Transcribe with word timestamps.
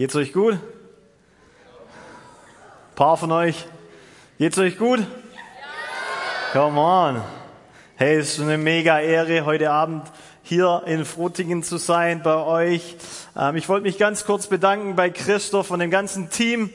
Geht's 0.00 0.16
euch 0.16 0.32
gut? 0.32 0.54
Ein 0.54 0.60
paar 2.94 3.18
von 3.18 3.30
euch. 3.32 3.66
Geht's 4.38 4.56
euch 4.56 4.78
gut? 4.78 5.06
Come 6.54 6.80
on. 6.80 7.20
Hey, 7.96 8.16
es 8.16 8.30
ist 8.30 8.40
eine 8.40 8.56
mega 8.56 8.98
Ehre, 8.98 9.44
heute 9.44 9.70
Abend 9.70 10.10
hier 10.42 10.84
in 10.86 11.04
Frutingen 11.04 11.62
zu 11.62 11.76
sein 11.76 12.22
bei 12.22 12.34
euch. 12.34 12.96
Ähm, 13.36 13.56
ich 13.56 13.68
wollte 13.68 13.82
mich 13.82 13.98
ganz 13.98 14.24
kurz 14.24 14.46
bedanken 14.46 14.96
bei 14.96 15.10
Christoph 15.10 15.70
und 15.70 15.80
dem 15.80 15.90
ganzen 15.90 16.30
Team. 16.30 16.70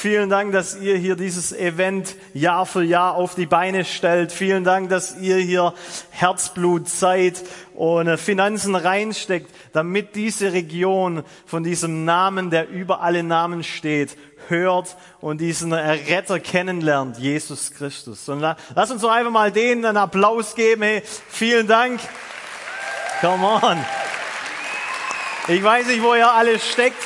Vielen 0.00 0.30
Dank, 0.30 0.52
dass 0.52 0.76
ihr 0.76 0.96
hier 0.96 1.16
dieses 1.16 1.50
Event 1.50 2.14
Jahr 2.32 2.66
für 2.66 2.84
Jahr 2.84 3.16
auf 3.16 3.34
die 3.34 3.46
Beine 3.46 3.84
stellt. 3.84 4.30
Vielen 4.30 4.62
Dank, 4.62 4.90
dass 4.90 5.16
ihr 5.16 5.38
hier 5.38 5.74
Herzblut, 6.10 6.88
Zeit 6.88 7.42
und 7.74 8.06
äh, 8.06 8.16
Finanzen 8.16 8.76
reinsteckt, 8.76 9.52
damit 9.72 10.14
diese 10.14 10.52
Region 10.52 11.24
von 11.46 11.64
diesem 11.64 12.04
Namen, 12.04 12.50
der 12.50 12.68
über 12.68 13.00
alle 13.00 13.24
Namen 13.24 13.64
steht, 13.64 14.16
hört 14.46 14.96
und 15.20 15.40
diesen 15.40 15.72
Retter 15.72 16.38
kennenlernt, 16.38 17.18
Jesus 17.18 17.72
Christus. 17.72 18.28
Und 18.28 18.38
lass 18.76 18.92
uns 18.92 19.02
doch 19.02 19.10
einfach 19.10 19.32
mal 19.32 19.50
denen 19.50 19.84
einen 19.84 19.96
Applaus 19.96 20.54
geben. 20.54 20.82
Hey, 20.82 21.02
vielen 21.28 21.66
Dank. 21.66 21.98
Come 23.20 23.44
on. 23.44 23.84
Ich 25.48 25.64
weiß 25.64 25.88
nicht, 25.88 26.04
wo 26.04 26.14
ihr 26.14 26.30
alle 26.30 26.60
steckt 26.60 27.02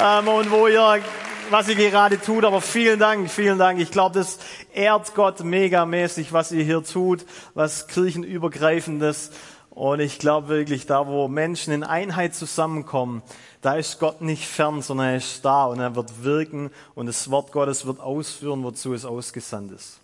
ähm, 0.00 0.28
und 0.28 0.50
wo 0.50 0.66
ihr, 0.66 1.02
was 1.50 1.68
ihr 1.68 1.74
gerade 1.74 2.20
tut, 2.20 2.44
aber 2.44 2.60
vielen 2.60 2.98
Dank, 2.98 3.30
vielen 3.30 3.58
Dank. 3.58 3.80
Ich 3.80 3.90
glaube, 3.90 4.18
das 4.18 4.38
ehrt 4.74 5.14
Gott 5.14 5.44
megamäßig, 5.44 6.32
was 6.32 6.52
ihr 6.52 6.64
hier 6.64 6.82
tut, 6.84 7.24
was 7.54 7.88
kirchenübergreifendes. 7.88 9.30
Und 9.70 10.00
ich 10.00 10.18
glaube 10.18 10.48
wirklich, 10.48 10.86
da 10.86 11.06
wo 11.06 11.28
Menschen 11.28 11.72
in 11.72 11.84
Einheit 11.84 12.34
zusammenkommen, 12.34 13.22
da 13.62 13.74
ist 13.74 13.98
Gott 13.98 14.20
nicht 14.20 14.46
fern, 14.46 14.82
sondern 14.82 15.08
er 15.08 15.16
ist 15.16 15.44
da 15.44 15.66
und 15.66 15.80
er 15.80 15.94
wird 15.94 16.24
wirken 16.24 16.70
und 16.94 17.06
das 17.06 17.30
Wort 17.30 17.52
Gottes 17.52 17.86
wird 17.86 18.00
ausführen, 18.00 18.62
wozu 18.64 18.92
es 18.92 19.04
ausgesandt 19.04 19.72
ist. 19.72 19.98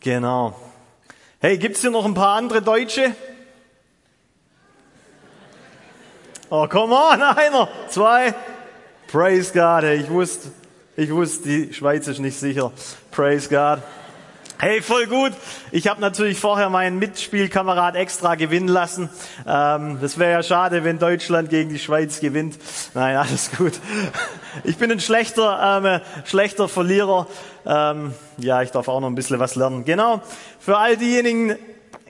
Genau. 0.00 0.54
Hey, 1.40 1.58
gibt's 1.58 1.80
hier 1.80 1.90
noch 1.90 2.04
ein 2.04 2.14
paar 2.14 2.36
andere 2.36 2.62
Deutsche? 2.62 3.14
Oh, 6.50 6.68
come 6.68 6.94
on, 6.94 7.22
einer, 7.36 7.68
zwei. 7.88 8.34
Praise 9.14 9.52
God. 9.52 9.84
Hey, 9.84 9.98
ich 9.98 10.10
wusste, 10.10 10.48
ich 10.96 11.08
wusste, 11.12 11.48
die 11.48 11.72
Schweiz 11.72 12.08
ist 12.08 12.18
nicht 12.18 12.36
sicher. 12.36 12.72
Praise 13.12 13.48
God. 13.48 13.80
Hey, 14.58 14.82
voll 14.82 15.06
gut. 15.06 15.30
Ich 15.70 15.86
habe 15.86 16.00
natürlich 16.00 16.40
vorher 16.40 16.68
meinen 16.68 16.98
Mitspielkamerad 16.98 17.94
extra 17.94 18.34
gewinnen 18.34 18.66
lassen. 18.66 19.08
Ähm, 19.46 19.98
das 20.00 20.18
wäre 20.18 20.32
ja 20.32 20.42
schade, 20.42 20.82
wenn 20.82 20.98
Deutschland 20.98 21.48
gegen 21.48 21.70
die 21.70 21.78
Schweiz 21.78 22.18
gewinnt. 22.18 22.58
Nein, 22.94 23.14
alles 23.16 23.52
gut. 23.56 23.74
Ich 24.64 24.78
bin 24.78 24.90
ein 24.90 24.98
schlechter, 24.98 25.80
ähm, 25.84 26.00
schlechter 26.24 26.66
Verlierer. 26.66 27.28
Ähm, 27.64 28.14
ja, 28.38 28.62
ich 28.62 28.72
darf 28.72 28.88
auch 28.88 28.98
noch 28.98 29.06
ein 29.06 29.14
bisschen 29.14 29.38
was 29.38 29.54
lernen. 29.54 29.84
Genau. 29.84 30.22
Für 30.58 30.78
all 30.78 30.96
diejenigen, 30.96 31.56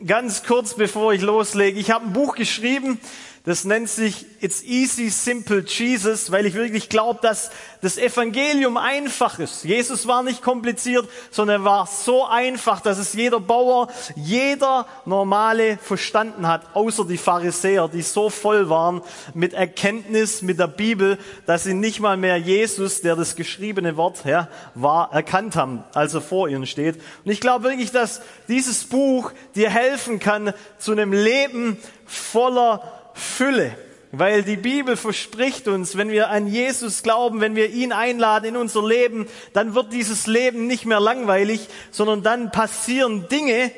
ganz 0.06 0.42
kurz 0.42 0.72
bevor 0.72 1.12
ich 1.12 1.20
loslege. 1.20 1.78
Ich 1.78 1.90
habe 1.90 2.06
ein 2.06 2.14
Buch 2.14 2.34
geschrieben. 2.34 2.98
Das 3.46 3.66
nennt 3.66 3.90
sich 3.90 4.24
It's 4.40 4.62
Easy 4.62 5.10
Simple 5.10 5.64
Jesus, 5.66 6.32
weil 6.32 6.46
ich 6.46 6.54
wirklich 6.54 6.88
glaube, 6.88 7.20
dass 7.20 7.50
das 7.82 7.98
Evangelium 7.98 8.78
einfach 8.78 9.38
ist. 9.38 9.64
Jesus 9.64 10.06
war 10.06 10.22
nicht 10.22 10.40
kompliziert, 10.40 11.06
sondern 11.30 11.60
er 11.60 11.64
war 11.66 11.86
so 11.86 12.24
einfach, 12.24 12.80
dass 12.80 12.96
es 12.96 13.12
jeder 13.12 13.40
Bauer, 13.40 13.88
jeder 14.16 14.86
Normale 15.04 15.76
verstanden 15.76 16.48
hat, 16.48 16.74
außer 16.74 17.04
die 17.04 17.18
Pharisäer, 17.18 17.88
die 17.88 18.00
so 18.00 18.30
voll 18.30 18.70
waren 18.70 19.02
mit 19.34 19.52
Erkenntnis, 19.52 20.40
mit 20.40 20.58
der 20.58 20.68
Bibel, 20.68 21.18
dass 21.44 21.64
sie 21.64 21.74
nicht 21.74 22.00
mal 22.00 22.16
mehr 22.16 22.38
Jesus, 22.38 23.02
der 23.02 23.14
das 23.14 23.36
geschriebene 23.36 23.98
Wort 23.98 24.24
ja, 24.24 24.48
war, 24.74 25.12
erkannt 25.12 25.54
haben, 25.54 25.84
als 25.92 26.14
er 26.14 26.22
vor 26.22 26.48
ihnen 26.48 26.66
steht. 26.66 26.96
Und 27.26 27.30
ich 27.30 27.42
glaube 27.42 27.64
wirklich, 27.64 27.90
dass 27.90 28.22
dieses 28.48 28.84
Buch 28.84 29.32
dir 29.54 29.68
helfen 29.68 30.18
kann 30.18 30.54
zu 30.78 30.92
einem 30.92 31.12
Leben 31.12 31.76
voller 32.06 33.03
Fülle. 33.14 33.76
Weil 34.12 34.42
die 34.42 34.56
Bibel 34.56 34.96
verspricht 34.96 35.66
uns, 35.66 35.96
wenn 35.96 36.10
wir 36.10 36.30
an 36.30 36.46
Jesus 36.46 37.02
glauben, 37.02 37.40
wenn 37.40 37.56
wir 37.56 37.70
ihn 37.70 37.92
einladen 37.92 38.50
in 38.50 38.56
unser 38.56 38.86
Leben, 38.86 39.26
dann 39.54 39.74
wird 39.74 39.92
dieses 39.92 40.26
Leben 40.26 40.66
nicht 40.66 40.84
mehr 40.84 41.00
langweilig, 41.00 41.68
sondern 41.90 42.22
dann 42.22 42.52
passieren 42.52 43.28
Dinge 43.28 43.72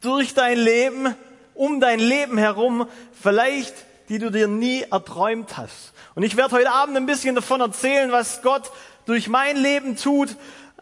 durch 0.00 0.32
dein 0.32 0.58
Leben, 0.58 1.14
um 1.54 1.80
dein 1.80 1.98
Leben 1.98 2.38
herum, 2.38 2.88
vielleicht, 3.20 3.74
die 4.08 4.18
du 4.18 4.30
dir 4.30 4.48
nie 4.48 4.84
erträumt 4.90 5.56
hast. 5.58 5.92
Und 6.14 6.22
ich 6.22 6.36
werde 6.36 6.56
heute 6.56 6.70
Abend 6.70 6.96
ein 6.96 7.06
bisschen 7.06 7.34
davon 7.34 7.60
erzählen, 7.60 8.10
was 8.10 8.40
Gott 8.42 8.70
durch 9.04 9.28
mein 9.28 9.56
Leben 9.56 9.96
tut, 9.96 10.30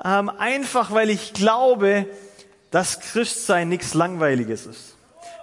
ähm, 0.05 0.29
einfach 0.29 0.93
weil 0.93 1.11
ich 1.11 1.33
glaube, 1.33 2.07
dass 2.71 3.01
Christsein 3.01 3.69
nichts 3.69 3.95
Langweiliges 3.95 4.67
ist. 4.67 4.96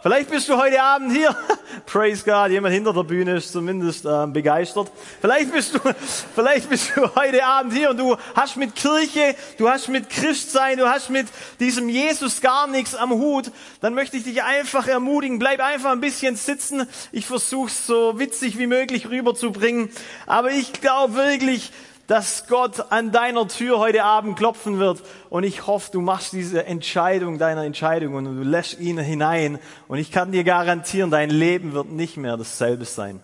Vielleicht 0.04 0.30
bist 0.30 0.50
du 0.50 0.58
heute 0.58 0.84
Abend 0.84 1.14
hier. 1.14 1.34
Praise 1.86 2.26
God. 2.26 2.52
Jemand 2.52 2.74
hinter 2.74 2.92
der 2.92 3.04
Bühne 3.04 3.38
ist 3.38 3.54
zumindest 3.54 4.04
äh, 4.04 4.28
begeistert. 4.28 4.92
Vielleicht 5.22 5.54
bist 5.54 5.76
du, 5.76 5.80
vielleicht 6.36 6.70
bist 6.70 6.92
du 6.94 7.16
heute 7.16 7.46
Abend 7.46 7.72
hier 7.72 7.92
und 7.92 7.98
du 7.98 8.18
hast 8.36 8.58
mit 8.58 8.76
Kirche, 8.76 9.34
du 9.58 9.70
hast 9.70 9.88
mit 9.88 10.10
Christsein, 10.10 10.78
du 10.78 10.90
hast 10.90 11.10
mit 11.10 11.28
diesem 11.62 11.88
Jesus 11.88 12.42
gar 12.42 12.68
nichts 12.68 12.96
am 12.96 13.12
Hut. 13.12 13.50
Dann 13.80 13.94
möchte 13.94 14.18
ich 14.18 14.26
dich 14.26 14.44
einfach 14.44 14.88
ermutigen. 14.88 15.40
Bleib 15.40 15.62
einfach 15.62 15.92
ein 15.94 16.02
bisschen 16.02 16.36
sitzen. 16.36 16.86
Ich 17.14 17.26
versuche 17.26 17.72
so 17.72 18.20
witzig 18.20 18.58
wie 18.58 18.68
möglich 18.68 19.10
rüberzubringen. 19.10 19.90
Aber 20.26 20.52
ich 20.52 20.74
glaube 20.74 21.16
wirklich, 21.16 21.72
dass 22.08 22.48
Gott 22.48 22.92
an 22.92 23.12
deiner 23.12 23.48
Tür 23.48 23.80
heute 23.80 24.04
Abend 24.04 24.38
klopfen 24.38 24.80
wird. 24.80 25.02
Und 25.30 25.44
ich 25.44 25.68
hoffe, 25.68 25.92
du 25.92 26.02
machst 26.02 26.34
diese 26.34 26.66
Entscheidung 26.66 27.38
deiner 27.38 27.64
Entscheidung 27.64 28.16
und 28.16 28.26
du 28.26 28.44
lässt 28.44 28.80
ihn 28.80 28.98
hinein. 28.98 29.60
Und 29.88 30.00
ich 30.00 30.12
kann 30.12 30.32
dir 30.32 30.44
garantieren, 30.44 31.12
dein 31.12 31.30
Leben 31.30 31.74
wird 31.74 31.90
nicht 31.92 32.18
mehr 32.18 32.38
dasselbe 32.38 32.86
sein. 32.86 33.22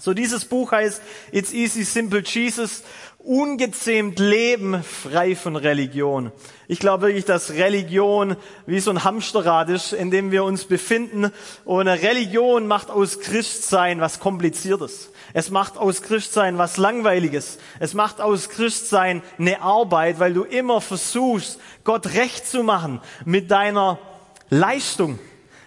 So 0.00 0.14
dieses 0.14 0.44
Buch 0.44 0.72
heißt 0.72 1.02
It's 1.32 1.52
Easy 1.52 1.82
Simple 1.82 2.22
Jesus. 2.24 2.82
Ungezähmt 3.18 4.18
Leben 4.20 4.82
frei 4.82 5.34
von 5.34 5.56
Religion. 5.56 6.30
Ich 6.68 6.78
glaube 6.78 7.08
wirklich, 7.08 7.24
dass 7.24 7.50
Religion 7.50 8.36
wie 8.66 8.80
so 8.80 8.90
ein 8.90 9.04
Hamsterrad 9.04 9.68
ist, 9.68 9.92
in 9.92 10.10
dem 10.10 10.30
wir 10.30 10.44
uns 10.44 10.64
befinden. 10.64 11.32
Und 11.64 11.88
Religion 11.88 12.66
macht 12.66 12.90
aus 12.90 13.20
Christsein 13.20 14.00
was 14.00 14.20
Kompliziertes. 14.20 15.10
Es 15.34 15.50
macht 15.50 15.76
aus 15.76 16.02
Christsein 16.02 16.58
was 16.58 16.76
Langweiliges. 16.76 17.58
Es 17.80 17.94
macht 17.94 18.20
aus 18.20 18.48
Christsein 18.48 19.22
eine 19.38 19.60
Arbeit, 19.60 20.18
weil 20.18 20.32
du 20.32 20.44
immer 20.44 20.80
versuchst, 20.80 21.60
Gott 21.84 22.14
recht 22.14 22.46
zu 22.46 22.62
machen 22.62 23.00
mit 23.24 23.50
deiner 23.50 23.98
Leistung. 24.50 25.18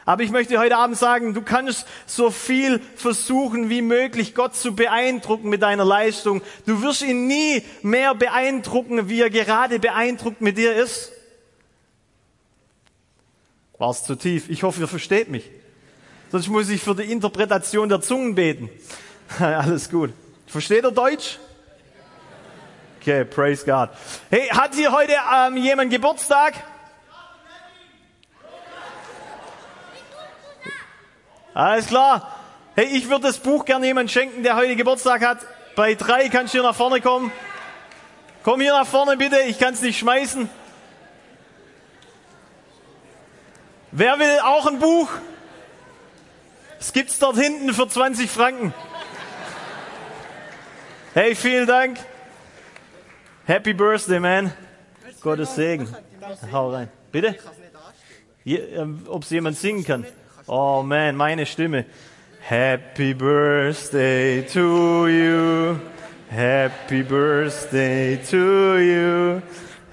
Aber 0.06 0.24
ich 0.24 0.32
möchte 0.32 0.58
heute 0.58 0.78
Abend 0.78 0.98
sagen, 0.98 1.36
du 1.36 1.42
kannst 1.42 1.86
so 2.08 2.32
viel 2.32 2.82
versuchen 2.96 3.70
wie 3.70 3.84
möglich, 3.84 4.34
Gott 4.34 4.56
zu 4.56 4.76
beeindrucken 4.76 5.50
mit 5.50 5.62
deiner 5.62 5.86
Leistung. 5.86 6.42
Du 6.66 6.82
wirst 6.82 7.04
ihn 7.04 7.28
nie 7.28 7.64
mehr 7.84 8.16
beeindrucken, 8.16 9.10
wie 9.10 9.22
er 9.22 9.30
gerade 9.30 9.78
beeindruckt 9.78 10.42
mit 10.42 10.58
dir 10.58 10.76
ist. 10.76 11.12
War 13.78 13.92
es 13.92 14.04
zu 14.04 14.16
tief? 14.16 14.50
Ich 14.50 14.64
hoffe, 14.64 14.82
ihr 14.82 14.88
versteht 14.88 15.30
mich. 15.30 15.50
Sonst 16.32 16.48
muss 16.48 16.70
ich 16.70 16.82
für 16.82 16.96
die 16.96 17.12
Interpretation 17.12 17.90
der 17.90 18.02
Zungen 18.02 18.36
beten. 18.36 18.70
Alles 19.40 19.90
gut. 19.90 20.14
Versteht 20.48 20.84
ihr 20.84 20.92
Deutsch? 20.92 21.40
Okay, 23.00 23.26
praise 23.26 23.66
God. 23.66 23.90
Hey, 24.30 24.48
hat 24.50 24.76
hier 24.76 24.92
heute 24.92 25.14
ähm, 25.34 25.58
jemand 25.58 25.92
Geburtstag? 25.92 26.54
Alles 31.54 31.88
klar. 31.88 32.36
Hey, 32.76 32.86
ich 32.86 33.10
würde 33.10 33.28
das 33.28 33.40
Buch 33.40 33.66
gerne 33.66 33.86
jemand 33.86 34.12
schenken, 34.12 34.44
der 34.44 34.56
heute 34.56 34.76
Geburtstag 34.76 35.26
hat. 35.26 35.40
Bei 35.76 35.96
drei 35.96 36.30
kannst 36.30 36.54
du 36.54 36.60
hier 36.60 36.68
nach 36.68 36.76
vorne 36.76 37.02
kommen. 37.02 37.32
Komm 38.44 38.62
hier 38.62 38.74
nach 38.74 38.88
vorne 38.88 39.18
bitte, 39.18 39.40
ich 39.42 39.60
kann 39.60 39.74
es 39.74 39.82
nicht 39.82 40.00
schmeißen. 40.00 40.50
Wer 43.92 44.20
will 44.20 44.40
auch 44.44 44.68
ein 44.68 44.80
Buch? 44.80 45.10
Es 46.80 46.94
gibt's 46.94 47.20
dort 47.20 47.38
hinten 47.38 47.74
für 47.74 47.88
20 47.88 48.30
Franken. 48.30 48.74
Hey, 51.14 51.36
vielen 51.36 51.68
Dank. 51.68 51.98
Happy 53.46 53.74
Birthday, 53.74 54.18
man. 54.20 54.54
Gottes 55.22 55.56
Segen. 55.56 55.86
Hau 56.54 56.70
rein. 56.72 56.88
Bitte? 57.12 57.36
Je, 58.46 58.56
äh, 58.56 58.88
Ob 59.08 59.24
es 59.24 59.30
jemand 59.30 59.58
singen 59.58 59.84
kann? 59.84 60.06
Oh 60.48 60.82
man, 60.84 61.18
meine 61.18 61.46
Stimme. 61.46 61.84
Happy 62.40 63.14
Birthday 63.14 64.42
to 64.54 65.08
you. 65.08 65.78
Happy 66.30 67.04
Birthday 67.04 68.18
to 68.30 68.78
you. 68.78 69.42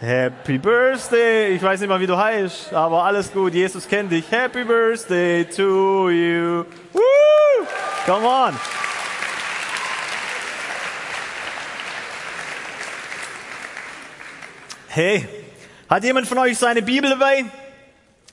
Happy 0.01 0.57
Birthday. 0.57 1.49
Ich 1.49 1.63
weiß 1.65 1.81
nicht 1.81 1.89
mal, 1.89 1.99
wie 1.99 2.07
du 2.07 2.17
heißt, 2.17 2.73
aber 2.73 3.03
alles 3.03 3.33
gut. 3.33 3.55
Jesus 3.55 3.89
kennt 3.89 4.13
dich. 4.13 4.31
Happy 4.31 4.63
Birthday 4.63 5.45
to 5.45 6.11
you. 6.11 6.65
Woo! 6.93 7.67
Come 8.07 8.25
on. 8.25 8.55
Hey, 14.99 15.29
hat 15.89 16.03
jemand 16.03 16.27
von 16.27 16.39
euch 16.39 16.59
seine 16.59 16.83
Bibel 16.83 17.09
dabei? 17.09 17.45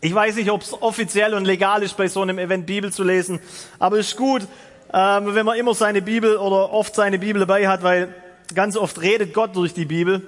Ich 0.02 0.16
weiß 0.16 0.36
nicht, 0.36 0.50
ob 0.50 0.64
es 0.64 0.74
offiziell 0.74 1.36
und 1.36 1.46
legal 1.46 1.84
ist, 1.84 1.96
bei 1.96 2.08
so 2.08 2.24
einem 2.24 2.40
Event 2.40 2.66
Bibel 2.66 2.92
zu 2.92 3.04
lesen, 3.04 3.40
aber 3.78 4.00
es 4.00 4.08
ist 4.08 4.18
gut, 4.18 4.42
ähm, 4.92 5.36
wenn 5.36 5.46
man 5.46 5.60
immer 5.60 5.76
seine 5.76 6.02
Bibel 6.02 6.38
oder 6.38 6.72
oft 6.72 6.96
seine 6.96 7.20
Bibel 7.20 7.40
dabei 7.42 7.68
hat, 7.68 7.84
weil 7.84 8.16
ganz 8.56 8.78
oft 8.78 9.00
redet 9.00 9.32
Gott 9.32 9.56
durch 9.56 9.76
die 9.76 9.86
Bibel. 9.86 10.24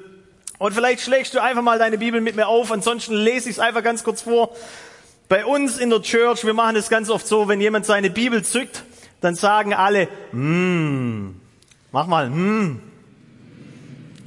Und 0.60 0.76
vielleicht 0.76 1.02
schlägst 1.02 1.34
du 1.34 1.42
einfach 1.42 1.64
mal 1.64 1.80
deine 1.80 1.98
Bibel 1.98 2.22
mit 2.22 2.36
mir 2.36 2.48
auf, 2.48 2.72
ansonsten 2.72 3.16
lese 3.16 3.50
ich 3.50 3.56
es 3.56 3.60
einfach 3.60 3.82
ganz 3.82 4.04
kurz 4.04 4.22
vor. 4.22 4.56
Bei 5.30 5.44
uns 5.44 5.80
in 5.80 5.90
der 5.90 6.04
Church, 6.04 6.46
wir 6.46 6.54
machen 6.54 6.76
es 6.76 6.88
ganz 6.90 7.10
oft 7.10 7.26
so, 7.26 7.48
wenn 7.48 7.60
jemand 7.60 7.88
seine 7.88 8.12
Bibel 8.12 8.46
zückt, 8.46 8.84
dann 9.22 9.34
sagen 9.34 9.74
alle, 9.74 10.08
mm, 10.34 11.30
mach 11.92 12.06
mal, 12.06 12.30
mm. 12.30 12.80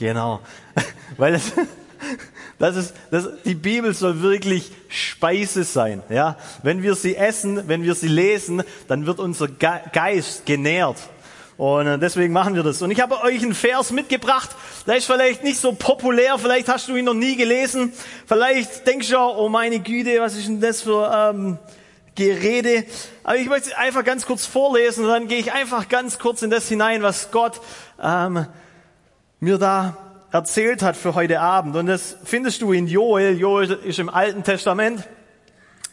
Genau. 0.00 0.40
Weil 1.16 1.34
das, 1.34 1.52
das 2.58 2.76
ist, 2.76 2.94
das, 3.11 3.29
die 3.44 3.55
Bibel 3.55 3.94
soll 3.94 4.23
wirklich 4.23 4.73
Speise 4.88 5.64
sein. 5.64 6.02
Ja, 6.08 6.37
wenn 6.62 6.82
wir 6.82 6.94
sie 6.94 7.17
essen, 7.17 7.69
wenn 7.69 7.82
wir 7.82 7.94
sie 7.94 8.08
lesen, 8.08 8.62
dann 8.88 9.06
wird 9.06 9.19
unser 9.19 9.49
Geist 9.49 10.47
genährt. 10.47 10.99
Und 11.61 11.87
äh, 11.87 11.99
deswegen 11.99 12.32
machen 12.32 12.55
wir 12.55 12.62
das. 12.62 12.81
Und 12.81 12.91
ich 12.91 13.02
habe 13.02 13.20
euch 13.20 13.43
einen 13.43 13.55
Vers 13.55 13.91
mitgebracht. 13.91 14.49
Der 14.87 14.97
ist 14.97 15.05
vielleicht 15.05 15.44
nicht 15.44 15.61
so 15.61 15.73
populär. 15.73 16.38
Vielleicht 16.38 16.69
hast 16.69 16.88
du 16.88 16.97
ihn 16.97 17.05
noch 17.05 17.12
nie 17.12 17.37
gelesen. 17.37 17.93
Vielleicht 18.26 18.87
denkst 18.87 19.11
du, 19.11 19.19
oh 19.19 19.50
meine 19.50 19.81
Güte, 19.81 20.23
was 20.23 20.37
ist 20.37 20.49
denn 20.49 20.62
das 20.62 20.81
für 20.81 21.12
ähm, 21.14 21.58
Gerede? 22.14 22.87
Aber 23.25 23.37
ich 23.37 23.46
möchte 23.46 23.76
einfach 23.76 24.05
ganz 24.05 24.25
kurz 24.25 24.46
vorlesen. 24.46 25.05
Und 25.05 25.11
dann 25.11 25.29
gehe 25.29 25.38
ich 25.38 25.53
einfach 25.53 25.91
ganz 25.91 26.19
kurz 26.19 26.41
in 26.41 26.49
das 26.49 26.67
hinein, 26.67 27.03
was 27.03 27.31
Gott 27.31 27.61
ähm, 28.03 28.46
mir 29.38 29.58
da 29.58 30.09
erzählt 30.32 30.82
hat 30.82 30.97
für 30.97 31.15
heute 31.15 31.41
Abend. 31.41 31.77
Und 31.77 31.87
das 31.87 32.17
findest 32.25 32.62
du 32.62 32.73
in 32.73 32.87
Joel. 32.87 33.38
Joel 33.38 33.71
ist 33.85 33.99
im 33.99 34.09
Alten 34.09 34.44
Testament. 34.44 35.06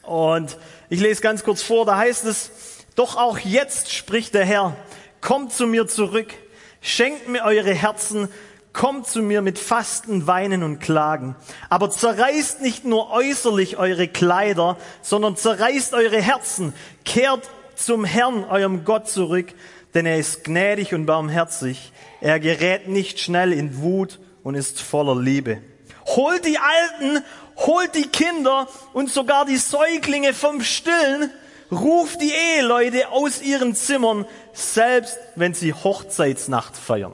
Und 0.03 0.57
ich 0.89 0.99
lese 0.99 1.21
ganz 1.21 1.43
kurz 1.43 1.61
vor, 1.61 1.85
da 1.85 1.97
heißt 1.97 2.25
es, 2.25 2.51
doch 2.95 3.17
auch 3.17 3.39
jetzt 3.39 3.91
spricht 3.91 4.33
der 4.33 4.45
Herr, 4.45 4.75
kommt 5.21 5.51
zu 5.51 5.67
mir 5.67 5.87
zurück, 5.87 6.33
schenkt 6.81 7.27
mir 7.27 7.43
eure 7.43 7.73
Herzen, 7.73 8.29
kommt 8.73 9.07
zu 9.07 9.21
mir 9.21 9.41
mit 9.41 9.59
Fasten, 9.59 10.27
Weinen 10.27 10.63
und 10.63 10.79
Klagen. 10.79 11.35
Aber 11.69 11.89
zerreißt 11.89 12.61
nicht 12.61 12.85
nur 12.85 13.11
äußerlich 13.11 13.77
eure 13.77 14.07
Kleider, 14.07 14.77
sondern 15.01 15.35
zerreißt 15.35 15.93
eure 15.93 16.21
Herzen, 16.21 16.73
kehrt 17.03 17.49
zum 17.75 18.05
Herrn, 18.05 18.45
eurem 18.45 18.85
Gott 18.85 19.09
zurück, 19.09 19.53
denn 19.93 20.05
er 20.05 20.17
ist 20.17 20.43
gnädig 20.43 20.93
und 20.93 21.05
barmherzig. 21.05 21.91
Er 22.21 22.39
gerät 22.39 22.87
nicht 22.87 23.19
schnell 23.19 23.51
in 23.51 23.81
Wut 23.81 24.19
und 24.47 24.55
ist 24.55 24.81
voller 24.81 25.21
Liebe. 25.21 25.61
Holt 26.05 26.45
die 26.45 26.57
Alten, 26.57 27.21
holt 27.57 27.93
die 27.95 28.07
Kinder 28.07 28.69
und 28.93 29.11
sogar 29.11 29.43
die 29.43 29.57
Säuglinge 29.57 30.33
vom 30.33 30.61
Stillen, 30.61 31.31
ruft 31.69 32.21
die 32.21 32.31
Eheleute 32.31 33.09
aus 33.09 33.41
ihren 33.41 33.75
Zimmern, 33.75 34.25
selbst 34.53 35.17
wenn 35.35 35.53
sie 35.53 35.73
Hochzeitsnacht 35.73 36.77
feiern. 36.77 37.11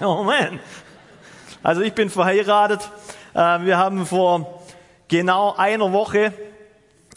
Oh 0.00 0.22
man. 0.22 0.60
Also 1.64 1.80
ich 1.80 1.92
bin 1.92 2.08
verheiratet. 2.08 2.88
Ähm, 3.34 3.66
wir 3.66 3.76
haben 3.76 4.06
vor 4.06 4.62
genau 5.08 5.56
einer 5.56 5.92
Woche 5.92 6.32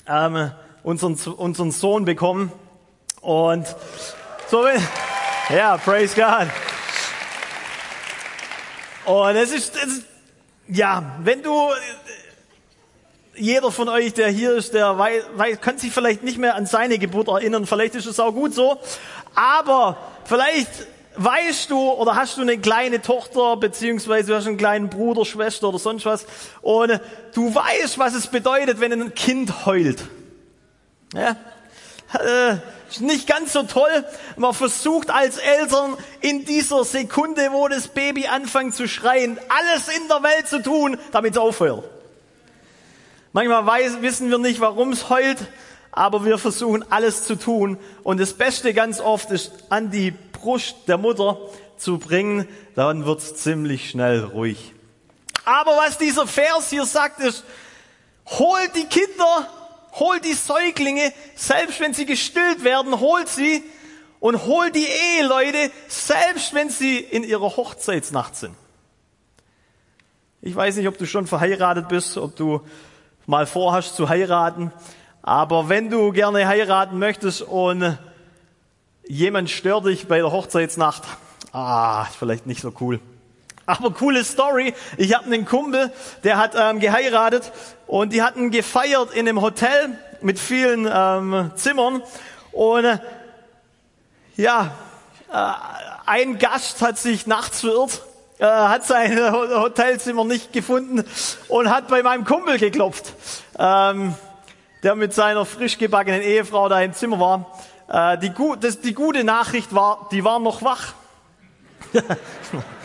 ähm, 0.07 0.49
unseren, 0.81 1.13
unseren 1.13 1.69
Sohn 1.69 2.05
bekommen. 2.05 2.51
Und 3.21 3.67
so, 4.47 4.65
ja, 5.55 5.77
praise 5.77 6.15
God. 6.15 6.47
Und 9.05 9.35
es 9.35 9.51
ist, 9.51 9.75
es 9.75 9.97
ist, 9.97 10.05
ja, 10.67 11.17
wenn 11.23 11.41
du, 11.43 11.69
jeder 13.35 13.71
von 13.71 13.89
euch, 13.89 14.13
der 14.13 14.29
hier 14.29 14.53
ist, 14.53 14.73
der 14.73 14.97
weiß, 14.97 15.23
weiß, 15.35 15.61
kann 15.61 15.77
sich 15.77 15.91
vielleicht 15.91 16.23
nicht 16.23 16.37
mehr 16.37 16.55
an 16.55 16.65
seine 16.65 16.99
Geburt 16.99 17.27
erinnern. 17.27 17.65
Vielleicht 17.65 17.95
ist 17.95 18.05
es 18.05 18.19
auch 18.19 18.33
gut 18.33 18.53
so. 18.53 18.79
Aber 19.35 19.97
vielleicht 20.25 20.69
weißt 21.15 21.69
du 21.69 21.91
oder 21.91 22.15
hast 22.15 22.37
du 22.37 22.41
eine 22.41 22.57
kleine 22.57 23.01
Tochter, 23.01 23.57
beziehungsweise 23.57 24.31
du 24.31 24.35
hast 24.35 24.47
einen 24.47 24.57
kleinen 24.57 24.89
Bruder, 24.89 25.25
Schwester 25.25 25.69
oder 25.69 25.79
sonst 25.79 26.05
was. 26.05 26.25
Und 26.61 26.99
du 27.33 27.53
weißt, 27.53 27.97
was 27.97 28.13
es 28.13 28.27
bedeutet, 28.27 28.79
wenn 28.79 28.93
ein 28.93 29.13
Kind 29.13 29.65
heult. 29.65 30.03
Ja? 31.13 31.35
Äh, 32.13 32.57
nicht 32.99 33.27
ganz 33.27 33.53
so 33.53 33.63
toll. 33.63 34.05
Man 34.35 34.53
versucht 34.53 35.09
als 35.09 35.37
Eltern 35.37 35.97
in 36.19 36.43
dieser 36.45 36.83
Sekunde, 36.83 37.51
wo 37.51 37.67
das 37.67 37.87
Baby 37.87 38.27
anfängt 38.27 38.75
zu 38.75 38.87
schreien, 38.87 39.39
alles 39.47 39.87
in 39.87 40.07
der 40.09 40.21
Welt 40.23 40.47
zu 40.47 40.61
tun, 40.61 40.97
damit 41.11 41.33
es 41.33 41.37
aufhört. 41.37 41.85
Manchmal 43.33 43.65
weiß, 43.65 44.01
wissen 44.01 44.29
wir 44.29 44.39
nicht, 44.39 44.59
warum 44.59 44.91
es 44.91 45.09
heult, 45.09 45.37
aber 45.91 46.25
wir 46.25 46.37
versuchen 46.37 46.83
alles 46.91 47.23
zu 47.23 47.35
tun. 47.35 47.77
Und 48.03 48.19
das 48.19 48.33
Beste 48.33 48.73
ganz 48.73 48.99
oft 48.99 49.31
ist, 49.31 49.51
an 49.69 49.89
die 49.89 50.11
Brust 50.11 50.75
der 50.87 50.97
Mutter 50.97 51.37
zu 51.77 51.97
bringen, 51.97 52.47
dann 52.75 53.05
wird 53.05 53.19
es 53.19 53.35
ziemlich 53.35 53.89
schnell 53.89 54.23
ruhig. 54.25 54.73
Aber 55.45 55.77
was 55.77 55.97
dieser 55.97 56.27
Vers 56.27 56.69
hier 56.69 56.85
sagt, 56.85 57.21
ist, 57.21 57.45
holt 58.27 58.75
die 58.75 58.85
Kinder 58.85 59.47
Holt 59.93 60.23
die 60.25 60.33
Säuglinge, 60.33 61.13
selbst 61.35 61.79
wenn 61.79 61.93
sie 61.93 62.05
gestillt 62.05 62.63
werden, 62.63 62.99
holt 62.99 63.27
sie 63.27 63.63
und 64.19 64.45
holt 64.45 64.75
die 64.75 64.87
Eheleute, 64.87 65.71
selbst 65.87 66.53
wenn 66.53 66.69
sie 66.69 66.97
in 66.97 67.23
ihrer 67.23 67.57
Hochzeitsnacht 67.57 68.35
sind. 68.35 68.55
Ich 70.41 70.55
weiß 70.55 70.77
nicht, 70.77 70.87
ob 70.87 70.97
du 70.97 71.05
schon 71.05 71.27
verheiratet 71.27 71.87
bist, 71.87 72.17
ob 72.17 72.35
du 72.35 72.61
mal 73.27 73.45
vorhast 73.45 73.95
zu 73.95 74.09
heiraten, 74.09 74.71
aber 75.21 75.69
wenn 75.69 75.89
du 75.89 76.11
gerne 76.11 76.47
heiraten 76.47 76.97
möchtest 76.97 77.43
und 77.43 77.97
jemand 79.07 79.49
stört 79.49 79.85
dich 79.85 80.07
bei 80.07 80.17
der 80.17 80.31
Hochzeitsnacht, 80.31 81.03
ah, 81.51 82.05
ist 82.09 82.15
vielleicht 82.15 82.47
nicht 82.47 82.61
so 82.61 82.73
cool. 82.79 82.99
Aber 83.71 83.91
coole 83.91 84.25
Story. 84.25 84.73
Ich 84.97 85.13
habe 85.15 85.25
einen 85.25 85.45
Kumpel, 85.45 85.93
der 86.25 86.37
hat 86.37 86.55
ähm, 86.57 86.81
geheiratet 86.81 87.53
und 87.87 88.11
die 88.11 88.21
hatten 88.21 88.51
gefeiert 88.51 89.13
in 89.13 89.29
einem 89.29 89.41
Hotel 89.41 89.97
mit 90.19 90.39
vielen 90.39 90.89
ähm, 90.93 91.51
Zimmern. 91.55 92.03
Und 92.51 92.83
äh, 92.83 92.97
ja, 94.35 94.71
äh, 95.31 95.51
ein 96.05 96.37
Gast 96.37 96.81
hat 96.81 96.97
sich 96.97 97.27
nachts 97.27 97.61
verirrt, 97.61 98.01
äh, 98.39 98.45
hat 98.45 98.85
sein 98.85 99.17
Hotelzimmer 99.31 100.25
nicht 100.25 100.51
gefunden 100.51 101.05
und 101.47 101.69
hat 101.69 101.87
bei 101.87 102.03
meinem 102.03 102.25
Kumpel 102.25 102.57
geklopft, 102.57 103.13
ähm, 103.57 104.15
der 104.83 104.95
mit 104.95 105.13
seiner 105.13 105.45
frisch 105.45 105.77
gebackenen 105.77 106.21
Ehefrau 106.21 106.67
da 106.67 106.81
im 106.81 106.93
Zimmer 106.93 107.21
war. 107.21 107.57
Äh, 107.87 108.17
die, 108.17 108.33
das, 108.59 108.81
die 108.81 108.93
gute 108.93 109.23
Nachricht 109.23 109.73
war, 109.73 110.09
die 110.11 110.25
waren 110.25 110.43
noch 110.43 110.61
wach. 110.61 110.93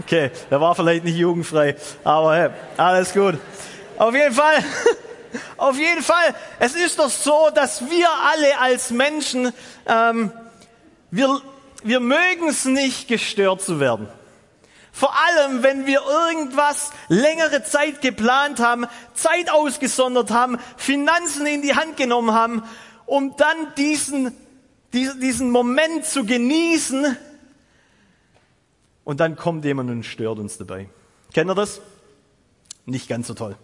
Okay, 0.00 0.30
der 0.50 0.60
war 0.60 0.74
vielleicht 0.74 1.04
nicht 1.04 1.16
jugendfrei, 1.16 1.76
aber 2.04 2.34
hey, 2.34 2.50
alles 2.78 3.12
gut. 3.12 3.38
Auf 3.98 4.14
jeden 4.14 4.32
Fall, 4.32 4.64
auf 5.58 5.76
jeden 5.76 6.02
Fall, 6.02 6.34
es 6.58 6.74
ist 6.74 6.98
doch 6.98 7.10
so, 7.10 7.50
dass 7.54 7.82
wir 7.90 8.08
alle 8.32 8.58
als 8.60 8.90
Menschen, 8.90 9.52
ähm, 9.86 10.32
wir, 11.10 11.40
wir 11.82 12.00
mögen 12.00 12.48
es 12.48 12.64
nicht, 12.64 13.08
gestört 13.08 13.60
zu 13.60 13.78
werden. 13.78 14.08
Vor 14.90 15.12
allem, 15.14 15.62
wenn 15.62 15.86
wir 15.86 16.00
irgendwas 16.02 16.92
längere 17.08 17.62
Zeit 17.62 18.00
geplant 18.00 18.58
haben, 18.58 18.86
Zeit 19.12 19.50
ausgesondert 19.50 20.30
haben, 20.30 20.58
Finanzen 20.78 21.46
in 21.46 21.60
die 21.60 21.74
Hand 21.74 21.98
genommen 21.98 22.32
haben, 22.32 22.62
um 23.04 23.36
dann 23.36 23.74
diesen, 23.76 24.34
diesen, 24.94 25.20
diesen 25.20 25.50
Moment 25.50 26.06
zu 26.06 26.24
genießen, 26.24 27.16
und 29.04 29.20
dann 29.20 29.36
kommt 29.36 29.64
jemand 29.64 29.90
und 29.90 30.04
stört 30.04 30.38
uns 30.38 30.58
dabei. 30.58 30.88
Kennt 31.32 31.50
ihr 31.50 31.54
das? 31.54 31.80
Nicht 32.86 33.08
ganz 33.08 33.26
so 33.26 33.34
toll. 33.34 33.56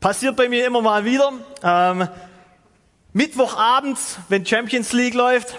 Passiert 0.00 0.36
bei 0.36 0.48
mir 0.48 0.66
immer 0.66 0.80
mal 0.80 1.04
wieder. 1.04 1.32
Ähm, 1.62 2.08
Mittwochabends, 3.12 4.18
wenn 4.28 4.46
Champions 4.46 4.92
League 4.92 5.14
läuft, 5.14 5.56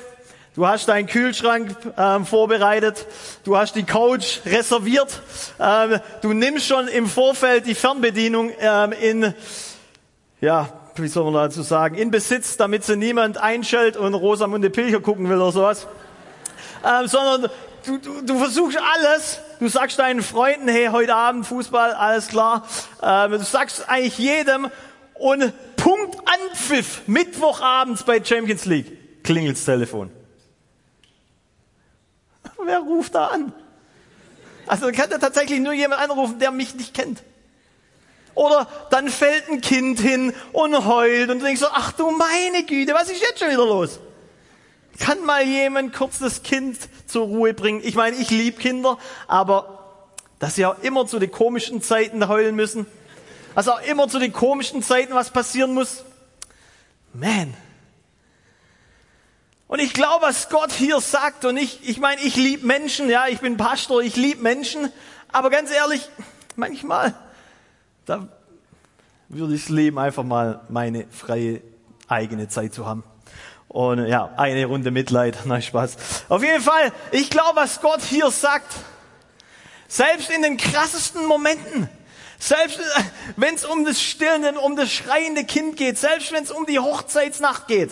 du 0.55 0.65
hast 0.65 0.87
deinen 0.87 1.05
Kühlschrank 1.05 1.75
ähm, 1.97 2.25
vorbereitet, 2.25 3.05
du 3.43 3.57
hast 3.57 3.75
die 3.75 3.83
Couch 3.83 4.39
reserviert, 4.45 5.21
ähm, 5.59 5.99
du 6.21 6.33
nimmst 6.33 6.65
schon 6.65 6.87
im 6.87 7.07
Vorfeld 7.07 7.67
die 7.67 7.75
Fernbedienung 7.75 8.51
ähm, 8.59 8.93
in, 8.93 9.33
ja, 10.39 10.69
wie 10.95 11.07
soll 11.07 11.25
man 11.25 11.33
dazu 11.33 11.61
sagen, 11.61 11.95
in 11.95 12.09
Besitz, 12.09 12.57
damit 12.57 12.83
sie 12.83 12.95
niemand 12.95 13.37
einschaltet 13.37 13.97
und 13.97 14.13
Rosamunde 14.13 14.69
Pilcher 14.69 15.01
gucken 15.01 15.29
will 15.29 15.37
oder 15.37 15.51
sowas. 15.51 15.87
Ähm, 16.83 17.07
sondern 17.07 17.51
du, 17.85 17.97
du, 17.97 18.21
du 18.21 18.37
versuchst 18.37 18.77
alles. 18.77 19.39
Du 19.59 19.67
sagst 19.67 19.99
deinen 19.99 20.23
Freunden, 20.23 20.67
hey, 20.67 20.87
heute 20.91 21.15
Abend 21.15 21.45
Fußball, 21.45 21.93
alles 21.93 22.27
klar. 22.27 22.67
Ähm, 23.01 23.31
du 23.31 23.43
sagst 23.43 23.89
eigentlich 23.89 24.17
jedem 24.17 24.69
und 25.15 25.53
Punkt 25.77 26.17
Anpfiff, 26.25 27.01
Mittwochabends 27.07 28.03
bei 28.03 28.23
Champions 28.23 28.65
League, 28.65 29.23
klingelt's 29.23 29.65
Telefon. 29.65 30.11
Wer 32.63 32.79
ruft 32.79 33.15
da 33.15 33.27
an? 33.27 33.53
Also 34.67 34.91
kann 34.91 35.09
da 35.09 35.17
tatsächlich 35.17 35.59
nur 35.59 35.73
jemand 35.73 36.01
anrufen, 36.01 36.39
der 36.39 36.51
mich 36.51 36.75
nicht 36.75 36.93
kennt. 36.93 37.23
Oder 38.35 38.67
dann 38.89 39.09
fällt 39.09 39.49
ein 39.49 39.61
Kind 39.61 39.99
hin 39.99 40.33
und 40.53 40.85
heult 40.85 41.29
und 41.29 41.39
du 41.39 41.45
denkst 41.45 41.61
so, 41.61 41.67
ach 41.71 41.91
du 41.91 42.11
meine 42.11 42.63
Güte, 42.63 42.93
was 42.93 43.09
ist 43.09 43.21
jetzt 43.21 43.39
schon 43.39 43.49
wieder 43.49 43.65
los? 43.65 43.99
Kann 44.99 45.23
mal 45.25 45.43
jemand 45.43 45.93
kurz 45.93 46.19
das 46.19 46.43
Kind 46.43 46.77
zur 47.07 47.25
Ruhe 47.25 47.53
bringen? 47.53 47.81
Ich 47.83 47.95
meine, 47.95 48.17
ich 48.17 48.29
liebe 48.29 48.59
Kinder, 48.59 48.97
aber 49.27 49.79
dass 50.39 50.55
sie 50.55 50.65
auch 50.65 50.79
immer 50.81 51.05
zu 51.05 51.19
den 51.19 51.31
komischen 51.31 51.81
Zeiten 51.81 52.27
heulen 52.27 52.55
müssen, 52.55 52.85
also 53.55 53.73
auch 53.73 53.81
immer 53.81 54.07
zu 54.07 54.19
den 54.19 54.33
komischen 54.33 54.81
Zeiten 54.81 55.13
was 55.13 55.29
passieren 55.29 55.73
muss. 55.73 56.03
Man. 57.13 57.53
Und 59.67 59.79
ich 59.79 59.93
glaube, 59.93 60.25
was 60.25 60.49
Gott 60.49 60.71
hier 60.71 60.99
sagt, 60.99 61.45
und 61.45 61.57
ich, 61.57 61.87
ich 61.87 61.99
meine, 61.99 62.21
ich 62.21 62.35
liebe 62.35 62.65
Menschen, 62.65 63.09
ja, 63.09 63.27
ich 63.27 63.39
bin 63.39 63.55
Pastor, 63.57 64.01
ich 64.01 64.15
liebe 64.15 64.41
Menschen, 64.41 64.91
aber 65.31 65.49
ganz 65.49 65.71
ehrlich, 65.71 66.09
manchmal, 66.55 67.13
da 68.05 68.27
würde 69.29 69.55
ich 69.55 69.69
leben, 69.69 69.97
einfach 69.97 70.23
mal 70.23 70.61
meine 70.67 71.05
freie 71.09 71.61
eigene 72.07 72.49
Zeit 72.49 72.73
zu 72.73 72.85
haben. 72.85 73.03
Und 73.71 74.05
ja, 74.05 74.33
eine 74.35 74.65
Runde 74.65 74.91
Mitleid, 74.91 75.37
nein, 75.45 75.61
Spaß. 75.61 76.25
Auf 76.27 76.43
jeden 76.43 76.61
Fall, 76.61 76.91
ich 77.11 77.29
glaube, 77.29 77.55
was 77.55 77.79
Gott 77.79 78.01
hier 78.01 78.29
sagt, 78.29 78.75
selbst 79.87 80.29
in 80.29 80.41
den 80.41 80.57
krassesten 80.57 81.25
Momenten, 81.25 81.87
selbst 82.37 82.81
wenn 83.37 83.55
es 83.55 83.63
um 83.63 83.85
das 83.85 84.01
stillende, 84.01 84.59
um 84.59 84.75
das 84.75 84.91
schreiende 84.91 85.45
Kind 85.45 85.77
geht, 85.77 85.97
selbst 85.97 86.33
wenn 86.33 86.43
es 86.43 86.51
um 86.51 86.65
die 86.65 86.79
Hochzeitsnacht 86.79 87.67
geht, 87.67 87.91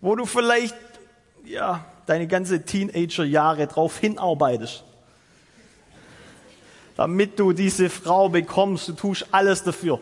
wo 0.00 0.14
du 0.14 0.24
vielleicht 0.24 0.76
ja 1.44 1.84
deine 2.06 2.28
ganze 2.28 2.64
Teenagerjahre 2.64 3.66
drauf 3.66 3.98
hinarbeitest, 3.98 4.84
damit 6.96 7.40
du 7.40 7.52
diese 7.52 7.90
Frau 7.90 8.28
bekommst, 8.28 8.86
du 8.86 8.92
tust 8.92 9.26
alles 9.32 9.64
dafür. 9.64 9.98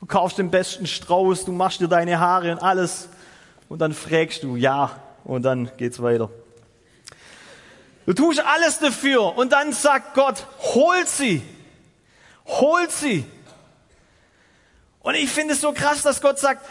Du 0.00 0.06
kaufst 0.06 0.38
den 0.38 0.50
besten 0.50 0.88
Strauß, 0.88 1.44
du 1.44 1.52
machst 1.52 1.80
dir 1.80 1.86
deine 1.86 2.18
Haare 2.18 2.50
und 2.50 2.58
alles 2.58 3.08
und 3.70 3.78
dann 3.78 3.94
fragst 3.94 4.42
du 4.42 4.56
ja 4.56 5.00
und 5.24 5.44
dann 5.44 5.70
geht's 5.78 6.02
weiter. 6.02 6.28
Du 8.04 8.12
tust 8.12 8.40
alles 8.40 8.80
dafür 8.80 9.38
und 9.38 9.52
dann 9.52 9.72
sagt 9.72 10.14
Gott, 10.14 10.44
hol 10.74 11.06
sie, 11.06 11.40
hol 12.46 12.90
sie. 12.90 13.24
Und 14.98 15.14
ich 15.14 15.30
finde 15.30 15.54
es 15.54 15.60
so 15.60 15.72
krass, 15.72 16.02
dass 16.02 16.20
Gott 16.20 16.38
sagt, 16.38 16.66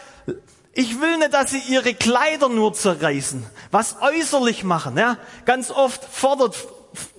ich 0.74 1.00
will 1.00 1.16
nicht, 1.18 1.32
dass 1.32 1.50
sie 1.50 1.62
ihre 1.68 1.94
Kleider 1.94 2.50
nur 2.50 2.74
zerreißen, 2.74 3.44
was 3.70 3.96
äußerlich 4.02 4.62
machen. 4.62 4.96
Ja? 4.98 5.16
Ganz 5.46 5.70
oft 5.70 6.04
fordert 6.04 6.54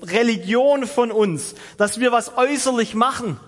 Religion 0.04 0.86
von 0.86 1.12
uns, 1.12 1.56
dass 1.78 2.00
wir 2.00 2.12
was 2.12 2.38
äußerlich 2.38 2.94
machen, 2.94 3.40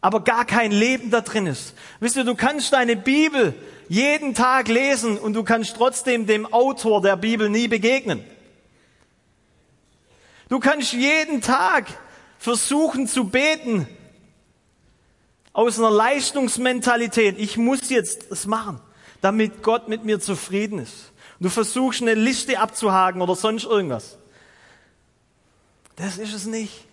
aber 0.00 0.24
gar 0.24 0.44
kein 0.44 0.72
Leben 0.72 1.12
da 1.12 1.20
drin 1.20 1.46
ist. 1.46 1.74
Wisst 2.00 2.16
ihr, 2.16 2.24
du 2.24 2.34
kannst 2.34 2.72
deine 2.72 2.96
Bibel 2.96 3.54
jeden 3.92 4.32
Tag 4.32 4.68
lesen 4.68 5.18
und 5.18 5.34
du 5.34 5.44
kannst 5.44 5.76
trotzdem 5.76 6.26
dem 6.26 6.50
Autor 6.50 7.02
der 7.02 7.16
Bibel 7.16 7.50
nie 7.50 7.68
begegnen. 7.68 8.24
Du 10.48 10.60
kannst 10.60 10.94
jeden 10.94 11.42
Tag 11.42 11.86
versuchen 12.38 13.06
zu 13.06 13.24
beten 13.24 13.86
aus 15.52 15.78
einer 15.78 15.90
Leistungsmentalität. 15.90 17.38
Ich 17.38 17.58
muss 17.58 17.90
jetzt 17.90 18.30
das 18.30 18.46
machen 18.46 18.80
damit 19.20 19.62
Gott 19.62 19.88
mit 19.88 20.04
mir 20.04 20.20
zufrieden 20.20 20.80
ist. 20.80 21.12
du 21.38 21.48
versuchst 21.48 22.02
eine 22.02 22.14
Liste 22.14 22.58
abzuhaken 22.58 23.22
oder 23.22 23.36
sonst 23.36 23.64
irgendwas. 23.64 24.18
Das 25.96 26.16
ist 26.18 26.34
es 26.34 26.46
nicht. 26.46 26.86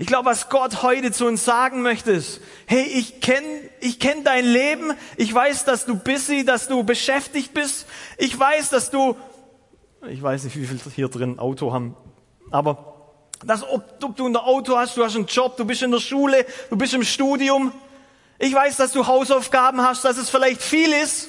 Ich 0.00 0.06
glaube, 0.06 0.30
was 0.30 0.48
Gott 0.48 0.80
heute 0.80 1.12
zu 1.12 1.26
uns 1.26 1.44
sagen 1.44 1.82
möchte, 1.82 2.12
ist, 2.12 2.40
hey, 2.64 2.84
ich 2.84 3.20
kenne 3.20 3.46
ich 3.80 4.00
kenn 4.00 4.24
dein 4.24 4.46
Leben, 4.46 4.94
ich 5.18 5.32
weiß, 5.32 5.66
dass 5.66 5.84
du 5.84 5.94
busy, 5.94 6.42
dass 6.42 6.68
du 6.68 6.84
beschäftigt 6.84 7.52
bist, 7.52 7.84
ich 8.16 8.38
weiß, 8.38 8.70
dass 8.70 8.90
du, 8.90 9.14
ich 10.08 10.22
weiß 10.22 10.44
nicht, 10.44 10.56
wie 10.56 10.64
viel 10.64 10.80
hier 10.96 11.08
drin 11.08 11.38
Auto 11.38 11.74
haben, 11.74 11.98
aber 12.50 12.94
dass, 13.44 13.62
ob, 13.62 13.84
ob 14.02 14.16
du 14.16 14.26
ein 14.26 14.36
Auto 14.36 14.78
hast, 14.78 14.96
du 14.96 15.04
hast 15.04 15.16
einen 15.16 15.26
Job, 15.26 15.58
du 15.58 15.66
bist 15.66 15.82
in 15.82 15.90
der 15.90 16.00
Schule, 16.00 16.46
du 16.70 16.76
bist 16.78 16.94
im 16.94 17.02
Studium, 17.02 17.70
ich 18.38 18.54
weiß, 18.54 18.78
dass 18.78 18.92
du 18.92 19.06
Hausaufgaben 19.06 19.82
hast, 19.82 20.06
dass 20.06 20.16
es 20.16 20.30
vielleicht 20.30 20.62
viel 20.62 20.94
ist. 20.94 21.28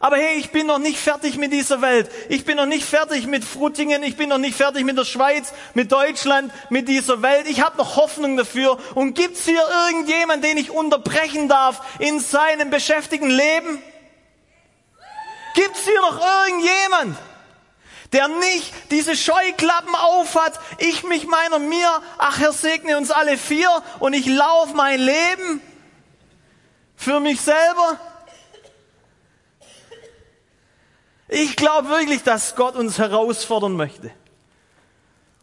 Aber 0.00 0.16
hey, 0.16 0.36
ich 0.38 0.50
bin 0.52 0.68
noch 0.68 0.78
nicht 0.78 0.98
fertig 0.98 1.36
mit 1.38 1.52
dieser 1.52 1.82
Welt. 1.82 2.08
Ich 2.28 2.44
bin 2.44 2.56
noch 2.56 2.66
nicht 2.66 2.84
fertig 2.84 3.26
mit 3.26 3.44
Fruttingen. 3.44 4.04
Ich 4.04 4.16
bin 4.16 4.28
noch 4.28 4.38
nicht 4.38 4.56
fertig 4.56 4.84
mit 4.84 4.96
der 4.96 5.04
Schweiz, 5.04 5.52
mit 5.74 5.90
Deutschland, 5.90 6.52
mit 6.70 6.86
dieser 6.86 7.20
Welt. 7.20 7.48
Ich 7.48 7.62
habe 7.62 7.78
noch 7.78 7.96
Hoffnung 7.96 8.36
dafür. 8.36 8.78
Und 8.94 9.14
gibt's 9.14 9.44
hier 9.44 9.62
irgendjemand, 9.88 10.44
den 10.44 10.56
ich 10.56 10.70
unterbrechen 10.70 11.48
darf 11.48 11.82
in 11.98 12.20
seinem 12.20 12.70
beschäftigten 12.70 13.30
Leben? 13.30 13.82
Gibt's 15.54 15.84
hier 15.84 16.00
noch 16.00 16.20
irgendjemand? 16.46 17.18
der 18.12 18.28
nicht 18.28 18.72
diese 18.90 19.14
Scheuklappen 19.14 19.94
aufhat, 19.94 20.58
ich 20.78 21.04
mich 21.04 21.26
meiner 21.26 21.58
mir, 21.58 21.90
ach 22.16 22.38
Herr 22.38 22.52
segne 22.52 22.96
uns 22.96 23.10
alle 23.10 23.36
vier 23.36 23.68
und 23.98 24.14
ich 24.14 24.24
laufe 24.24 24.74
mein 24.74 24.98
Leben 24.98 25.60
für 26.96 27.20
mich 27.20 27.40
selber. 27.42 28.00
Ich 31.28 31.56
glaube 31.56 31.88
wirklich, 31.90 32.22
dass 32.22 32.56
Gott 32.56 32.74
uns 32.74 32.98
herausfordern 32.98 33.74
möchte. 33.74 34.10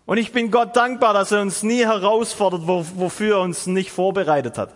Und 0.08 0.18
ich 0.18 0.32
bin 0.32 0.52
Gott 0.52 0.76
dankbar, 0.76 1.14
dass 1.14 1.32
er 1.32 1.42
uns 1.42 1.64
nie 1.64 1.86
herausfordert, 1.86 2.68
wofür 2.68 3.38
er 3.38 3.42
uns 3.42 3.68
nicht 3.68 3.92
vorbereitet 3.92 4.58
hat. 4.58 4.74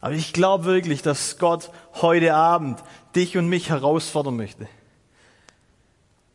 Aber 0.00 0.14
ich 0.14 0.32
glaube 0.32 0.64
wirklich, 0.64 1.02
dass 1.02 1.38
Gott 1.38 1.70
heute 1.94 2.34
Abend 2.34 2.82
dich 3.16 3.36
und 3.36 3.48
mich 3.48 3.70
herausfordern 3.70 4.36
möchte 4.36 4.68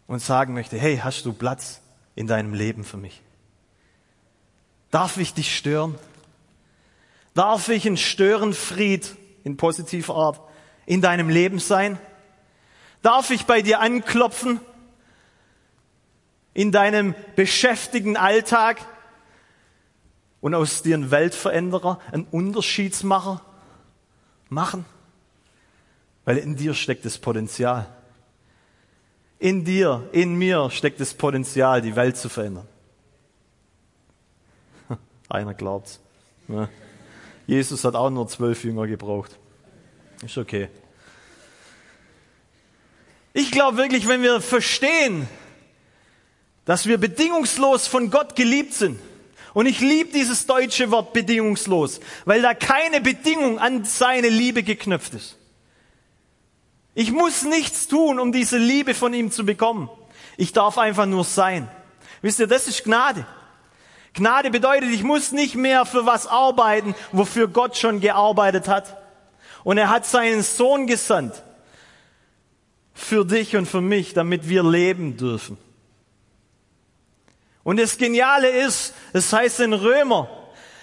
und 0.08 0.20
sagen 0.20 0.54
möchte, 0.54 0.78
hey, 0.78 0.98
hast 0.98 1.26
du 1.26 1.32
Platz 1.32 1.80
in 2.16 2.28
deinem 2.28 2.54
Leben 2.54 2.84
für 2.84 2.98
mich? 2.98 3.22
Darf 4.90 5.16
ich 5.16 5.34
dich 5.34 5.56
stören? 5.56 5.98
Darf 7.34 7.70
ich 7.70 7.86
ein 7.86 7.96
Störenfried 7.96 9.16
in 9.44 9.58
positiver 9.58 10.16
Art 10.16 10.42
in 10.86 11.02
deinem 11.02 11.30
Leben 11.30 11.60
sein? 11.60 12.00
Darf 13.02 13.32
ich 13.32 13.46
bei 13.46 13.62
dir 13.62 13.80
anklopfen 13.80 14.60
in 16.54 16.72
deinem 16.72 17.16
beschäftigten 17.36 18.18
Alltag 18.18 18.86
und 20.42 20.54
aus 20.54 20.84
dir 20.84 20.98
ein 20.98 21.12
Weltveränderer, 21.12 22.00
ein 22.12 22.26
Unterschiedsmacher 22.30 23.42
machen? 24.50 24.86
Weil 26.26 26.38
in 26.38 26.56
dir 26.56 26.74
steckt 26.74 27.06
das 27.06 27.18
Potenzial. 27.18 27.88
In 29.40 29.66
dir, 29.66 30.08
in 30.12 30.36
mir 30.36 30.70
steckt 30.70 31.00
das 31.00 31.16
Potenzial, 31.16 31.82
die 31.82 31.96
Welt 31.96 32.16
zu 32.16 32.30
verändern. 32.30 32.68
Einer 35.30 35.56
glaubt's. 35.56 36.00
Ja. 36.48 36.70
Jesus 37.52 37.84
hat 37.84 37.96
auch 37.96 38.10
nur 38.10 38.30
zwölf 38.30 38.64
Jünger 38.64 38.88
gebraucht. 38.88 39.38
Ist 40.24 40.38
okay. 40.38 40.70
Ich 43.34 43.52
glaube 43.52 43.76
wirklich, 43.76 44.08
wenn 44.08 44.22
wir 44.22 44.40
verstehen, 44.40 45.28
dass 46.64 46.86
wir 46.86 46.98
bedingungslos 46.98 47.88
von 47.88 48.10
Gott 48.10 48.38
geliebt 48.38 48.74
sind, 48.74 49.02
und 49.54 49.66
ich 49.66 49.82
liebe 49.82 50.14
dieses 50.14 50.46
deutsche 50.46 50.92
Wort 50.92 51.12
bedingungslos, 51.12 52.00
weil 52.24 52.42
da 52.42 52.54
keine 52.54 53.02
Bedingung 53.02 53.60
an 53.60 53.84
seine 53.84 54.30
Liebe 54.30 54.64
geknüpft 54.64 55.14
ist. 55.14 55.38
Ich 56.96 57.12
muss 57.12 57.44
nichts 57.44 57.90
tun, 57.90 58.18
um 58.18 58.32
diese 58.32 58.58
Liebe 58.60 58.94
von 58.94 59.14
ihm 59.14 59.30
zu 59.30 59.46
bekommen. 59.46 59.90
Ich 60.38 60.54
darf 60.54 60.78
einfach 60.78 61.06
nur 61.06 61.26
sein. 61.26 61.70
Wisst 62.22 62.40
ihr, 62.40 62.48
das 62.48 62.70
ist 62.70 62.86
Gnade. 62.86 63.26
Gnade 64.14 64.52
bedeutet, 64.52 64.90
ich 64.90 65.04
muss 65.04 65.32
nicht 65.32 65.56
mehr 65.56 65.86
für 65.86 66.06
was 66.06 66.28
arbeiten, 66.28 66.96
wofür 67.12 67.48
Gott 67.48 67.78
schon 67.78 68.02
gearbeitet 68.02 68.68
hat. 68.68 68.98
Und 69.64 69.78
er 69.78 69.90
hat 69.90 70.06
seinen 70.06 70.44
Sohn 70.44 70.88
gesandt. 70.88 71.44
Für 72.94 73.26
dich 73.26 73.56
und 73.56 73.68
für 73.68 73.82
mich, 73.82 74.14
damit 74.14 74.50
wir 74.50 74.64
leben 74.64 75.18
dürfen. 75.18 75.58
Und 77.64 77.80
das 77.80 77.98
Geniale 77.98 78.50
ist, 78.50 78.94
es 79.14 79.32
heißt 79.32 79.62
in 79.62 79.74
Römer, 79.74 80.30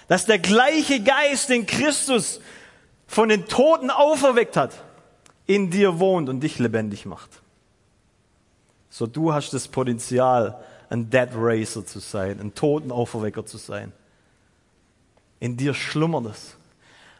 dass 0.07 0.25
der 0.25 0.39
gleiche 0.39 1.01
Geist, 1.01 1.49
den 1.49 1.65
Christus 1.65 2.41
von 3.05 3.29
den 3.29 3.45
Toten 3.45 3.91
auferweckt 3.91 4.57
hat, 4.57 4.73
in 5.45 5.69
dir 5.69 5.99
wohnt 5.99 6.29
und 6.29 6.41
dich 6.41 6.57
lebendig 6.57 7.05
macht. 7.05 7.29
So 8.89 9.07
du 9.07 9.33
hast 9.33 9.53
das 9.53 9.67
Potenzial, 9.67 10.63
ein 10.89 11.09
Dead 11.09 11.29
Racer 11.35 11.85
zu 11.85 11.99
sein, 11.99 12.39
ein 12.39 12.55
Totenauferwecker 12.55 13.45
zu 13.45 13.57
sein. 13.57 13.91
In 15.39 15.55
dir 15.55 15.73
schlummert 15.73 16.25
es. 16.25 16.55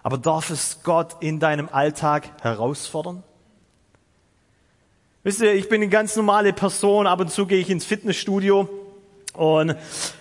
Aber 0.04 0.18
darf 0.18 0.50
es 0.50 0.80
Gott 0.84 1.18
in 1.20 1.40
deinem 1.40 1.70
Alltag 1.70 2.30
herausfordern? 2.42 3.24
Wisst 5.24 5.42
ihr, 5.42 5.54
ich 5.54 5.70
bin 5.70 5.82
eine 5.82 5.90
ganz 5.90 6.16
normale 6.16 6.54
Person, 6.54 7.06
ab 7.06 7.20
und 7.20 7.30
zu 7.30 7.46
gehe 7.46 7.60
ich 7.60 7.70
ins 7.70 7.86
Fitnessstudio 7.86 8.70
Und 9.34 9.76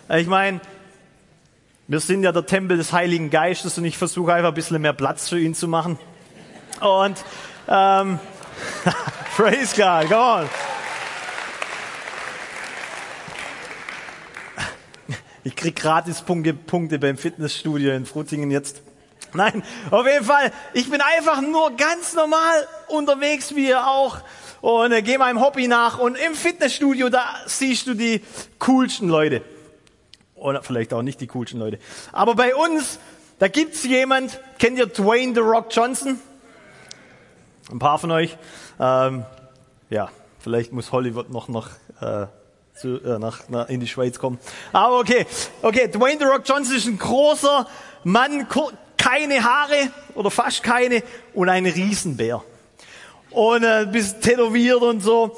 ich 0.08 0.26
meine, 0.26 0.60
wir 1.86 2.00
sind 2.00 2.22
ja 2.22 2.32
der 2.32 2.44
Tempel 2.44 2.76
des 2.76 2.92
Heiligen 2.92 3.30
Geistes 3.30 3.78
und 3.78 3.84
ich 3.84 3.96
versuche 3.96 4.34
einfach 4.34 4.50
ein 4.50 4.54
bisschen 4.54 4.82
mehr 4.82 4.92
Platz 4.92 5.28
für 5.28 5.40
ihn 5.40 5.54
zu 5.54 5.68
machen. 5.68 5.98
Und 6.80 7.24
ähm, 7.68 8.18
praise 9.36 9.74
God, 9.74 10.08
come 10.08 10.20
on. 10.20 10.48
Ich 15.48 15.56
krieg 15.56 15.76
gratis 15.76 16.20
Punkte, 16.20 16.98
beim 16.98 17.16
Fitnessstudio 17.16 17.92
in 17.94 18.04
Fruttingen 18.04 18.50
jetzt. 18.50 18.82
Nein, 19.32 19.62
auf 19.90 20.06
jeden 20.06 20.26
Fall, 20.26 20.52
ich 20.74 20.90
bin 20.90 21.00
einfach 21.00 21.40
nur 21.40 21.74
ganz 21.74 22.12
normal 22.12 22.68
unterwegs, 22.88 23.56
wie 23.56 23.68
ihr 23.68 23.86
auch. 23.86 24.18
Und 24.60 24.92
äh, 24.92 25.00
gehe 25.00 25.18
meinem 25.18 25.40
Hobby 25.40 25.66
nach. 25.66 25.98
Und 25.98 26.18
im 26.18 26.34
Fitnessstudio, 26.34 27.08
da 27.08 27.24
siehst 27.46 27.86
du 27.86 27.94
die 27.94 28.20
coolsten 28.58 29.08
Leute. 29.08 29.42
Oder 30.34 30.62
vielleicht 30.62 30.92
auch 30.92 31.00
nicht 31.00 31.18
die 31.22 31.28
coolsten 31.28 31.60
Leute. 31.60 31.78
Aber 32.12 32.34
bei 32.34 32.54
uns, 32.54 32.98
da 33.38 33.48
gibt's 33.48 33.84
jemand, 33.84 34.38
kennt 34.58 34.76
ihr 34.76 34.84
Dwayne 34.84 35.32
The 35.32 35.40
Rock 35.40 35.68
Johnson? 35.70 36.20
Ein 37.72 37.78
paar 37.78 37.98
von 37.98 38.10
euch. 38.10 38.36
Ähm, 38.78 39.24
ja, 39.88 40.10
vielleicht 40.40 40.72
muss 40.72 40.92
Hollywood 40.92 41.30
noch 41.30 41.48
noch 41.48 41.70
äh, 42.02 42.26
zu, 42.78 43.02
äh, 43.02 43.18
nach, 43.18 43.48
nach, 43.48 43.68
in 43.68 43.80
die 43.80 43.88
Schweiz 43.88 44.18
kommen. 44.18 44.38
Aber 44.72 45.00
okay, 45.00 45.26
okay. 45.62 45.88
Dwayne 45.88 46.18
The 46.18 46.24
Rock 46.24 46.42
Johnson 46.44 46.76
ist 46.76 46.86
ein 46.86 46.98
großer 46.98 47.66
Mann, 48.04 48.46
keine 48.96 49.42
Haare 49.42 49.90
oder 50.14 50.30
fast 50.30 50.62
keine 50.62 51.02
und 51.34 51.48
ein 51.48 51.66
Riesenbär. 51.66 52.42
Und 53.30 53.62
äh, 53.64 53.86
bisschen 53.90 54.20
tätowiert 54.20 54.80
und 54.82 55.00
so. 55.00 55.36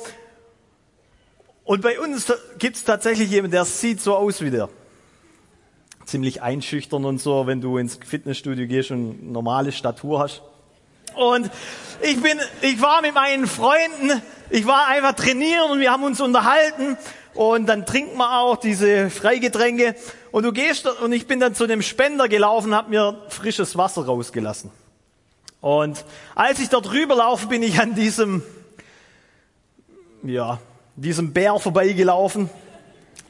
Und 1.64 1.82
bei 1.82 1.98
uns 2.00 2.32
gibt's 2.58 2.84
tatsächlich 2.84 3.30
jemanden, 3.30 3.52
der 3.52 3.64
sieht 3.64 4.00
so 4.00 4.16
aus 4.16 4.40
wie 4.40 4.50
der. 4.50 4.68
Ziemlich 6.04 6.42
einschüchtern 6.42 7.04
und 7.04 7.20
so, 7.20 7.46
wenn 7.46 7.60
du 7.60 7.78
ins 7.78 7.98
Fitnessstudio 8.04 8.66
gehst 8.66 8.90
und 8.90 9.30
normale 9.30 9.70
Statur 9.70 10.20
hast. 10.20 10.42
Und 11.14 11.50
ich 12.02 12.20
bin, 12.20 12.38
ich 12.62 12.80
war 12.80 13.02
mit 13.02 13.14
meinen 13.14 13.46
Freunden, 13.46 14.22
ich 14.48 14.66
war 14.66 14.88
einfach 14.88 15.12
trainieren 15.14 15.70
und 15.70 15.80
wir 15.80 15.90
haben 15.90 16.02
uns 16.02 16.20
unterhalten 16.20 16.96
und 17.34 17.66
dann 17.66 17.86
trinkt 17.86 18.16
man 18.16 18.32
auch 18.32 18.56
diese 18.56 19.10
Freigetränke 19.10 19.94
und 20.32 20.42
du 20.44 20.52
gehst 20.52 20.86
und 20.86 21.12
ich 21.12 21.26
bin 21.26 21.40
dann 21.40 21.54
zu 21.54 21.66
dem 21.66 21.82
Spender 21.82 22.28
gelaufen, 22.28 22.74
habe 22.74 22.90
mir 22.90 23.22
frisches 23.28 23.76
Wasser 23.76 24.04
rausgelassen. 24.04 24.70
Und 25.60 26.04
als 26.34 26.58
ich 26.58 26.70
dort 26.70 26.90
rüberlaufe, 26.90 27.46
bin 27.46 27.62
ich 27.62 27.80
an 27.80 27.94
diesem, 27.94 28.42
ja, 30.22 30.58
diesem 30.96 31.32
Bär 31.32 31.58
vorbeigelaufen. 31.58 32.48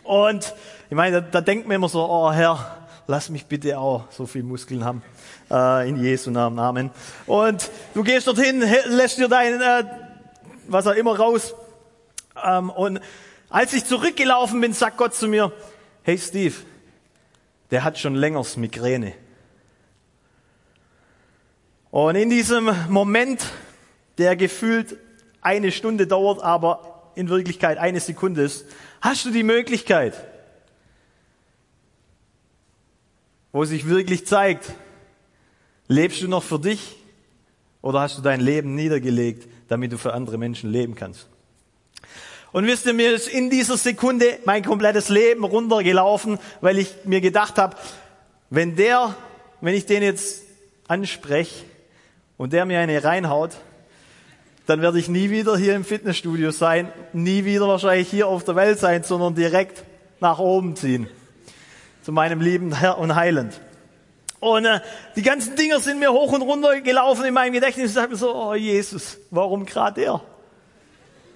Und 0.05 0.55
ich 0.89 0.97
meine, 0.97 1.21
da, 1.23 1.29
da 1.29 1.41
denkt 1.41 1.67
man 1.67 1.77
immer 1.77 1.89
so, 1.89 2.05
oh 2.09 2.33
Herr, 2.33 2.79
lass 3.07 3.29
mich 3.29 3.47
bitte 3.47 3.79
auch 3.79 4.05
so 4.11 4.27
viel 4.27 4.45
Muskeln 4.45 4.85
haben. 4.85 5.03
Äh, 5.51 5.89
in 5.89 6.03
Jesu 6.03 6.31
Namen, 6.31 6.59
Amen. 6.59 6.91
Und 7.27 7.71
du 7.95 8.05
gehst 8.05 8.29
dorthin, 8.29 8.65
lässt 8.87 9.19
dir 9.19 9.29
dein, 9.29 9.61
äh, 9.61 9.85
was 10.69 10.87
auch 10.87 10.95
immer 10.95 11.19
raus. 11.19 11.55
Ähm, 12.43 12.71
und 12.71 13.01
als 13.51 13.73
ich 13.73 13.85
zurückgelaufen 13.85 14.61
bin, 14.61 14.73
sagt 14.73 14.97
Gott 14.97 15.15
zu 15.15 15.29
mir, 15.29 15.53
hey 16.03 16.17
Steve, 16.17 16.55
der 17.71 17.85
hat 17.85 17.99
schon 17.99 18.15
längers 18.15 18.57
Migräne. 18.57 19.13
Und 21.91 22.15
in 22.15 22.31
diesem 22.31 22.71
Moment, 22.89 23.45
der 24.19 24.37
gefühlt 24.37 24.97
eine 25.41 25.73
Stunde 25.73 26.07
dauert, 26.07 26.43
aber 26.43 27.13
in 27.17 27.29
Wirklichkeit 27.29 27.79
eine 27.79 27.99
Sekunde 27.99 28.43
ist, 28.43 28.67
hast 29.01 29.25
du 29.25 29.31
die 29.31 29.43
Möglichkeit, 29.43 30.15
wo 33.53 33.65
sich 33.65 33.89
wirklich 33.89 34.27
zeigt, 34.27 34.73
lebst 35.89 36.23
du 36.23 36.29
noch 36.29 36.45
für 36.45 36.61
dich 36.61 36.97
oder 37.83 38.01
hast 38.01 38.17
du 38.17 38.23
dein 38.23 38.41
Leben 38.41 38.77
niedergelegt, 38.77 39.49
damit 39.67 39.91
du 39.93 39.99
für 39.99 40.13
andere 40.13 40.39
Menschen 40.39 40.71
leben 40.71 40.95
kannst? 40.95 41.29
Und 42.53 42.67
wisst 42.67 42.87
ihr, 42.87 42.93
mir 42.93 43.13
ist 43.15 43.29
in 43.29 43.49
dieser 43.49 43.77
Sekunde 43.77 44.39
mein 44.45 44.65
komplettes 44.65 45.09
Leben 45.09 45.45
runtergelaufen, 45.45 46.39
weil 46.61 46.79
ich 46.79 46.95
mir 47.05 47.21
gedacht 47.21 47.59
habe, 47.59 47.77
wenn 48.51 48.75
der, 48.75 49.15
wenn 49.61 49.75
ich 49.75 49.87
den 49.87 50.03
jetzt 50.03 50.43
anspreche 50.89 51.65
und 52.37 52.53
der 52.53 52.65
mir 52.65 52.81
eine 52.81 53.05
reinhaut, 53.05 53.53
dann 54.67 54.83
werde 54.83 54.99
ich 54.99 55.09
nie 55.09 55.31
wieder 55.31 55.57
hier 55.57 55.75
im 55.75 55.85
Fitnessstudio 55.85 56.51
sein, 56.51 56.93
nie 57.13 57.45
wieder 57.45 57.69
wahrscheinlich 57.69 58.09
hier 58.09 58.27
auf 58.27 58.45
der 58.45 58.57
Welt 58.57 58.79
sein, 58.79 59.03
sondern 59.05 59.35
direkt 59.35 59.85
nach 60.21 60.39
oben 60.39 60.77
ziehen. 60.77 61.09
Zu 62.03 62.13
meinem 62.13 62.41
lieben 62.41 62.73
Herr 62.73 62.99
und 62.99 63.15
Heiland. 63.15 63.61
Und 64.41 64.65
äh, 64.65 64.81
die 65.17 65.23
ganzen 65.23 65.55
Dinger 65.55 65.81
sind 65.81 66.01
mir 66.01 66.13
hoch 66.13 66.33
und 66.33 66.43
runter 66.43 66.81
gelaufen 66.81 67.27
in 67.27 67.35
meinem 67.35 67.53
Gedächtnis. 67.53 67.91
Ich 67.91 67.95
dachte 67.95 68.11
mir 68.11 68.17
so, 68.17 68.35
oh 68.35 68.55
Jesus, 68.55 69.19
warum 69.31 69.67
gerade 69.67 70.01
der? 70.01 70.21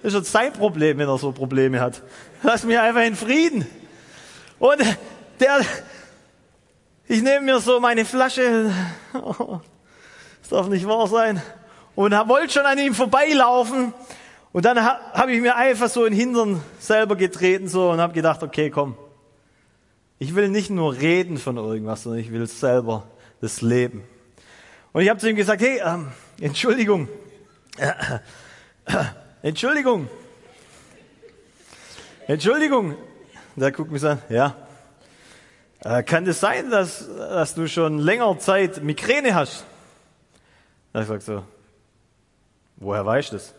Das 0.05 0.13
ist 0.13 0.19
jetzt 0.19 0.31
sein 0.33 0.53
Problem, 0.53 0.99
wenn 0.99 1.09
er 1.09 1.17
so 1.17 1.31
Probleme 1.31 1.79
hat. 1.79 2.03
Lass 2.43 2.63
mich 2.63 2.77
einfach 2.77 3.01
in 3.01 3.15
Frieden. 3.15 3.65
Und 4.59 4.79
der, 5.39 5.61
ich 7.07 7.23
nehme 7.23 7.41
mir 7.41 7.59
so 7.59 7.79
meine 7.79 8.05
Flasche, 8.05 8.71
das 9.13 10.49
darf 10.51 10.67
nicht 10.67 10.87
wahr 10.87 11.07
sein, 11.07 11.41
und 11.95 12.11
wollte 12.11 12.53
schon 12.53 12.67
an 12.67 12.77
ihm 12.77 12.93
vorbeilaufen. 12.93 13.95
Und 14.53 14.63
dann 14.63 14.79
habe 14.85 15.31
ich 15.31 15.41
mir 15.41 15.55
einfach 15.55 15.89
so 15.89 16.05
in 16.05 16.13
den 16.13 16.19
Hintern 16.19 16.61
selber 16.77 17.15
getreten 17.15 17.67
so 17.67 17.89
und 17.89 17.99
habe 17.99 18.13
gedacht, 18.13 18.43
okay, 18.43 18.69
komm. 18.69 18.95
Ich 20.19 20.35
will 20.35 20.49
nicht 20.49 20.69
nur 20.69 20.93
reden 20.93 21.39
von 21.39 21.57
irgendwas, 21.57 22.03
sondern 22.03 22.21
ich 22.21 22.31
will 22.31 22.45
selber 22.45 23.07
das 23.41 23.63
Leben. 23.63 24.03
Und 24.93 25.01
ich 25.01 25.09
habe 25.09 25.19
zu 25.19 25.27
ihm 25.27 25.35
gesagt, 25.35 25.63
hey, 25.63 25.81
ähm, 25.83 26.11
Entschuldigung, 26.39 27.09
Entschuldigung. 29.45 30.09
Entschuldigung. 32.25 32.95
Da 33.55 33.69
guckt 33.69 33.91
mich 33.91 34.03
an, 34.03 34.19
ja. 34.27 34.55
Äh, 35.81 36.01
kann 36.01 36.23
es 36.23 36.39
das 36.39 36.39
sein, 36.39 36.71
dass, 36.71 37.07
dass 37.07 37.53
du 37.53 37.67
schon 37.67 37.99
länger 37.99 38.39
Zeit 38.39 38.81
Migräne 38.81 39.35
hast? 39.35 39.63
Da 40.93 41.01
ich 41.01 41.07
sag 41.07 41.21
so, 41.21 41.43
woher 42.77 43.05
weißt 43.05 43.33
du 43.33 43.35
das? 43.35 43.53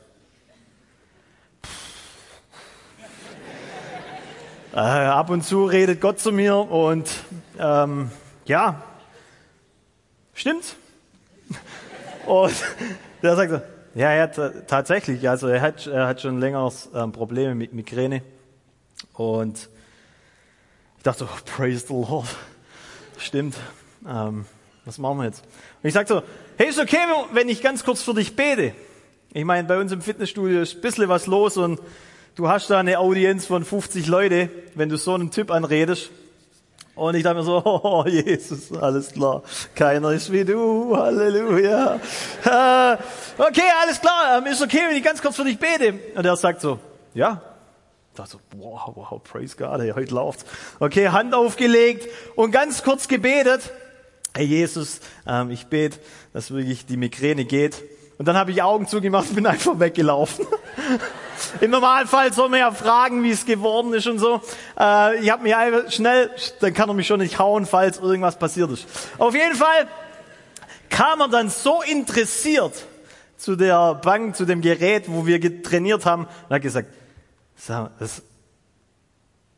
Äh, 4.75 4.79
ab 4.81 5.31
und 5.31 5.43
zu 5.43 5.67
redet 5.67 6.01
Gott 6.01 6.19
zu 6.19 6.33
mir 6.33 6.57
und 6.57 7.09
ähm, 7.61 8.11
ja, 8.45 8.83
stimmt. 10.35 10.75
Und 12.27 12.57
der 13.23 13.37
sagt 13.37 13.53
so, 13.53 13.76
ja, 13.97 14.23
hat 14.23 14.69
tatsächlich, 14.69 15.27
also 15.29 15.49
er 15.49 15.63
hat, 15.63 15.87
er 15.87 16.07
hat 16.07 16.21
schon 16.21 16.39
länger 16.39 16.71
ähm, 16.95 17.13
Probleme 17.13 17.55
mit 17.55 17.73
Migräne. 17.73 18.23
Und 19.15 19.71
ich 20.99 21.03
dachte, 21.03 21.25
oh, 21.25 21.39
praise 21.47 21.87
the 21.87 21.95
Lord. 21.95 22.29
Stimmt. 23.17 23.57
Ähm, 24.07 24.45
was 24.85 24.99
machen 24.99 25.19
wir 25.19 25.25
jetzt? 25.25 25.45
Und 25.83 25.89
ich 25.89 25.95
sagte 25.95 26.13
so, 26.13 26.23
hey, 26.59 26.69
ist 26.69 26.79
okay, 26.79 26.99
wenn 27.33 27.49
ich 27.49 27.63
ganz 27.63 27.85
kurz 27.85 28.03
für 28.03 28.13
dich 28.13 28.37
bete? 28.37 28.75
Ich 29.33 29.45
meine, 29.45 29.67
bei 29.67 29.81
uns 29.81 29.93
im 29.93 30.03
Fitnessstudio 30.03 30.61
ist 30.61 30.75
ein 30.75 30.81
bisschen 30.83 31.09
was 31.09 31.27
los 31.27 31.57
und 31.57 31.81
du 32.35 32.49
hast 32.49 32.69
da 32.69 32.79
eine 32.79 32.99
Audienz 32.99 33.47
von 33.47 33.65
50 33.65 34.09
Leute, 34.09 34.51
wenn 34.75 34.91
du 34.91 34.99
so 34.99 35.15
einen 35.15 35.31
Typ 35.31 35.51
anredest. 35.51 36.11
Und 36.97 37.15
ich 37.15 37.23
dachte 37.23 37.37
mir 37.37 37.45
so, 37.45 37.63
oh 37.65 38.05
Jesus, 38.07 38.73
alles 38.73 39.13
klar, 39.13 39.43
keiner 39.75 40.13
ist 40.13 40.33
wie 40.33 40.45
du, 40.45 40.97
Halleluja. 40.97 42.01
Okay, 43.39 43.69
alles 43.83 44.01
klar, 44.01 44.39
ähm, 44.39 44.47
ist 44.47 44.63
okay, 44.63 44.81
wenn 44.89 44.97
ich 44.97 45.05
ganz 45.05 45.21
kurz 45.21 45.37
für 45.37 45.45
dich 45.45 45.59
bete. 45.59 45.99
Und 46.15 46.25
er 46.25 46.37
sagt 46.37 46.63
so, 46.63 46.79
ja. 47.13 47.43
Ich 48.13 48.17
dachte 48.17 48.31
so, 48.31 48.39
wow, 48.57 48.93
wow, 48.95 49.23
praise 49.23 49.55
God, 49.59 49.79
hey, 49.79 49.93
heute 49.95 50.15
läuft's. 50.15 50.47
Okay, 50.81 51.11
Hand 51.11 51.35
aufgelegt 51.35 52.09
und 52.35 52.51
ganz 52.51 52.83
kurz 52.83 53.09
gebetet. 53.09 53.71
Hey 54.35 54.47
Jesus, 54.47 55.01
ähm, 55.27 55.51
ich 55.51 55.67
bete, 55.67 55.99
dass 56.33 56.51
wirklich 56.51 56.87
die 56.87 56.97
Migräne 56.97 57.45
geht. 57.45 57.85
Und 58.17 58.27
dann 58.27 58.39
habe 58.39 58.53
ich 58.53 58.63
Augen 58.63 58.89
zugemacht 58.89 59.29
und 59.29 59.35
bin 59.35 59.47
einfach 59.47 59.79
weggelaufen. 59.79 60.47
Im 61.61 61.71
Normalfall 61.71 62.33
soll 62.33 62.49
man 62.49 62.61
ja 62.61 62.71
fragen, 62.71 63.23
wie 63.23 63.31
es 63.31 63.47
geworden 63.47 63.93
ist 63.95 64.07
und 64.07 64.19
so. 64.19 64.41
Äh, 64.79 65.21
ich 65.21 65.31
habe 65.31 65.43
mich 65.43 65.55
einfach 65.55 65.91
schnell, 65.91 66.31
dann 66.61 66.75
kann 66.75 66.89
er 66.89 66.95
mich 66.95 67.07
schon 67.07 67.21
nicht 67.21 67.39
hauen, 67.39 67.67
falls 67.67 67.99
irgendwas 67.99 68.39
passiert 68.39 68.71
ist. 68.71 68.87
Auf 69.19 69.35
jeden 69.35 69.55
Fall 69.55 69.89
kam 70.89 71.21
er 71.21 71.29
dann 71.29 71.51
so 71.51 71.83
interessiert 71.83 72.87
zu 73.37 73.57
der 73.57 73.95
Bank, 73.97 74.37
zu 74.37 74.45
dem 74.45 74.61
Gerät, 74.61 75.05
wo 75.09 75.27
wir 75.27 75.63
trainiert 75.63 76.07
haben, 76.07 76.25
und 76.25 76.55
hat 76.55 76.63
gesagt, 76.63 76.89
das, 77.99 78.23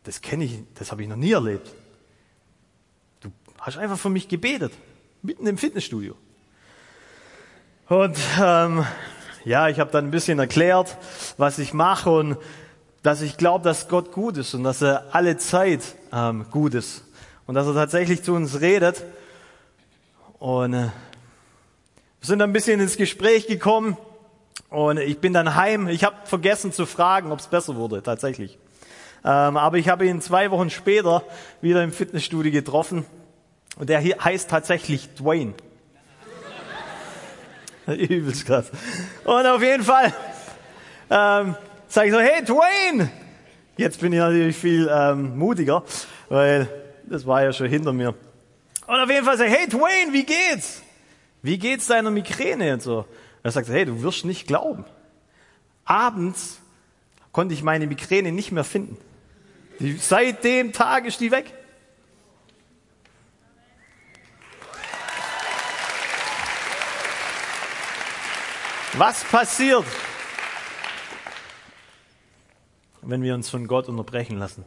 das 0.04 0.20
kenne 0.20 0.44
ich, 0.44 0.60
das 0.74 0.90
habe 0.90 1.02
ich 1.02 1.08
noch 1.08 1.16
nie 1.16 1.32
erlebt. 1.32 1.70
Du 3.20 3.30
hast 3.60 3.78
einfach 3.78 3.98
für 3.98 4.10
mich 4.10 4.28
gebetet, 4.28 4.72
mitten 5.22 5.46
im 5.46 5.58
Fitnessstudio. 5.58 6.14
Und 7.88 8.18
ähm, 8.40 8.84
ja, 9.48 9.68
ich 9.68 9.80
habe 9.80 9.90
dann 9.90 10.04
ein 10.04 10.10
bisschen 10.10 10.38
erklärt, 10.38 10.96
was 11.38 11.58
ich 11.58 11.72
mache 11.72 12.10
und 12.10 12.36
dass 13.02 13.22
ich 13.22 13.38
glaube, 13.38 13.64
dass 13.64 13.88
Gott 13.88 14.12
gut 14.12 14.36
ist 14.36 14.52
und 14.52 14.62
dass 14.62 14.82
er 14.82 15.06
alle 15.12 15.38
Zeit 15.38 15.80
ähm, 16.12 16.44
gut 16.50 16.74
ist 16.74 17.04
und 17.46 17.54
dass 17.54 17.66
er 17.66 17.72
tatsächlich 17.72 18.22
zu 18.22 18.34
uns 18.34 18.60
redet. 18.60 19.02
Und 20.38 20.74
äh, 20.74 20.82
wir 20.82 20.90
sind 22.20 22.42
ein 22.42 22.52
bisschen 22.52 22.78
ins 22.78 22.98
Gespräch 22.98 23.46
gekommen 23.46 23.96
und 24.68 24.98
ich 24.98 25.18
bin 25.18 25.32
dann 25.32 25.54
heim. 25.54 25.88
Ich 25.88 26.04
habe 26.04 26.16
vergessen 26.24 26.70
zu 26.70 26.84
fragen, 26.84 27.32
ob 27.32 27.38
es 27.38 27.46
besser 27.46 27.74
wurde, 27.76 28.02
tatsächlich. 28.02 28.58
Ähm, 29.24 29.56
aber 29.56 29.78
ich 29.78 29.88
habe 29.88 30.06
ihn 30.06 30.20
zwei 30.20 30.50
Wochen 30.50 30.68
später 30.68 31.22
wieder 31.62 31.82
im 31.82 31.92
Fitnessstudio 31.92 32.52
getroffen 32.52 33.06
und 33.78 33.88
der 33.88 34.02
heißt 34.02 34.50
tatsächlich 34.50 35.08
Dwayne. 35.14 35.54
Übelst 37.96 38.44
krass. 38.44 38.70
Und 39.24 39.46
auf 39.46 39.62
jeden 39.62 39.82
Fall 39.82 40.12
ähm, 41.10 41.54
sage 41.88 42.08
ich 42.08 42.12
so, 42.12 42.20
hey 42.20 42.44
Dwayne! 42.44 43.10
Jetzt 43.76 44.00
bin 44.00 44.12
ich 44.12 44.18
natürlich 44.18 44.56
viel 44.56 44.90
ähm, 44.92 45.38
mutiger, 45.38 45.84
weil 46.28 46.68
das 47.04 47.26
war 47.26 47.42
ja 47.42 47.52
schon 47.52 47.68
hinter 47.68 47.92
mir. 47.92 48.14
Und 48.86 48.96
auf 48.96 49.08
jeden 49.08 49.24
Fall 49.24 49.38
sage 49.38 49.50
ich, 49.50 49.56
hey 49.56 49.68
Dwayne, 49.68 50.12
wie 50.12 50.24
geht's? 50.24 50.82
Wie 51.42 51.58
geht's 51.58 51.86
deiner 51.86 52.10
Migräne 52.10 52.74
und 52.74 52.82
so? 52.82 53.06
Er 53.42 53.52
sagt, 53.52 53.68
hey, 53.68 53.86
du 53.86 54.02
wirst 54.02 54.24
nicht 54.24 54.46
glauben. 54.46 54.84
Abends 55.84 56.58
konnte 57.32 57.54
ich 57.54 57.62
meine 57.62 57.86
Migräne 57.86 58.32
nicht 58.32 58.52
mehr 58.52 58.64
finden. 58.64 58.98
Seit 59.98 60.44
dem 60.44 60.72
Tag 60.72 61.06
ist 61.06 61.20
die 61.20 61.30
weg. 61.30 61.54
Was 68.94 69.22
passiert, 69.24 69.84
wenn 73.02 73.22
wir 73.22 73.34
uns 73.34 73.48
von 73.50 73.66
Gott 73.66 73.88
unterbrechen 73.88 74.38
lassen? 74.38 74.64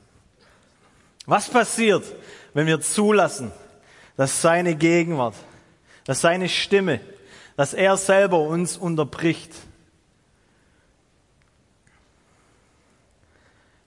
Was 1.26 1.50
passiert, 1.50 2.04
wenn 2.54 2.68
wir 2.68 2.82
zulassen, 2.82 3.52
dass 4.18 4.42
seine 4.42 4.76
Gegenwart, 4.76 5.36
dass 6.06 6.22
seine 6.22 6.50
Stimme, 6.50 7.00
dass 7.58 7.74
er 7.74 7.98
selber 7.98 8.40
uns 8.40 8.78
unterbricht? 8.78 9.54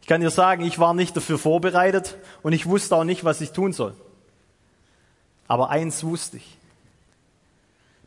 Ich 0.00 0.06
kann 0.06 0.20
dir 0.20 0.30
sagen, 0.30 0.64
ich 0.64 0.78
war 0.78 0.94
nicht 0.94 1.16
dafür 1.16 1.38
vorbereitet 1.38 2.18
und 2.42 2.52
ich 2.52 2.66
wusste 2.66 2.96
auch 2.96 3.04
nicht, 3.04 3.24
was 3.24 3.40
ich 3.40 3.52
tun 3.52 3.72
soll. 3.72 3.96
Aber 5.48 5.70
eins 5.70 6.04
wusste 6.04 6.36
ich. 6.36 6.58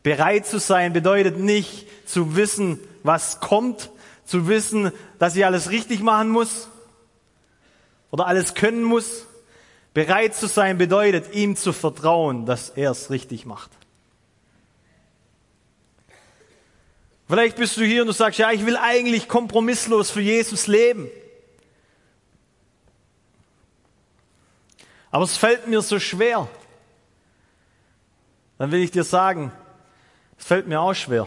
Bereit 0.02 0.46
zu 0.46 0.58
sein 0.58 0.92
bedeutet 0.92 1.38
nicht 1.38 1.86
zu 2.08 2.36
wissen, 2.36 2.80
was 3.02 3.40
kommt, 3.40 3.90
zu 4.24 4.48
wissen, 4.48 4.92
dass 5.18 5.36
ich 5.36 5.44
alles 5.44 5.70
richtig 5.70 6.00
machen 6.00 6.28
muss 6.28 6.68
oder 8.10 8.26
alles 8.26 8.54
können 8.54 8.82
muss. 8.82 9.26
Bereit 9.94 10.34
zu 10.34 10.46
sein 10.46 10.78
bedeutet, 10.78 11.34
ihm 11.34 11.56
zu 11.56 11.72
vertrauen, 11.72 12.46
dass 12.46 12.70
er 12.70 12.90
es 12.92 13.10
richtig 13.10 13.46
macht. 13.46 13.70
Vielleicht 17.26 17.56
bist 17.56 17.76
du 17.76 17.84
hier 17.84 18.02
und 18.02 18.06
du 18.06 18.12
sagst, 18.12 18.38
ja, 18.38 18.50
ich 18.52 18.64
will 18.64 18.76
eigentlich 18.76 19.28
kompromisslos 19.28 20.10
für 20.10 20.22
Jesus 20.22 20.66
leben. 20.66 21.10
Aber 25.10 25.24
es 25.24 25.36
fällt 25.36 25.66
mir 25.66 25.82
so 25.82 25.98
schwer. 25.98 26.48
Dann 28.56 28.72
will 28.72 28.80
ich 28.80 28.90
dir 28.90 29.04
sagen, 29.04 29.52
es 30.38 30.44
fällt 30.44 30.66
mir 30.66 30.80
auch 30.80 30.94
schwer. 30.94 31.26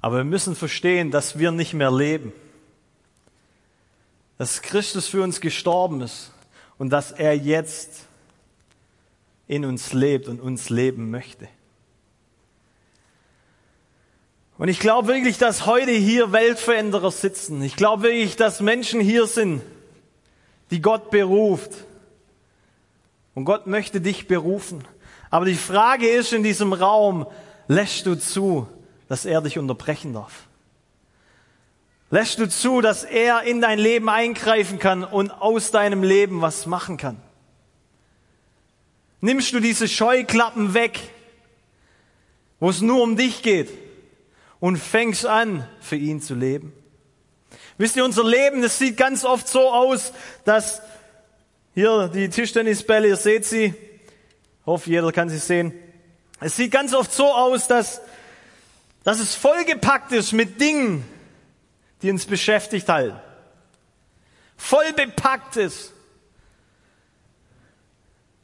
Aber 0.00 0.18
wir 0.18 0.24
müssen 0.24 0.54
verstehen, 0.54 1.10
dass 1.10 1.38
wir 1.38 1.50
nicht 1.50 1.74
mehr 1.74 1.90
leben. 1.90 2.32
Dass 4.38 4.62
Christus 4.62 5.08
für 5.08 5.22
uns 5.22 5.40
gestorben 5.40 6.00
ist 6.00 6.32
und 6.78 6.90
dass 6.90 7.12
er 7.12 7.36
jetzt 7.36 8.06
in 9.48 9.64
uns 9.64 9.92
lebt 9.92 10.28
und 10.28 10.40
uns 10.40 10.70
leben 10.70 11.10
möchte. 11.10 11.48
Und 14.58 14.68
ich 14.68 14.80
glaube 14.80 15.08
wirklich, 15.08 15.38
dass 15.38 15.66
heute 15.66 15.92
hier 15.92 16.32
Weltveränderer 16.32 17.10
sitzen. 17.10 17.62
Ich 17.62 17.76
glaube 17.76 18.04
wirklich, 18.04 18.36
dass 18.36 18.60
Menschen 18.60 19.00
hier 19.00 19.26
sind, 19.26 19.62
die 20.70 20.82
Gott 20.82 21.10
beruft. 21.10 21.70
Und 23.34 23.44
Gott 23.44 23.68
möchte 23.68 24.00
dich 24.00 24.26
berufen. 24.26 24.84
Aber 25.30 25.44
die 25.44 25.54
Frage 25.54 26.08
ist 26.08 26.32
in 26.32 26.42
diesem 26.42 26.72
Raum, 26.72 27.26
lässt 27.66 28.06
du 28.06 28.14
zu, 28.14 28.66
dass 29.08 29.24
er 29.24 29.40
dich 29.40 29.58
unterbrechen 29.58 30.12
darf? 30.14 30.48
Lässt 32.10 32.38
du 32.38 32.48
zu, 32.48 32.80
dass 32.80 33.04
er 33.04 33.42
in 33.42 33.60
dein 33.60 33.78
Leben 33.78 34.08
eingreifen 34.08 34.78
kann 34.78 35.04
und 35.04 35.30
aus 35.30 35.70
deinem 35.70 36.02
Leben 36.02 36.40
was 36.40 36.64
machen 36.64 36.96
kann? 36.96 37.20
Nimmst 39.20 39.52
du 39.52 39.60
diese 39.60 39.88
Scheuklappen 39.88 40.74
weg, 40.74 40.98
wo 42.60 42.70
es 42.70 42.80
nur 42.80 43.02
um 43.02 43.16
dich 43.16 43.42
geht 43.42 43.70
und 44.60 44.78
fängst 44.78 45.26
an, 45.26 45.68
für 45.80 45.96
ihn 45.96 46.22
zu 46.22 46.34
leben? 46.34 46.72
Wisst 47.76 47.96
ihr, 47.96 48.04
unser 48.04 48.24
Leben, 48.24 48.62
das 48.62 48.78
sieht 48.78 48.96
ganz 48.96 49.24
oft 49.24 49.46
so 49.46 49.70
aus, 49.70 50.12
dass 50.44 50.80
hier 51.74 52.08
die 52.08 52.28
Tischtennisbälle, 52.28 53.08
ihr 53.08 53.16
seht 53.16 53.44
sie, 53.44 53.74
hoffe, 54.68 54.90
jeder 54.90 55.10
kann 55.12 55.28
sie 55.28 55.38
sehen. 55.38 55.72
Es 56.40 56.56
sieht 56.56 56.70
ganz 56.70 56.94
oft 56.94 57.12
so 57.12 57.26
aus, 57.26 57.66
dass, 57.66 58.00
dass 59.02 59.18
es 59.18 59.34
vollgepackt 59.34 60.12
ist 60.12 60.32
mit 60.32 60.60
Dingen, 60.60 61.04
die 62.02 62.10
uns 62.10 62.26
beschäftigt 62.26 62.88
halten. 62.88 63.18
Voll 64.56 64.92
bepackt 64.92 65.56
ist 65.56 65.92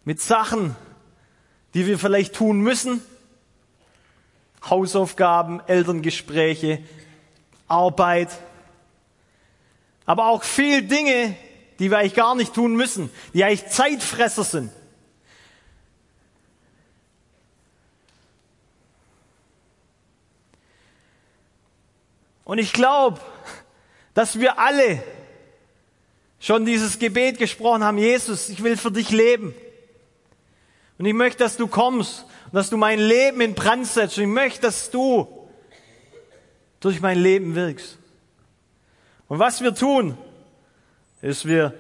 mit 0.04 0.20
Sachen, 0.20 0.76
die 1.74 1.87
wir 1.87 1.98
vielleicht 1.98 2.34
tun 2.34 2.60
müssen. 2.60 3.02
Hausaufgaben, 4.68 5.60
Elterngespräche, 5.66 6.82
Arbeit. 7.68 8.30
Aber 10.06 10.26
auch 10.26 10.42
viel 10.42 10.82
Dinge, 10.82 11.37
die 11.78 11.90
wir 11.90 11.98
eigentlich 11.98 12.14
gar 12.14 12.34
nicht 12.34 12.54
tun 12.54 12.76
müssen, 12.76 13.10
die 13.34 13.44
eigentlich 13.44 13.66
Zeitfresser 13.68 14.44
sind. 14.44 14.70
Und 22.44 22.59
ich 22.59 22.72
glaube, 22.72 23.20
dass 24.12 24.38
wir 24.38 24.59
alle 24.59 25.02
schon 26.38 26.66
dieses 26.66 26.98
Gebet 26.98 27.38
gesprochen 27.38 27.83
haben, 27.83 27.98
Jesus, 27.98 28.48
ich 28.48 28.62
will 28.62 28.76
für 28.76 28.90
dich 28.90 29.11
leben. 29.11 29.54
Und 30.98 31.07
ich 31.07 31.14
möchte, 31.14 31.38
dass 31.38 31.57
du 31.57 31.66
kommst 31.66 32.24
und 32.46 32.54
dass 32.54 32.70
du 32.70 32.76
mein 32.76 32.98
Leben 32.98 33.40
in 33.40 33.54
Brand 33.54 33.87
setzt. 33.87 34.18
Und 34.18 34.24
ich 34.24 34.30
möchte, 34.30 34.61
dass 34.61 34.90
du 34.90 35.48
durch 36.80 37.00
mein 37.00 37.18
Leben 37.18 37.54
wirkst. 37.54 37.98
Und 39.26 39.38
was 39.38 39.62
wir 39.62 39.74
tun, 39.74 40.18
ist, 41.22 41.46
wir 41.46 41.72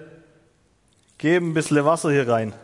geben 1.18 1.50
ein 1.50 1.54
bisschen 1.54 1.84
Wasser 1.84 2.10
hier 2.10 2.26
rein. 2.26 2.54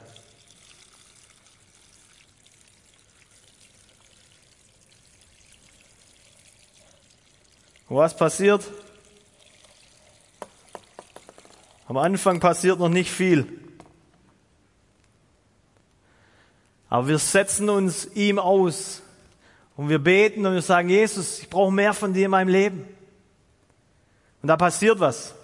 Und 7.91 7.97
was 7.97 8.17
passiert? 8.17 8.65
Am 11.89 11.97
Anfang 11.97 12.39
passiert 12.39 12.79
noch 12.79 12.89
nicht 12.89 13.11
viel. 13.11 13.49
Aber 16.89 17.09
wir 17.09 17.19
setzen 17.19 17.69
uns 17.69 18.07
ihm 18.15 18.39
aus 18.39 19.03
und 19.77 19.89
wir 19.89 19.99
beten 19.99 20.47
und 20.47 20.55
wir 20.55 20.63
sagen, 20.63 20.89
Jesus, 20.89 21.41
ich 21.41 21.51
brauche 21.51 21.73
mehr 21.73 21.93
von 21.93 22.13
dir 22.13 22.27
in 22.27 22.31
meinem 22.31 22.47
Leben. 22.47 22.87
Und 24.41 24.47
da 24.47 24.57
passiert 24.57 25.01
was. 25.01 25.35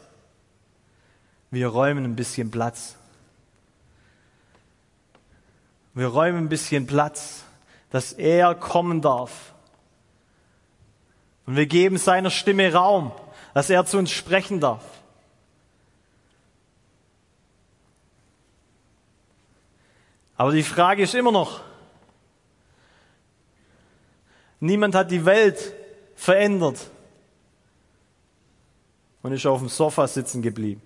Wir 1.51 1.67
räumen 1.67 2.05
ein 2.05 2.15
bisschen 2.15 2.53
Platz. 2.53 2.95
Wir 5.95 6.07
räumen 6.07 6.45
ein 6.45 6.49
bisschen 6.49 6.87
Platz, 6.87 7.43
dass 7.91 8.13
er 8.13 8.55
kommen 8.55 9.01
darf 9.01 9.53
und 11.47 11.57
wir 11.57 11.67
geben 11.67 11.97
seiner 11.97 12.31
Stimme 12.31 12.73
Raum, 12.73 13.13
dass 13.55 13.71
er 13.71 13.87
zu 13.87 13.99
uns 13.99 14.11
sprechen 14.11 14.61
darf. 14.61 14.85
Aber 20.37 20.53
die 20.53 20.63
Frage 20.63 21.03
ist 21.03 21.15
immer 21.15 21.33
noch, 21.33 21.61
niemand 24.61 24.95
hat 24.95 25.11
die 25.11 25.25
Welt 25.25 25.73
verändert 26.15 26.91
und 29.23 29.33
ist 29.33 29.47
auf 29.47 29.61
dem 29.61 29.69
Sofa 29.69 30.07
sitzen 30.07 30.43
geblieben. 30.43 30.83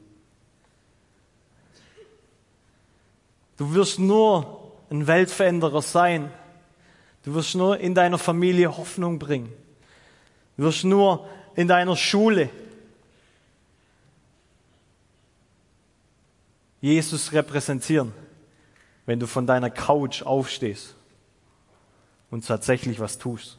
Du 3.57 3.75
wirst 3.75 3.99
nur 3.99 4.73
ein 4.91 5.07
Weltveränderer 5.07 5.83
sein. 5.83 6.33
Du 7.25 7.35
wirst 7.35 7.55
nur 7.55 7.79
in 7.79 7.95
deiner 7.95 8.19
Familie 8.19 8.75
Hoffnung 8.75 9.19
bringen 9.19 9.53
wirst 10.61 10.85
nur 10.85 11.27
in 11.55 11.69
deiner 11.69 11.97
Schule. 11.97 12.51
Jesus 16.81 17.33
repräsentieren, 17.33 18.13
wenn 19.07 19.19
du 19.19 19.27
von 19.27 19.47
deiner 19.47 19.71
Couch 19.71 20.23
aufstehst 20.23 20.95
und 22.31 22.47
tatsächlich 22.47 23.01
was 23.01 23.19
tust. 23.19 23.59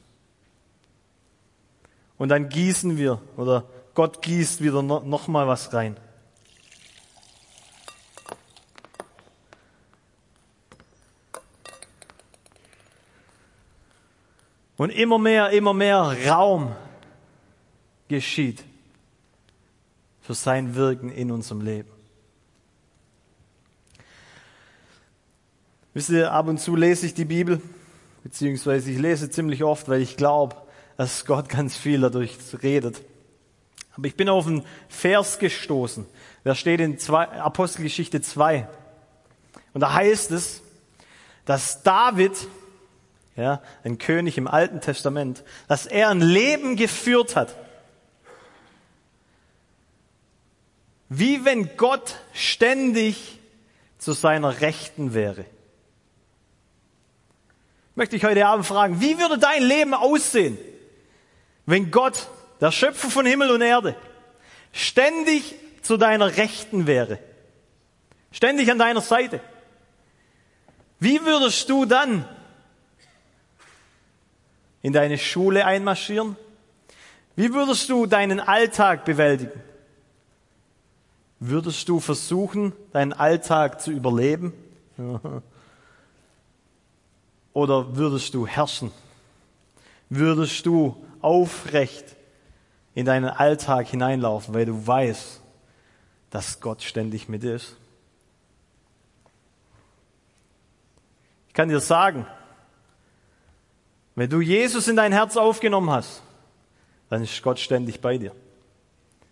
Und 2.18 2.30
dann 2.30 2.50
gießen 2.50 2.98
wir 2.98 3.22
oder 3.36 3.66
Gott 3.94 4.22
gießt 4.22 4.62
wieder 4.62 4.82
no, 4.82 5.00
noch 5.00 5.28
mal 5.28 5.48
was 5.48 5.74
rein. 5.74 5.98
Und 14.78 14.90
immer 14.92 15.20
mehr, 15.20 15.50
immer 15.52 15.74
mehr 15.74 16.16
Raum 16.28 16.76
geschieht 18.12 18.64
für 20.22 20.34
sein 20.34 20.76
Wirken 20.76 21.10
in 21.10 21.32
unserem 21.32 21.62
Leben. 21.62 21.90
Wisst 25.94 26.10
ihr, 26.10 26.32
ab 26.32 26.48
und 26.48 26.60
zu 26.60 26.76
lese 26.76 27.06
ich 27.06 27.14
die 27.14 27.26
Bibel, 27.26 27.62
beziehungsweise 28.24 28.92
ich 28.92 29.00
lese 29.00 29.30
ziemlich 29.30 29.64
oft, 29.64 29.90
weil 29.90 30.02
ich 30.02 30.18
glaube, 30.18 30.56
dass 30.98 31.26
Gott 31.26 31.50
ganz 31.50 31.76
viel 31.76 32.02
dadurch 32.02 32.38
redet. 32.62 33.02
Aber 33.94 34.08
ich 34.08 34.16
bin 34.16 34.30
auf 34.30 34.46
einen 34.46 34.64
Vers 34.90 35.40
gestoßen. 35.40 36.06
Der 36.46 36.56
steht 36.56 36.82
in 36.82 37.00
zwei, 37.00 37.28
Apostelgeschichte 37.28 38.22
2. 38.22 38.68
Und 39.74 39.82
da 39.82 39.94
heißt 39.94 40.32
es, 40.32 40.62
dass 41.46 41.82
David 41.84 42.34
ja, 43.36 43.62
ein 43.84 43.98
König 43.98 44.38
im 44.38 44.48
Alten 44.48 44.82
Testament, 44.82 45.44
dass 45.68 45.86
er 45.86 46.10
ein 46.10 46.22
Leben 46.22 46.76
geführt 46.76 47.36
hat, 47.36 47.56
wie 51.14 51.44
wenn 51.44 51.76
Gott 51.76 52.16
ständig 52.32 53.38
zu 53.98 54.14
seiner 54.14 54.62
Rechten 54.62 55.14
wäre. 55.14 55.44
Möchte 57.96 58.16
ich 58.16 58.24
heute 58.24 58.48
Abend 58.48 58.66
fragen, 58.66 59.02
wie 59.02 59.20
würde 59.20 59.38
dein 59.38 59.62
Leben 59.62 59.94
aussehen, 59.94 60.58
wenn 61.66 61.92
Gott, 61.92 62.30
der 62.62 62.72
Schöpfer 62.72 63.10
von 63.10 63.26
Himmel 63.26 63.52
und 63.52 63.60
Erde, 63.60 63.98
ständig 64.72 65.56
zu 65.82 65.98
deiner 65.98 66.38
Rechten 66.38 66.88
wäre, 66.88 67.20
ständig 68.32 68.72
an 68.72 68.80
deiner 68.80 69.02
Seite? 69.02 69.42
Wie 71.02 71.26
würdest 71.26 71.70
du 71.70 71.84
dann 71.84 72.26
in 74.82 74.94
deine 74.94 75.18
Schule 75.18 75.66
einmarschieren? 75.66 76.38
Wie 77.36 77.54
würdest 77.54 77.90
du 77.90 78.06
deinen 78.06 78.40
Alltag 78.40 79.04
bewältigen? 79.04 79.71
Würdest 81.44 81.90
du 81.90 82.00
versuchen, 82.00 82.72
deinen 82.94 83.14
Alltag 83.14 83.82
zu 83.82 83.90
überleben? 83.90 84.54
Oder 87.54 87.98
würdest 87.98 88.36
du 88.36 88.46
herrschen? 88.46 88.92
Würdest 90.08 90.68
du 90.68 91.04
aufrecht 91.20 92.16
in 92.94 93.08
deinen 93.08 93.26
Alltag 93.26 93.88
hineinlaufen, 93.88 94.54
weil 94.54 94.68
du 94.68 94.86
weißt, 94.86 95.42
dass 96.30 96.60
Gott 96.60 96.84
ständig 96.84 97.28
mit 97.28 97.42
dir 97.42 97.56
ist? 97.56 97.76
Ich 101.48 101.56
kann 101.56 101.70
dir 101.70 101.80
sagen, 101.80 102.28
wenn 104.14 104.30
du 104.30 104.42
Jesus 104.42 104.88
in 104.88 104.96
dein 104.96 105.12
Herz 105.12 105.38
aufgenommen 105.38 105.90
hast, 105.90 106.22
dann 107.10 107.24
ist 107.24 107.42
Gott 107.42 107.58
ständig 107.58 108.00
bei 108.00 108.20
dir. 108.20 108.36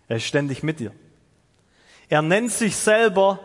Er 0.08 0.16
ist 0.16 0.24
ständig 0.24 0.64
mit 0.64 0.80
dir. 0.80 0.92
Er 2.10 2.22
nennt 2.22 2.52
sich 2.52 2.76
selber 2.76 3.38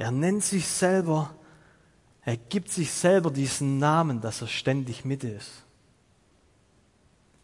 Er 0.00 0.10
nennt 0.10 0.42
sich 0.42 0.66
selber, 0.66 1.34
er 2.24 2.38
gibt 2.38 2.70
sich 2.70 2.90
selber 2.90 3.30
diesen 3.30 3.78
Namen, 3.78 4.22
dass 4.22 4.40
er 4.40 4.48
ständig 4.48 5.04
mit 5.04 5.24
ist. 5.24 5.62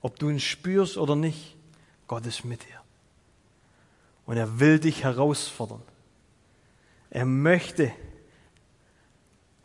Ob 0.01 0.19
du 0.19 0.31
ihn 0.31 0.41
spürst 0.41 0.97
oder 0.97 1.17
nicht, 1.17 1.55
Gott 2.09 2.25
ist 2.25 2.47
mit 2.47 2.63
dir. 2.63 2.81
Und 4.25 4.39
er 4.39 4.59
will 4.59 4.79
dich 4.79 5.05
herausfordern. 5.05 5.83
Er 7.11 7.27
möchte 7.27 7.93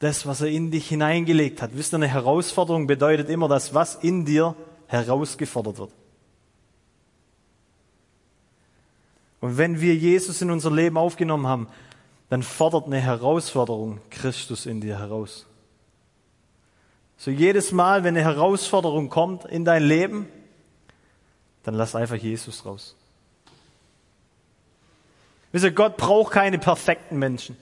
das, 0.02 0.26
was 0.26 0.42
er 0.42 0.48
in 0.48 0.72
dich 0.72 0.90
hineingelegt 0.90 1.62
hat. 1.62 1.78
Wisst 1.78 1.94
ihr, 1.94 1.98
eine 1.98 2.08
Herausforderung 2.08 2.88
bedeutet 2.88 3.30
immer, 3.30 3.48
dass 3.48 3.76
was 3.76 3.96
in 3.96 4.26
dir 4.26 4.56
herausgefordert 4.88 5.78
wird. 5.78 5.92
Und 9.42 9.60
wenn 9.60 9.80
wir 9.80 9.96
Jesus 9.96 10.42
in 10.42 10.50
unser 10.50 10.72
Leben 10.72 10.98
aufgenommen 10.98 11.46
haben, 11.46 11.68
dann 12.30 12.42
fordert 12.42 12.88
eine 12.88 13.00
Herausforderung 13.00 14.00
Christus 14.10 14.66
in 14.66 14.82
dir 14.82 14.98
heraus. 14.98 15.46
So 17.18 17.30
jedes 17.30 17.72
Mal, 17.72 18.04
wenn 18.04 18.18
eine 18.18 18.26
Herausforderung 18.26 19.10
kommt 19.10 19.46
in 19.46 19.66
dein 19.66 19.84
Leben, 19.84 20.28
dann 21.62 21.76
lass 21.76 21.94
einfach 21.94 22.16
Jesus 22.16 22.66
raus. 22.66 22.96
Wisst 25.52 25.66
ihr, 25.66 25.72
Gott 25.72 25.98
braucht 25.98 26.34
keine 26.34 26.58
perfekten 26.58 27.20
Menschen. 27.20 27.56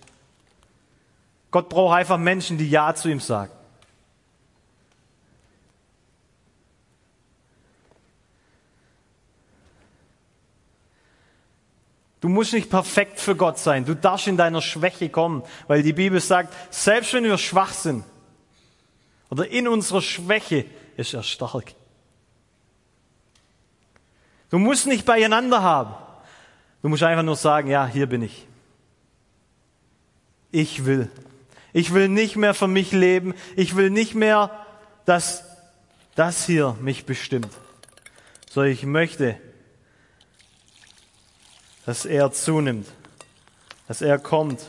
Gott 1.52 1.70
braucht 1.70 1.96
einfach 1.96 2.18
Menschen, 2.18 2.58
die 2.58 2.70
Ja 2.70 2.94
zu 2.94 3.10
ihm 3.10 3.20
sagen. 3.20 3.52
Du 12.22 12.28
musst 12.28 12.54
nicht 12.54 12.70
perfekt 12.70 13.20
für 13.20 13.36
Gott 13.36 13.58
sein. 13.58 13.86
Du 13.86 13.96
darfst 13.96 14.28
in 14.28 14.36
deiner 14.36 14.62
Schwäche 14.62 15.10
kommen, 15.10 15.44
weil 15.68 15.84
die 15.84 15.94
Bibel 15.94 16.20
sagt, 16.20 16.54
selbst 16.70 17.14
wenn 17.14 17.24
wir 17.24 17.38
schwach 17.38 17.72
sind 17.72 18.04
oder 19.30 19.48
in 19.48 19.68
unserer 19.68 20.02
Schwäche 20.02 20.66
ist 20.98 21.14
er 21.14 21.24
stark. 21.24 21.74
Du 24.50 24.58
musst 24.58 24.88
nicht 24.88 25.06
beieinander 25.06 25.62
haben. 25.62 25.94
Du 26.82 26.90
musst 26.90 27.04
einfach 27.04 27.24
nur 27.24 27.36
sagen, 27.36 27.70
ja, 27.70 27.86
hier 27.86 28.08
bin 28.08 28.24
ich. 28.24 28.48
Ich 30.52 30.86
will. 30.86 31.10
Ich 31.74 31.94
will 31.94 32.10
nicht 32.10 32.36
mehr 32.36 32.54
für 32.54 32.68
mich 32.68 32.92
leben. 32.92 33.34
Ich 33.56 33.76
will 33.76 33.90
nicht 33.90 34.16
mehr, 34.16 34.66
dass 35.06 35.44
das 36.16 36.46
hier 36.46 36.76
mich 36.82 37.06
bestimmt. 37.06 37.52
Sondern 38.50 38.72
ich 38.72 38.84
möchte, 38.84 39.38
dass 41.86 42.06
er 42.06 42.32
zunimmt, 42.32 42.88
dass 43.88 44.02
er 44.02 44.20
kommt, 44.20 44.66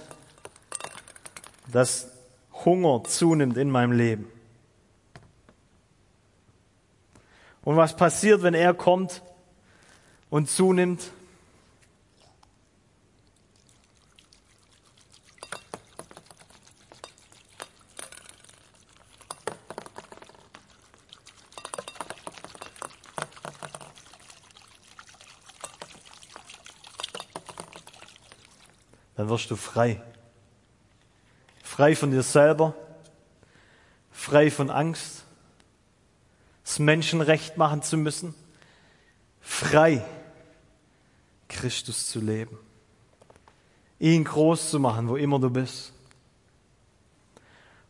dass 1.73 2.09
Hunger 2.65 3.03
zunimmt 3.05 3.57
in 3.57 3.71
meinem 3.71 3.93
Leben. 3.93 4.31
Und 7.63 7.77
was 7.77 7.97
passiert, 7.97 8.43
wenn 8.43 8.55
er 8.55 8.75
kommt 8.75 9.23
und 10.29 10.49
zunimmt? 10.49 11.11
Dann 29.21 29.29
wirst 29.29 29.51
du 29.51 29.57
frei. 29.57 30.01
Frei 31.63 31.95
von 31.95 32.11
dir 32.11 32.23
selber, 32.23 32.75
frei 34.11 34.51
von 34.51 34.71
Angst, 34.71 35.25
das 36.65 36.79
Menschenrecht 36.79 37.59
machen 37.59 37.83
zu 37.83 37.99
müssen, 37.99 38.35
frei 39.43 40.03
Christus 41.51 42.07
zu 42.07 42.19
leben, 42.19 42.59
ihn 43.99 44.25
groß 44.25 44.71
zu 44.71 44.81
machen, 44.81 45.07
wo 45.11 45.17
immer 45.17 45.39
du 45.39 45.51
bist. 45.51 45.93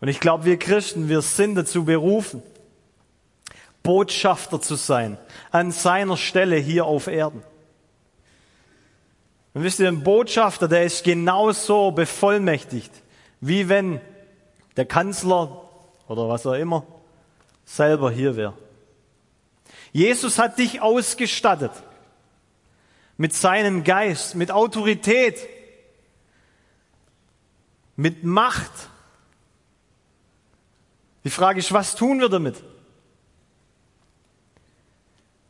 Und 0.01 0.09
ich 0.09 0.19
glaube, 0.19 0.47
wir 0.47 0.59
Christen, 0.59 1.09
wir 1.09 1.23
sind 1.23 1.55
dazu 1.55 1.85
berufen, 1.85 2.43
Botschafter 3.85 4.61
zu 4.61 4.75
sein, 4.75 5.17
an 5.53 5.71
seiner 5.71 6.17
Stelle 6.17 6.57
hier 6.57 6.87
auf 6.87 7.07
Erden. 7.07 7.45
Und 9.53 9.65
wisst 9.65 9.81
ihr, 9.81 9.89
ein 9.89 10.05
Botschafter, 10.05 10.69
der 10.69 10.85
ist 10.85 11.05
genauso 11.05 11.91
bevollmächtigt, 11.91 12.91
wie 13.41 13.69
wenn 13.69 14.01
der 14.77 14.87
Kanzler 14.87 15.69
oder 16.07 16.29
was 16.29 16.47
auch 16.47 16.55
immer 16.55 16.87
selber 17.65 18.11
hier 18.11 18.37
wäre. 18.37 18.55
Jesus 19.93 20.39
hat 20.39 20.59
dich 20.59 20.81
ausgestattet 20.81 21.73
mit 23.17 23.35
seinem 23.35 23.85
Geist, 23.85 24.35
mit 24.35 24.51
Autorität, 24.51 25.37
mit 27.97 28.25
Macht. 28.25 28.71
Die 31.25 31.31
Frage 31.31 31.59
ist, 31.59 31.73
was 31.73 31.97
tun 31.97 32.21
wir 32.21 32.29
damit? 32.29 32.63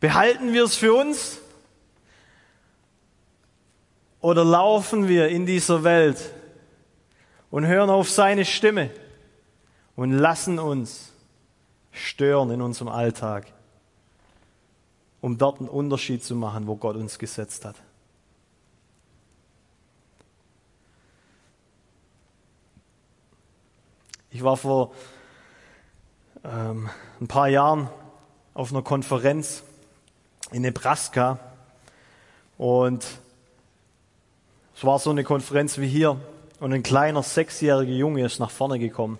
Behalten 0.00 0.52
wir 0.52 0.64
es 0.64 0.74
für 0.74 0.94
uns? 0.94 1.38
Oder 4.20 4.44
laufen 4.44 5.08
wir 5.08 5.28
in 5.28 5.46
dieser 5.46 5.82
Welt 5.82 6.32
und 7.50 7.66
hören 7.66 7.90
auf 7.90 8.10
seine 8.10 8.44
Stimme 8.44 8.90
und 9.96 10.12
lassen 10.12 10.58
uns 10.58 11.12
stören 11.90 12.50
in 12.50 12.62
unserem 12.62 12.88
Alltag, 12.88 13.46
um 15.20 15.38
dort 15.38 15.60
einen 15.60 15.68
Unterschied 15.68 16.22
zu 16.22 16.34
machen, 16.34 16.66
wo 16.66 16.76
Gott 16.76 16.96
uns 16.96 17.18
gesetzt 17.18 17.64
hat? 17.64 17.76
Ich 24.32 24.44
war 24.44 24.56
vor 24.56 24.92
ähm, 26.44 26.88
ein 27.20 27.26
paar 27.26 27.48
Jahren 27.48 27.90
auf 28.54 28.70
einer 28.70 28.82
Konferenz 28.82 29.64
in 30.52 30.62
Nebraska 30.62 31.38
und 32.56 33.04
es 34.80 34.86
war 34.86 34.98
so 34.98 35.10
eine 35.10 35.24
Konferenz 35.24 35.76
wie 35.76 35.86
hier 35.86 36.18
und 36.58 36.72
ein 36.72 36.82
kleiner 36.82 37.22
sechsjähriger 37.22 37.92
Junge 37.92 38.24
ist 38.24 38.40
nach 38.40 38.50
vorne 38.50 38.78
gekommen 38.78 39.18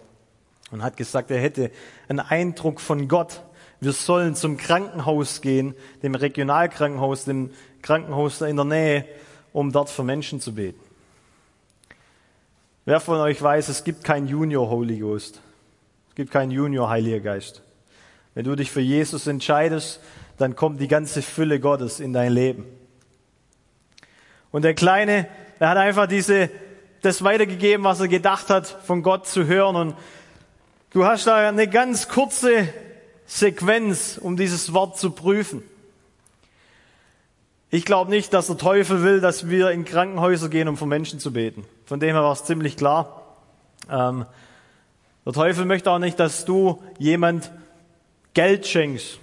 und 0.71 0.83
hat 0.83 0.97
gesagt, 0.97 1.31
er 1.31 1.39
hätte 1.39 1.71
einen 2.09 2.21
Eindruck 2.21 2.81
von 2.81 3.09
Gott. 3.09 3.43
Wir 3.79 3.93
sollen 3.93 4.35
zum 4.35 4.57
Krankenhaus 4.57 5.43
gehen, 5.43 5.75
dem 6.03 6.15
Regionalkrankenhaus, 6.15 7.27
dem 7.27 7.51
Krankenhaus 7.83 8.41
in 8.41 8.57
der 8.57 8.65
Nähe, 8.65 9.05
um 9.53 9.71
dort 9.71 9.91
für 9.91 10.03
Menschen 10.03 10.41
zu 10.41 10.55
beten. 10.55 10.81
Wer 12.87 12.99
von 12.99 13.19
euch 13.19 13.43
weiß, 13.43 13.69
es 13.69 13.85
gibt 13.85 14.03
kein 14.03 14.29
Junior 14.29 14.71
Holy 14.71 14.99
Ghost. 15.01 15.43
Es 16.09 16.15
gibt 16.15 16.31
keinen 16.31 16.53
Junior 16.53 16.89
Heiliger 16.89 17.21
Geist. 17.21 17.61
Wenn 18.33 18.47
du 18.47 18.57
dich 18.57 18.71
für 18.71 18.81
Jesus 18.81 19.27
entscheidest, 19.27 20.01
dann 20.39 20.57
kommt 20.57 20.81
die 20.81 20.89
ganze 20.89 21.21
Fülle 21.21 21.61
Gottes 21.61 22.01
in 22.01 22.15
dein 22.15 22.33
Leben. 22.33 22.65
Und 24.53 24.63
der 24.63 24.75
Kleine, 24.75 25.29
er 25.61 25.69
hat 25.69 25.77
einfach 25.77 26.07
diese, 26.07 26.51
das 27.03 27.23
weitergegeben, 27.23 27.85
was 27.85 28.01
er 28.01 28.09
gedacht 28.09 28.49
hat, 28.49 28.67
von 28.67 29.03
Gott 29.03 29.27
zu 29.27 29.47
hören. 29.47 29.77
Und 29.77 29.95
du 30.91 31.05
hast 31.05 31.27
da 31.27 31.49
eine 31.49 31.69
ganz 31.69 32.09
kurze 32.09 32.67
Sequenz, 33.27 34.19
um 34.19 34.39
dieses 34.39 34.73
Wort 34.73 34.99
zu 34.99 35.11
prüfen. 35.11 35.63
Ich 37.69 37.85
glaube 37.85 38.11
nicht, 38.11 38.33
dass 38.33 38.47
der 38.47 38.57
Teufel 38.57 39.03
will, 39.03 39.21
dass 39.21 39.51
wir 39.51 39.71
in 39.71 39.85
Krankenhäuser 39.85 40.49
gehen, 40.49 40.67
um 40.67 40.79
für 40.79 40.87
Menschen 40.87 41.21
zu 41.21 41.31
beten. 41.33 41.65
Von 41.85 42.01
dem 42.01 42.15
her 42.15 42.23
war 42.23 42.33
es 42.33 42.45
ziemlich 42.45 42.79
klar. 42.79 43.23
Ähm, 43.91 44.25
der 45.27 45.35
Teufel 45.35 45.67
möchte 45.67 45.91
auch 45.91 45.99
nicht, 45.99 46.19
dass 46.19 46.47
du 46.47 46.83
jemand 46.99 47.53
Geld 48.33 48.67
schenkst 48.67 49.21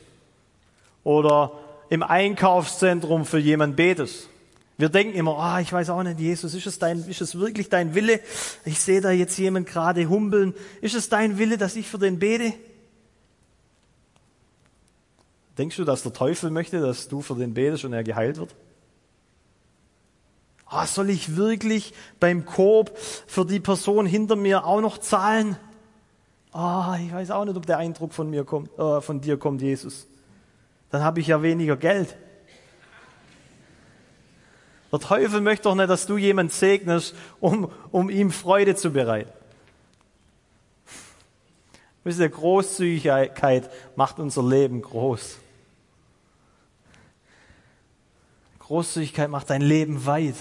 oder 1.03 1.51
im 1.89 2.03
Einkaufszentrum 2.03 3.25
für 3.25 3.39
jemand 3.39 3.75
betest. 3.75 4.29
Wir 4.77 4.89
denken 4.89 5.15
immer, 5.17 5.37
ah, 5.39 5.57
oh, 5.57 5.59
ich 5.59 5.73
weiß 5.73 5.89
auch 5.89 6.03
nicht, 6.03 6.19
Jesus, 6.19 6.53
ist 6.53 6.67
es, 6.67 6.77
dein, 6.77 6.99
ist 7.07 7.21
es 7.21 7.39
wirklich 7.39 7.69
dein 7.69 7.95
Wille? 7.95 8.19
Ich 8.63 8.79
sehe 8.79 9.01
da 9.01 9.09
jetzt 9.09 9.37
jemand 9.37 9.67
gerade 9.67 10.07
humpeln. 10.07 10.53
Ist 10.81 10.93
es 10.93 11.09
dein 11.09 11.39
Wille, 11.39 11.57
dass 11.57 11.75
ich 11.75 11.87
für 11.87 11.97
den 11.97 12.19
bete? 12.19 12.53
Denkst 15.57 15.77
du, 15.77 15.83
dass 15.83 16.03
der 16.03 16.13
Teufel 16.13 16.51
möchte, 16.51 16.79
dass 16.79 17.07
du 17.07 17.21
für 17.21 17.33
den 17.33 17.55
betest 17.55 17.85
und 17.85 17.93
er 17.93 18.03
geheilt 18.03 18.37
wird? 18.37 18.53
Ah, 20.67 20.85
soll 20.85 21.09
ich 21.09 21.35
wirklich 21.35 21.93
beim 22.19 22.45
Korb 22.45 22.95
für 22.99 23.45
die 23.45 23.59
Person 23.59 24.05
hinter 24.05 24.35
mir 24.35 24.65
auch 24.65 24.81
noch 24.81 24.99
zahlen? 24.99 25.57
Ah, 26.51 26.97
ich 27.03 27.11
weiß 27.11 27.31
auch 27.31 27.45
nicht, 27.45 27.57
ob 27.57 27.65
der 27.65 27.79
Eindruck 27.79 28.13
von 28.13 28.29
mir 28.29 28.43
kommt, 28.43 28.77
äh, 28.77 29.01
von 29.01 29.21
dir 29.21 29.37
kommt, 29.37 29.61
Jesus. 29.63 30.05
Dann 30.91 31.01
habe 31.01 31.19
ich 31.19 31.27
ja 31.27 31.41
weniger 31.41 31.77
Geld. 31.77 32.15
Der 34.91 34.99
Teufel 34.99 35.41
möchte 35.41 35.63
doch 35.63 35.75
nicht, 35.75 35.89
dass 35.89 36.05
du 36.05 36.17
jemand 36.17 36.53
segnest, 36.53 37.13
um, 37.39 37.71
um 37.91 38.09
ihm 38.09 38.31
Freude 38.31 38.75
zu 38.75 38.91
bereiten. 38.91 39.31
Wisst 42.03 42.19
ihr, 42.19 42.29
Großzügigkeit 42.29 43.69
macht 43.97 44.19
unser 44.19 44.41
Leben 44.41 44.81
groß. 44.81 45.39
Großzügigkeit 48.59 49.29
macht 49.29 49.49
dein 49.49 49.61
Leben 49.61 50.05
weit. 50.05 50.35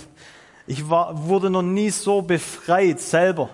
Ich 0.68 0.88
war, 0.88 1.26
wurde 1.26 1.50
noch 1.50 1.62
nie 1.62 1.90
so 1.90 2.22
befreit 2.22 3.00
selber. 3.00 3.50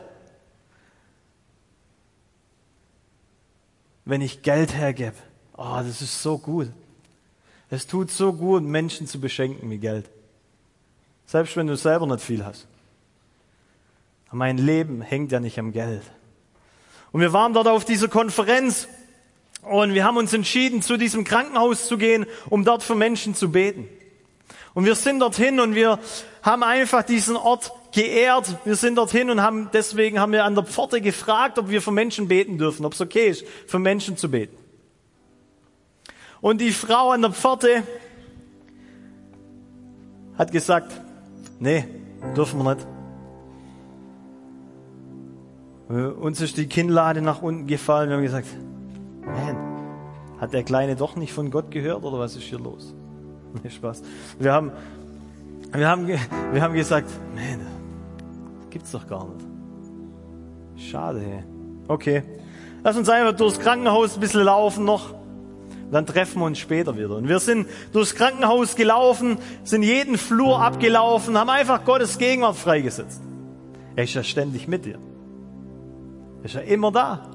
Wenn 4.04 4.20
ich 4.20 4.42
Geld 4.42 4.74
hergebe. 4.74 5.16
Oh, 5.56 5.76
das 5.76 6.02
ist 6.02 6.22
so 6.22 6.36
gut. 6.36 6.70
Es 7.70 7.86
tut 7.86 8.10
so 8.10 8.34
gut, 8.34 8.62
Menschen 8.62 9.06
zu 9.06 9.20
beschenken 9.20 9.68
mit 9.68 9.80
Geld. 9.80 10.10
Selbst 11.26 11.56
wenn 11.56 11.66
du 11.66 11.76
selber 11.76 12.06
nicht 12.06 12.20
viel 12.20 12.44
hast. 12.44 12.66
Mein 14.30 14.56
Leben 14.56 15.02
hängt 15.02 15.30
ja 15.30 15.40
nicht 15.40 15.58
am 15.58 15.72
Geld. 15.72 16.02
Und 17.12 17.20
wir 17.20 17.32
waren 17.32 17.52
dort 17.52 17.68
auf 17.68 17.84
dieser 17.84 18.08
Konferenz 18.08 18.88
und 19.62 19.94
wir 19.94 20.04
haben 20.04 20.16
uns 20.16 20.32
entschieden, 20.32 20.82
zu 20.82 20.96
diesem 20.96 21.24
Krankenhaus 21.24 21.86
zu 21.86 21.98
gehen, 21.98 22.26
um 22.48 22.64
dort 22.64 22.82
für 22.82 22.94
Menschen 22.94 23.34
zu 23.34 23.52
beten. 23.52 23.88
Und 24.74 24.86
wir 24.86 24.94
sind 24.94 25.20
dorthin 25.20 25.60
und 25.60 25.74
wir 25.74 25.98
haben 26.42 26.62
einfach 26.62 27.02
diesen 27.02 27.36
Ort 27.36 27.72
geehrt. 27.92 28.56
Wir 28.64 28.76
sind 28.76 28.96
dorthin 28.96 29.30
und 29.30 29.42
haben, 29.42 29.68
deswegen 29.72 30.18
haben 30.18 30.32
wir 30.32 30.44
an 30.44 30.54
der 30.54 30.64
Pforte 30.64 31.00
gefragt, 31.02 31.58
ob 31.58 31.68
wir 31.68 31.82
für 31.82 31.92
Menschen 31.92 32.26
beten 32.26 32.56
dürfen, 32.56 32.86
ob 32.86 32.94
es 32.94 33.00
okay 33.00 33.28
ist, 33.28 33.44
für 33.66 33.78
Menschen 33.78 34.16
zu 34.16 34.30
beten. 34.30 34.56
Und 36.40 36.60
die 36.60 36.72
Frau 36.72 37.10
an 37.10 37.22
der 37.22 37.32
Pforte 37.32 37.86
hat 40.38 40.50
gesagt, 40.50 40.92
nee, 41.62 41.84
dürfen 42.36 42.62
wir 42.62 42.74
nicht. 42.74 42.86
Uns 46.18 46.40
ist 46.40 46.56
die 46.56 46.66
Kinnlade 46.66 47.22
nach 47.22 47.42
unten 47.42 47.66
gefallen. 47.66 48.08
Wir 48.08 48.16
haben 48.16 48.22
gesagt, 48.22 48.46
man, 49.24 49.56
hat 50.40 50.52
der 50.52 50.62
Kleine 50.62 50.96
doch 50.96 51.16
nicht 51.16 51.32
von 51.32 51.50
Gott 51.50 51.70
gehört 51.70 52.02
oder 52.04 52.18
was 52.18 52.34
ist 52.36 52.44
hier 52.44 52.58
los? 52.58 52.94
Nee, 53.62 53.70
Spaß. 53.70 54.02
Wir 54.38 54.52
haben, 54.52 54.72
wir 55.72 55.88
haben, 55.88 56.08
wir 56.08 56.62
haben 56.62 56.74
gesagt, 56.74 57.10
man, 57.34 57.60
das 58.60 58.70
gibt's 58.70 58.92
doch 58.92 59.06
gar 59.06 59.28
nicht. 59.28 59.46
Schade. 60.90 61.44
Okay. 61.86 62.22
Lass 62.82 62.96
uns 62.96 63.08
einfach 63.08 63.36
durchs 63.36 63.60
Krankenhaus 63.60 64.14
ein 64.14 64.20
bisschen 64.20 64.42
laufen 64.42 64.84
noch. 64.84 65.14
Dann 65.92 66.06
treffen 66.06 66.40
wir 66.40 66.46
uns 66.46 66.58
später 66.58 66.96
wieder. 66.96 67.16
Und 67.16 67.28
wir 67.28 67.38
sind 67.38 67.68
durchs 67.92 68.14
Krankenhaus 68.14 68.76
gelaufen, 68.76 69.36
sind 69.62 69.82
jeden 69.82 70.16
Flur 70.16 70.58
abgelaufen, 70.58 71.38
haben 71.38 71.50
einfach 71.50 71.84
Gottes 71.84 72.16
Gegenwart 72.16 72.56
freigesetzt. 72.56 73.20
Er 73.94 74.04
ist 74.04 74.14
ja 74.14 74.22
ständig 74.22 74.66
mit 74.66 74.86
dir. 74.86 74.98
Er 76.40 76.44
ist 76.46 76.54
ja 76.54 76.62
immer 76.62 76.90
da. 76.90 77.28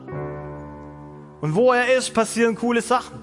Und 1.40 1.54
wo 1.54 1.72
er 1.72 1.96
ist, 1.96 2.16
passieren 2.16 2.56
coole 2.56 2.82
Sachen. 2.82 3.20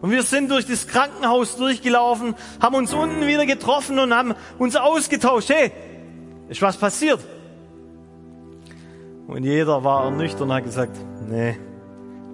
Und 0.00 0.12
wir 0.12 0.22
sind 0.22 0.52
durch 0.52 0.66
das 0.66 0.86
Krankenhaus 0.86 1.56
durchgelaufen, 1.56 2.36
haben 2.60 2.76
uns 2.76 2.94
unten 2.94 3.26
wieder 3.26 3.44
getroffen 3.44 3.98
und 3.98 4.14
haben 4.14 4.34
uns 4.56 4.76
ausgetauscht. 4.76 5.48
Hey, 5.48 5.72
ist 6.48 6.62
was 6.62 6.76
passiert? 6.76 7.18
Und 9.26 9.42
jeder 9.42 9.82
war 9.82 10.04
ernüchtert 10.04 10.42
und 10.42 10.52
hat 10.52 10.62
gesagt, 10.62 10.96
nee, 11.28 11.56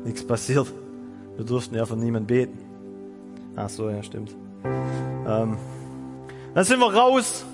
nichts 0.05 0.27
passiert. 0.27 0.67
Wir 1.39 1.45
durften 1.45 1.77
ja 1.77 1.87
von 1.87 2.01
niemandem 2.01 2.27
beten. 2.27 2.59
Ach 3.55 3.69
so, 3.69 3.89
ja, 3.89 4.03
stimmt. 4.03 4.35
Ähm, 4.65 5.57
dann 6.53 6.65
sind 6.65 6.81
wir 6.81 6.93
raus 6.93 7.45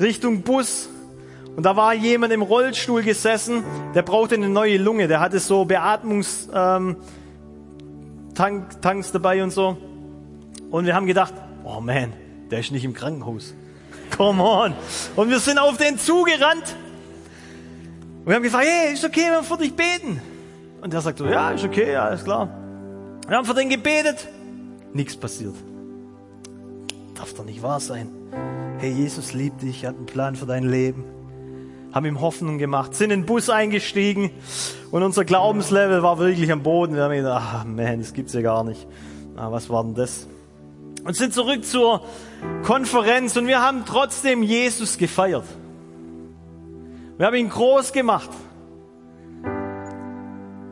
Richtung 0.00 0.40
Bus 0.40 0.88
und 1.54 1.64
da 1.64 1.76
war 1.76 1.92
jemand 1.92 2.32
im 2.32 2.40
Rollstuhl 2.40 3.02
gesessen, 3.02 3.64
der 3.94 4.00
brauchte 4.00 4.36
eine 4.36 4.48
neue 4.48 4.78
Lunge. 4.78 5.08
Der 5.08 5.20
hatte 5.20 5.40
so 5.40 5.66
Beatmungs, 5.66 6.48
ähm, 6.54 6.96
dabei 9.12 9.42
und 9.42 9.50
so. 9.50 9.76
Und 10.70 10.86
wir 10.86 10.94
haben 10.94 11.06
gedacht, 11.06 11.34
oh 11.64 11.82
man, 11.82 12.14
der 12.50 12.60
ist 12.60 12.72
nicht 12.72 12.86
im 12.86 12.94
Krankenhaus. 12.94 13.52
Come 14.16 14.42
on. 14.42 14.72
Und 15.16 15.28
wir 15.28 15.38
sind 15.38 15.58
auf 15.58 15.76
den 15.76 15.98
zugerannt. 15.98 16.76
Und 18.20 18.28
wir 18.28 18.36
haben 18.36 18.42
gesagt, 18.42 18.64
hey, 18.64 18.94
ist 18.94 19.04
okay, 19.04 19.28
wir 19.30 19.42
für 19.42 19.58
dich 19.58 19.76
beten. 19.76 20.22
Und 20.80 20.94
der 20.94 21.02
sagt 21.02 21.18
so, 21.18 21.26
ja, 21.26 21.50
ist 21.50 21.64
okay, 21.64 21.94
alles 21.94 22.24
klar. 22.24 22.48
Wir 23.28 23.36
haben 23.36 23.44
für 23.44 23.54
den 23.54 23.68
gebetet. 23.68 24.26
Nichts 24.92 25.16
passiert. 25.16 25.54
Darf 27.14 27.34
doch 27.34 27.44
nicht 27.44 27.62
wahr 27.62 27.78
sein. 27.78 28.10
Hey, 28.78 28.90
Jesus 28.90 29.32
liebt 29.32 29.62
dich, 29.62 29.84
hat 29.84 29.96
einen 29.96 30.06
Plan 30.06 30.34
für 30.34 30.46
dein 30.46 30.68
Leben 30.68 31.04
haben 31.92 32.06
ihm 32.06 32.20
Hoffnung 32.20 32.58
gemacht, 32.58 32.94
sind 32.94 33.10
in 33.10 33.20
den 33.20 33.26
Bus 33.26 33.48
eingestiegen 33.48 34.30
und 34.90 35.02
unser 35.02 35.24
Glaubenslevel 35.24 36.02
war 36.02 36.18
wirklich 36.18 36.50
am 36.52 36.62
Boden. 36.62 36.94
Wir 36.94 37.04
haben 37.04 37.14
gedacht, 37.14 37.42
ach 37.44 37.64
man, 37.64 38.00
das 38.00 38.12
gibt's 38.12 38.34
ja 38.34 38.42
gar 38.42 38.64
nicht. 38.64 38.86
Ah, 39.36 39.50
was 39.50 39.70
war 39.70 39.82
denn 39.82 39.94
das? 39.94 40.26
Und 41.04 41.16
sind 41.16 41.32
zurück 41.32 41.64
zur 41.64 42.02
Konferenz 42.62 43.36
und 43.36 43.46
wir 43.46 43.62
haben 43.62 43.84
trotzdem 43.86 44.42
Jesus 44.42 44.98
gefeiert. 44.98 45.44
Wir 47.16 47.26
haben 47.26 47.36
ihn 47.36 47.48
groß 47.48 47.92
gemacht. 47.92 48.30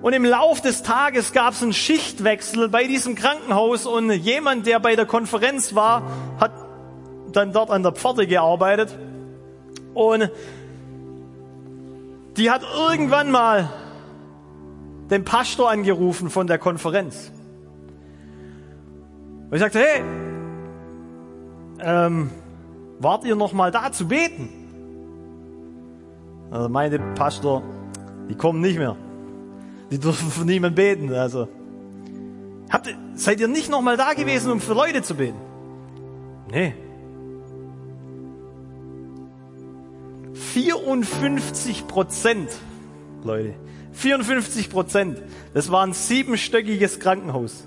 Und 0.03 0.13
im 0.13 0.25
Lauf 0.25 0.61
des 0.61 0.83
Tages 0.83 1.33
gab 1.33 1.55
es 1.55 1.63
einen 1.63 1.73
Schichtwechsel 1.73 2.69
bei 2.69 2.87
diesem 2.87 3.15
Krankenhaus 3.15 3.87
und 3.87 4.11
jemand, 4.11 4.67
der 4.67 4.79
bei 4.79 4.95
der 4.95 5.07
Konferenz 5.07 5.75
war, 5.75 6.03
hat 6.39 6.53
dann 7.33 7.53
dort 7.53 7.71
an 7.71 7.83
der 7.83 7.93
Pforte 7.93 8.27
gearbeitet 8.27 8.97
und 9.95 10.31
die 12.37 12.51
hat 12.51 12.63
irgendwann 12.77 13.31
mal 13.31 13.71
den 15.11 15.25
Pastor 15.25 15.71
angerufen 15.71 16.31
von 16.31 16.47
der 16.47 16.59
Konferenz. 16.59 17.33
Und 19.49 19.55
ich 19.55 19.61
sagte, 19.61 19.79
hey, 19.79 20.03
ähm, 21.81 22.31
wart 22.99 23.25
ihr 23.25 23.37
noch 23.37 23.53
mal 23.53 23.71
da 23.71 23.93
zu 23.93 24.09
beten? 24.09 24.49
Also 26.51 26.69
meinte 26.69 26.99
Pastor, 27.15 27.63
die 28.29 28.35
kommen 28.35 28.61
nicht 28.61 28.79
mehr. 28.79 28.97
Die 29.91 29.99
dürfen 29.99 30.31
für 30.31 30.45
niemanden 30.45 30.75
beten. 30.75 31.13
Also 31.13 31.49
habt 32.71 32.89
seid 33.15 33.41
ihr 33.41 33.49
nicht 33.49 33.71
noch 33.71 33.83
mal 33.83 33.97
da 33.97 34.15
gewesen, 34.15 34.51
um 34.51 34.61
für 34.61 34.75
Leute 34.75 35.03
zu 35.03 35.15
beten? 35.15 35.39
Nee. 36.51 36.75
54 40.33 41.87
Prozent, 41.87 42.51
Leute, 43.25 43.55
54 43.93 44.71
Prozent. 44.71 45.23
Das 45.55 45.71
war 45.71 45.87
ein 45.87 45.93
siebenstöckiges 45.93 47.01
Krankenhaus. 47.01 47.67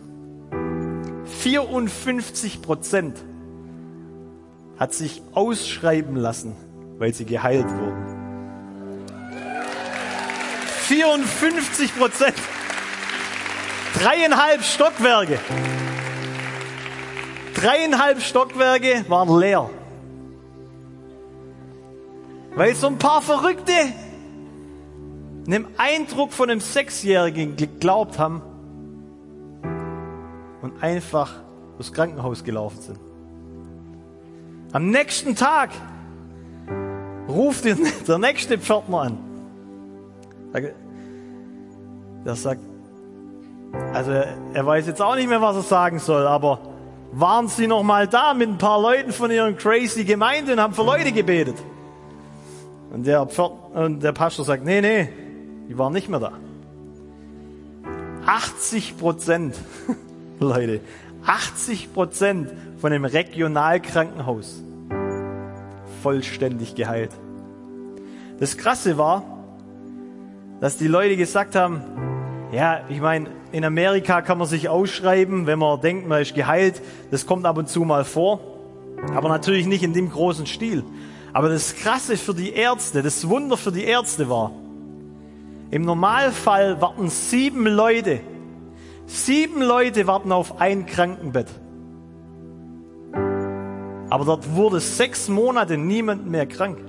54 1.26 2.62
Prozent 2.62 3.18
hat 4.78 4.94
sich 4.94 5.22
ausschreiben 5.34 6.16
lassen, 6.16 6.56
weil 6.98 7.14
sie 7.14 7.26
geheilt 7.26 7.70
wurden. 7.70 8.19
54 10.90 11.96
Prozent. 11.96 12.34
Dreieinhalb 14.02 14.64
Stockwerke. 14.64 15.38
Dreieinhalb 17.54 18.20
Stockwerke 18.24 19.06
waren 19.08 19.40
leer. 19.40 19.70
Weil 22.56 22.74
so 22.74 22.88
ein 22.88 22.98
paar 22.98 23.22
Verrückte 23.22 23.72
einem 25.46 25.68
Eindruck 25.78 26.34
von 26.34 26.50
einem 26.50 26.60
Sechsjährigen 26.60 27.56
geglaubt 27.56 28.18
haben 28.18 28.42
und 30.64 30.82
einfach 30.82 31.36
durchs 31.78 31.94
Krankenhaus 31.94 32.44
gelaufen 32.44 32.82
sind. 32.82 33.00
Am 34.72 34.90
nächsten 34.90 35.36
Tag 35.36 35.70
ruft 37.28 37.64
der 37.66 38.18
nächste 38.18 38.58
Pförtner 38.58 39.02
an. 39.02 39.29
Der 40.54 42.36
sagt, 42.36 42.62
also 43.94 44.12
er 44.12 44.66
weiß 44.66 44.88
jetzt 44.88 45.02
auch 45.02 45.16
nicht 45.16 45.30
mehr, 45.30 45.42
was 45.42 45.56
er 45.56 45.62
sagen 45.62 46.00
soll, 46.00 46.26
aber 46.28 46.60
waren 47.12 47.48
Sie 47.48 47.68
noch 47.68 47.84
mal 47.84 48.08
da 48.08 48.34
mit 48.34 48.50
ein 48.50 48.58
paar 48.58 48.82
Leuten 48.82 49.12
von 49.12 49.32
Ihren 49.32 49.58
crazy 49.58 50.04
Gemeinde 50.04 50.54
und 50.54 50.60
haben 50.60 50.74
für 50.74 50.84
Leute 50.84 51.12
gebetet? 51.12 51.56
Und 52.92 53.06
der, 53.06 53.26
Pförtner, 53.26 53.86
und 53.86 54.04
der 54.04 54.12
Pastor 54.12 54.46
sagt, 54.46 54.64
nee, 54.64 54.82
nee, 54.82 55.10
die 55.68 55.78
waren 55.78 55.94
nicht 55.94 56.10
mehr 56.10 56.20
da. 56.20 56.32
80 58.26 58.98
Prozent, 58.98 59.56
Leute, 60.40 60.82
80 61.26 61.94
Prozent 61.94 62.52
von 62.80 62.92
dem 62.92 63.06
Regionalkrankenhaus 63.06 64.64
vollständig 66.02 66.76
geheilt. 66.76 67.12
Das 68.40 68.58
Krasse 68.58 68.98
war, 68.98 69.24
dass 70.62 70.78
die 70.78 70.88
Leute 70.88 71.16
gesagt 71.16 71.56
haben, 71.56 71.82
ja, 72.52 72.82
ich 72.90 73.00
meine, 73.00 73.28
in 73.52 73.64
Amerika 73.64 74.22
kann 74.22 74.38
man 74.38 74.48
sich 74.48 74.70
ausschreiben, 74.70 75.46
wenn 75.46 75.60
man 75.60 75.80
denkt, 75.82 76.08
man 76.08 76.22
ist 76.22 76.36
geheilt. 76.36 76.82
Das 77.12 77.26
kommt 77.26 77.46
ab 77.46 77.58
und 77.58 77.70
zu 77.70 77.82
mal 77.82 78.04
vor, 78.04 78.40
aber 79.14 79.30
natürlich 79.30 79.68
nicht 79.68 79.84
in 79.84 79.94
dem 79.94 80.10
großen 80.10 80.46
Stil. 80.46 80.84
Aber 81.32 81.50
das 81.50 81.76
Krasse 81.76 82.18
für 82.18 82.34
die 82.34 82.54
Ärzte, 82.54 83.04
das 83.04 83.28
Wunder 83.30 83.56
für 83.56 83.72
die 83.72 83.84
Ärzte 83.84 84.30
war, 84.30 84.52
im 85.72 85.84
Normalfall 85.84 86.82
warten 86.82 87.10
sieben 87.10 87.68
Leute, 87.68 88.20
sieben 89.06 89.62
Leute 89.62 90.08
warten 90.08 90.32
auf 90.32 90.60
ein 90.60 90.88
Krankenbett. 90.88 91.48
Aber 94.10 94.26
dort 94.26 94.56
wurde 94.56 94.80
sechs 94.80 95.30
Monate 95.30 95.78
niemand 95.78 96.28
mehr 96.28 96.48
krank. 96.48 96.80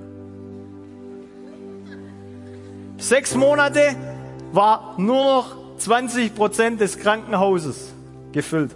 Sechs 3.01 3.33
Monate 3.33 3.95
war 4.53 4.93
nur 4.97 5.23
noch 5.23 5.77
20 5.77 6.35
Prozent 6.35 6.79
des 6.79 6.99
Krankenhauses 6.99 7.91
gefüllt. 8.31 8.75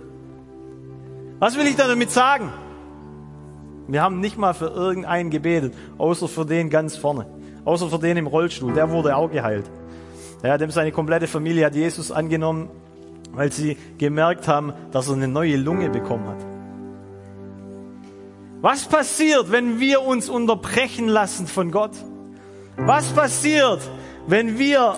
Was 1.37 1.55
will 1.55 1.67
ich 1.67 1.75
damit 1.75 2.09
sagen? 2.09 2.51
Wir 3.87 4.01
haben 4.01 4.19
nicht 4.21 4.35
mal 4.35 4.55
für 4.55 4.65
irgendeinen 4.65 5.29
gebetet, 5.29 5.75
außer 5.99 6.27
für 6.27 6.43
den 6.43 6.71
ganz 6.71 6.97
vorne, 6.97 7.27
außer 7.65 7.87
für 7.87 7.99
den 7.99 8.17
im 8.17 8.25
Rollstuhl. 8.25 8.73
Der 8.73 8.89
wurde 8.89 9.15
auch 9.15 9.29
geheilt. 9.29 9.69
Ja, 10.41 10.57
dem 10.57 10.71
seine 10.71 10.91
komplette 10.91 11.27
Familie 11.27 11.63
hat 11.67 11.75
Jesus 11.75 12.11
angenommen, 12.11 12.69
weil 13.31 13.51
sie 13.51 13.77
gemerkt 13.99 14.47
haben, 14.47 14.73
dass 14.91 15.07
er 15.07 15.13
eine 15.13 15.27
neue 15.27 15.55
Lunge 15.55 15.91
bekommen 15.91 16.27
hat. 16.27 16.43
Was 18.61 18.85
passiert, 18.87 19.51
wenn 19.51 19.79
wir 19.79 20.01
uns 20.01 20.29
unterbrechen 20.29 21.09
lassen 21.09 21.45
von 21.45 21.69
Gott? 21.69 21.91
Was 22.77 23.07
passiert, 23.09 23.81
wenn 24.27 24.57
wir 24.57 24.95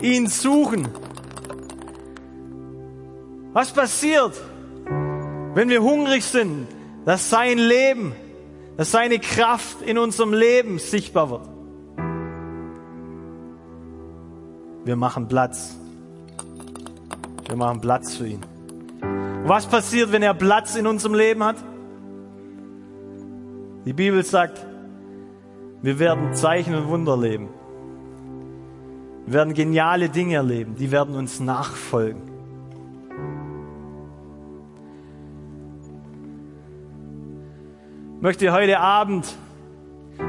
ihn 0.00 0.26
suchen? 0.26 0.88
Was 3.52 3.72
passiert, 3.72 4.40
wenn 5.54 5.68
wir 5.68 5.82
hungrig 5.82 6.24
sind, 6.24 6.66
dass 7.04 7.28
sein 7.30 7.58
Leben, 7.58 8.14
dass 8.76 8.90
seine 8.90 9.18
Kraft 9.18 9.82
in 9.82 9.98
unserem 9.98 10.32
Leben 10.32 10.78
sichtbar 10.78 11.30
wird? 11.30 11.48
Wir 14.84 14.96
machen 14.96 15.28
Platz. 15.28 15.76
Wir 17.46 17.56
machen 17.56 17.80
Platz 17.80 18.16
für 18.16 18.26
ihn. 18.26 18.40
Was 19.44 19.66
passiert, 19.66 20.12
wenn 20.12 20.22
er 20.22 20.34
Platz 20.34 20.74
in 20.74 20.86
unserem 20.86 21.14
Leben 21.14 21.44
hat? 21.44 21.56
Die 23.84 23.92
Bibel 23.92 24.24
sagt, 24.24 24.64
wir 25.82 25.98
werden 25.98 26.34
Zeichen 26.34 26.74
und 26.74 26.88
Wunder 26.88 27.16
leben. 27.16 27.48
Wir 29.26 29.34
werden 29.34 29.54
geniale 29.54 30.08
Dinge 30.08 30.34
erleben, 30.34 30.74
die 30.76 30.90
werden 30.90 31.14
uns 31.14 31.40
nachfolgen. 31.40 32.22
Ich 38.16 38.22
möchte 38.22 38.52
heute 38.52 38.78
Abend 38.78 39.26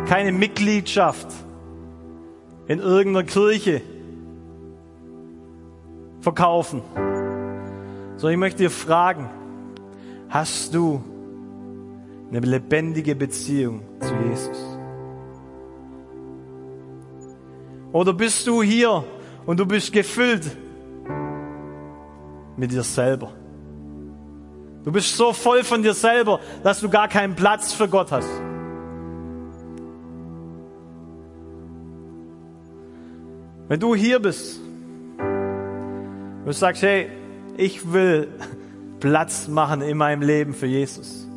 keine 0.08 0.32
Mitgliedschaft 0.32 1.28
in 2.68 2.80
irgendeiner 2.80 3.26
Kirche 3.26 3.82
verkaufen, 6.22 6.82
sondern 8.16 8.32
ich 8.32 8.40
möchte 8.40 8.64
dir 8.64 8.72
fragen, 8.72 9.30
hast 10.30 10.74
du 10.74 11.04
eine 12.30 12.40
lebendige 12.40 13.16
Beziehung 13.16 13.82
zu 14.00 14.16
Jesus? 14.28 14.73
Oder 17.94 18.12
bist 18.12 18.48
du 18.48 18.64
hier 18.64 19.06
und 19.46 19.60
du 19.60 19.66
bist 19.68 19.94
gefüllt 19.94 20.58
mit 22.58 22.72
dir 22.72 22.84
selber? 22.84 23.32
Du 24.84 24.92
bist 24.92 25.16
so 25.16 25.32
voll 25.32 25.64
von 25.64 25.84
dir 25.84 25.94
selber, 25.94 26.40
dass 26.64 26.82
du 26.82 26.90
gar 26.90 27.08
keinen 27.08 27.36
Platz 27.36 27.72
für 27.72 27.88
Gott 27.88 28.12
hast. 28.12 28.30
Wenn 33.70 33.80
du 33.80 33.96
hier 33.96 34.20
bist 34.20 34.60
und 36.46 36.54
sagst, 36.54 36.82
hey, 36.82 37.10
ich 37.56 37.94
will 37.94 38.28
Platz 39.00 39.48
machen 39.48 39.82
in 39.82 39.98
meinem 39.98 40.24
Leben 40.24 40.54
für 40.54 40.66
Jesus 40.66 41.28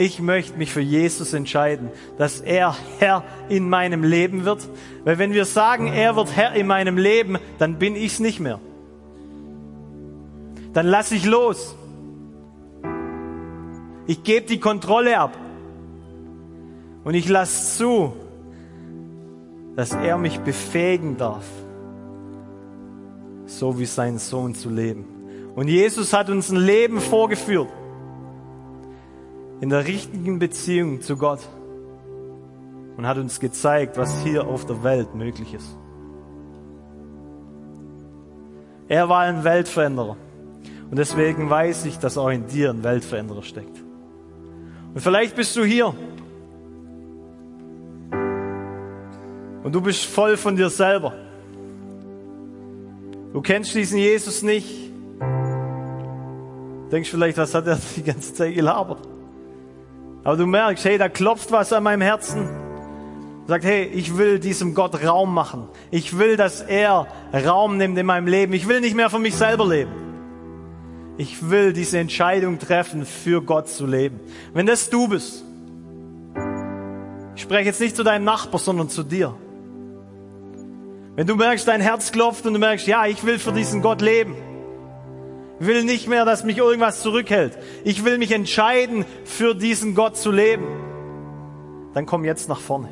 ich 0.00 0.18
möchte 0.18 0.56
mich 0.56 0.72
für 0.72 0.80
Jesus 0.80 1.34
entscheiden, 1.34 1.90
dass 2.16 2.40
er 2.40 2.74
Herr 2.98 3.22
in 3.50 3.68
meinem 3.68 4.02
Leben 4.02 4.46
wird. 4.46 4.66
Weil 5.04 5.18
wenn 5.18 5.34
wir 5.34 5.44
sagen, 5.44 5.88
er 5.88 6.16
wird 6.16 6.34
Herr 6.34 6.54
in 6.54 6.66
meinem 6.66 6.96
Leben, 6.96 7.36
dann 7.58 7.78
bin 7.78 7.94
ich 7.94 8.14
es 8.14 8.18
nicht 8.18 8.40
mehr. 8.40 8.60
Dann 10.72 10.86
lasse 10.86 11.14
ich 11.14 11.26
los. 11.26 11.76
Ich 14.06 14.22
gebe 14.22 14.46
die 14.46 14.58
Kontrolle 14.58 15.18
ab. 15.18 15.36
Und 17.04 17.12
ich 17.12 17.28
lasse 17.28 17.76
zu, 17.76 18.14
dass 19.76 19.92
er 19.92 20.16
mich 20.16 20.40
befähigen 20.40 21.18
darf, 21.18 21.44
so 23.44 23.78
wie 23.78 23.84
sein 23.84 24.16
Sohn 24.16 24.54
zu 24.54 24.70
leben. 24.70 25.04
Und 25.54 25.68
Jesus 25.68 26.14
hat 26.14 26.30
uns 26.30 26.48
ein 26.50 26.56
Leben 26.56 27.00
vorgeführt 27.00 27.68
in 29.60 29.68
der 29.68 29.86
richtigen 29.86 30.38
Beziehung 30.38 31.00
zu 31.00 31.16
Gott 31.16 31.40
und 32.96 33.06
hat 33.06 33.18
uns 33.18 33.40
gezeigt, 33.40 33.96
was 33.96 34.22
hier 34.22 34.46
auf 34.46 34.66
der 34.66 34.82
Welt 34.82 35.14
möglich 35.14 35.54
ist. 35.54 35.76
Er 38.88 39.08
war 39.08 39.20
ein 39.20 39.44
Weltveränderer. 39.44 40.16
Und 40.90 40.98
deswegen 40.98 41.48
weiß 41.48 41.84
ich, 41.84 41.98
dass 41.98 42.18
auch 42.18 42.30
in 42.30 42.46
dir 42.46 42.70
ein 42.70 42.82
Weltveränderer 42.82 43.42
steckt. 43.42 43.78
Und 44.92 45.00
vielleicht 45.00 45.36
bist 45.36 45.54
du 45.54 45.64
hier 45.64 45.94
und 49.62 49.72
du 49.72 49.80
bist 49.80 50.04
voll 50.04 50.36
von 50.36 50.56
dir 50.56 50.68
selber. 50.68 51.12
Du 53.32 53.40
kennst 53.40 53.74
diesen 53.74 53.98
Jesus 53.98 54.42
nicht. 54.42 54.90
Denkst 56.90 57.08
vielleicht, 57.08 57.38
was 57.38 57.54
hat 57.54 57.68
er 57.68 57.78
die 57.96 58.02
ganze 58.02 58.34
Zeit 58.34 58.54
gelabert? 58.54 59.06
Aber 60.24 60.36
du 60.36 60.46
merkst, 60.46 60.84
hey, 60.84 60.98
da 60.98 61.08
klopft 61.08 61.50
was 61.50 61.72
an 61.72 61.82
meinem 61.82 62.02
Herzen. 62.02 62.48
Sagt, 63.46 63.64
hey, 63.64 63.84
ich 63.84 64.16
will 64.16 64.38
diesem 64.38 64.74
Gott 64.74 65.02
Raum 65.04 65.34
machen. 65.34 65.68
Ich 65.90 66.18
will, 66.18 66.36
dass 66.36 66.60
er 66.60 67.06
Raum 67.32 67.78
nimmt 67.78 67.98
in 67.98 68.06
meinem 68.06 68.26
Leben. 68.26 68.52
Ich 68.52 68.68
will 68.68 68.80
nicht 68.80 68.94
mehr 68.94 69.10
für 69.10 69.18
mich 69.18 69.34
selber 69.34 69.66
leben. 69.66 69.90
Ich 71.16 71.50
will 71.50 71.72
diese 71.72 71.98
Entscheidung 71.98 72.58
treffen, 72.58 73.04
für 73.04 73.42
Gott 73.42 73.68
zu 73.68 73.86
leben. 73.86 74.20
Wenn 74.54 74.66
das 74.66 74.88
du 74.88 75.08
bist, 75.08 75.44
ich 77.34 77.42
spreche 77.42 77.64
jetzt 77.64 77.80
nicht 77.80 77.96
zu 77.96 78.04
deinem 78.04 78.24
Nachbar, 78.24 78.60
sondern 78.60 78.88
zu 78.88 79.02
dir. 79.02 79.34
Wenn 81.16 81.26
du 81.26 81.36
merkst, 81.36 81.66
dein 81.66 81.80
Herz 81.80 82.12
klopft 82.12 82.46
und 82.46 82.54
du 82.54 82.58
merkst, 82.58 82.86
ja, 82.86 83.06
ich 83.06 83.24
will 83.24 83.38
für 83.38 83.52
diesen 83.52 83.82
Gott 83.82 84.00
leben. 84.00 84.34
Will 85.60 85.84
nicht 85.84 86.08
mehr, 86.08 86.24
dass 86.24 86.42
mich 86.42 86.56
irgendwas 86.56 87.02
zurückhält. 87.02 87.58
Ich 87.84 88.02
will 88.06 88.16
mich 88.16 88.32
entscheiden, 88.32 89.04
für 89.24 89.54
diesen 89.54 89.94
Gott 89.94 90.16
zu 90.16 90.30
leben. 90.30 90.64
Dann 91.92 92.06
komm 92.06 92.24
jetzt 92.24 92.48
nach 92.48 92.60
vorne. 92.60 92.88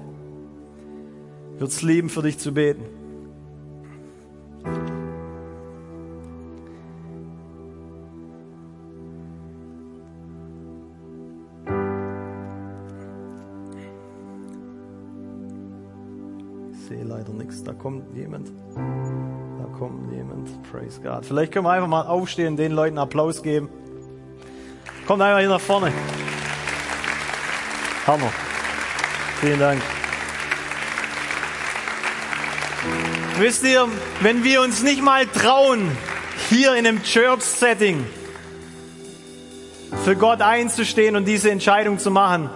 Es 1.59 1.83
lieben, 1.83 2.11
für 2.11 2.23
dich 2.23 2.39
zu 2.39 2.53
beten. 2.53 2.85
Ich 16.71 16.87
sehe 16.87 17.05
leider 17.05 17.33
nichts. 17.33 17.65
Da 17.65 17.73
kommt 17.73 18.15
jemand. 18.15 18.53
Kommt 19.77 20.13
jemand. 20.13 20.49
Praise 20.71 21.01
God. 21.01 21.25
Vielleicht 21.27 21.53
können 21.53 21.65
wir 21.65 21.73
einfach 21.73 21.89
mal 21.89 22.07
aufstehen 22.07 22.57
den 22.57 22.73
Leuten 22.73 22.99
Applaus 22.99 23.43
geben. 23.43 23.69
Kommt 25.07 25.23
einfach 25.23 25.41
hier 25.41 25.49
nach 25.49 25.61
vorne. 25.61 25.93
Hammer. 28.07 28.31
Vielen 29.41 29.59
Dank. 29.59 29.83
Wisst 33.39 33.65
ihr, 33.65 33.87
wenn 34.21 34.43
wir 34.45 34.63
uns 34.63 34.83
nicht 34.83 35.03
mal 35.03 35.27
trauen, 35.27 35.91
hier 36.49 36.75
in 36.75 36.87
einem 36.87 37.03
Church-Setting 37.03 38.05
für 40.05 40.17
Gott 40.17 40.41
einzustehen 40.41 41.17
und 41.17 41.25
diese 41.25 41.51
Entscheidung 41.51 41.99
zu 41.99 42.11
machen, 42.11 42.51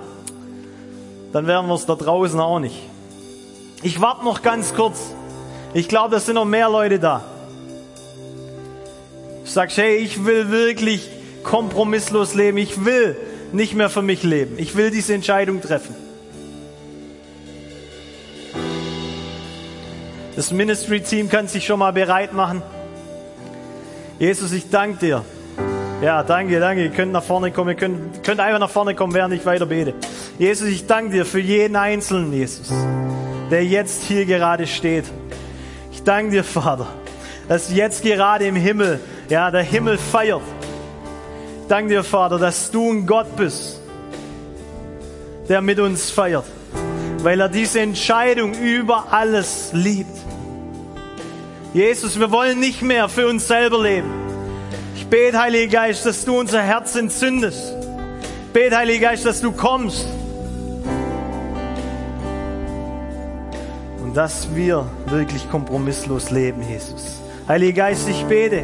dann 1.33 1.47
werden 1.47 1.69
wir 1.69 1.75
es 1.75 1.87
da 1.87 1.95
draußen 1.95 2.41
auch 2.41 2.59
nicht. 2.59 2.77
Ich 3.83 4.01
warte 4.01 4.25
noch 4.25 4.43
ganz 4.43 4.75
kurz. 4.75 5.15
Ich 5.75 5.89
glaube, 5.89 6.17
es 6.17 6.27
sind 6.27 6.35
noch 6.35 6.45
mehr 6.45 6.69
Leute 6.69 6.99
da. 6.99 7.25
Du 9.45 9.51
sagst, 9.51 9.79
hey, 9.79 9.97
ich 9.97 10.25
will 10.25 10.51
wirklich 10.51 11.09
kompromisslos 11.43 12.35
leben. 12.35 12.59
Ich 12.59 12.85
will 12.85 13.17
nicht 13.53 13.75
mehr 13.75 13.91
für 13.91 14.03
mich 14.03 14.23
leben. 14.23 14.59
Ich 14.59 14.77
will 14.77 14.91
diese 14.91 15.15
Entscheidung 15.15 15.61
treffen. 15.61 15.95
Das 20.37 20.51
Ministry-Team 20.51 21.29
kann 21.29 21.49
sich 21.49 21.67
schon 21.67 21.79
mal 21.79 21.93
bereit 21.93 22.33
machen. 22.33 22.63
Jesus, 24.19 24.53
ich 24.53 24.71
danke 24.71 24.99
dir. 24.99 25.25
Ja, 26.03 26.23
danke, 26.23 26.59
danke. 26.59 26.85
Ihr 26.85 26.91
könnt 26.91 27.13
nach 27.13 27.23
vorne 27.23 27.51
kommen. 27.51 27.71
Ihr 27.71 27.77
könnt, 27.77 28.25
könnt 28.25 28.41
einfach 28.41 28.59
nach 28.59 28.71
vorne 28.71 28.95
kommen, 28.95 29.15
während 29.15 29.35
ich 29.35 29.45
weiter 29.45 29.67
bete. 29.67 29.95
Jesus, 30.39 30.69
ich 30.69 30.87
danke 30.87 31.13
dir 31.13 31.27
für 31.27 31.41
jeden 31.41 31.77
Einzelnen, 31.77 32.33
Jesus, 32.33 32.73
der 33.51 33.65
jetzt 33.65 34.03
hier 34.05 34.25
gerade 34.25 34.67
steht. 34.67 35.05
Ich 36.03 36.07
danke 36.07 36.33
dir, 36.33 36.43
Vater, 36.43 36.89
dass 37.47 37.73
jetzt 37.73 38.03
gerade 38.03 38.45
im 38.45 38.57
Himmel, 38.57 38.99
ja, 39.29 39.53
der 39.53 39.63
Himmel 39.63 39.99
feiert. 39.99 40.43
Ich 41.61 41.69
danke 41.69 41.91
dir, 41.91 42.03
Vater, 42.03 42.41
dass 42.41 42.73
du 42.73 42.91
ein 42.91 43.07
Gott 43.07 43.37
bist, 43.37 43.81
der 45.49 45.61
mit 45.61 45.79
uns 45.79 46.11
feiert, 46.11 46.45
weil 47.19 47.39
er 47.39 47.49
diese 47.49 47.79
Entscheidung 47.79 48.53
über 48.55 49.13
alles 49.13 49.71
liebt. 49.75 50.19
Jesus, 51.73 52.19
wir 52.19 52.33
wollen 52.33 52.59
nicht 52.59 52.83
mehr 52.83 53.09
für 53.09 53.29
uns 53.29 53.47
selber 53.47 53.81
leben. 53.81 54.11
Ich 54.97 55.07
bete, 55.07 55.39
Heiliger 55.39 55.83
Geist, 55.83 56.05
dass 56.05 56.25
du 56.25 56.37
unser 56.37 56.63
Herz 56.63 56.97
entzündest. 56.97 57.75
Ich 58.47 58.53
bete, 58.53 58.77
Heiliger 58.77 59.11
Geist, 59.11 59.25
dass 59.25 59.41
du 59.41 59.53
kommst. 59.53 60.09
Dass 64.15 64.55
wir 64.55 64.87
wirklich 65.07 65.51
kompromisslos 65.51 66.31
leben, 66.31 66.63
Jesus. 66.69 67.21
Heiliger 67.49 67.85
Geist, 67.85 68.09
ich 68.09 68.25
bete, 68.27 68.63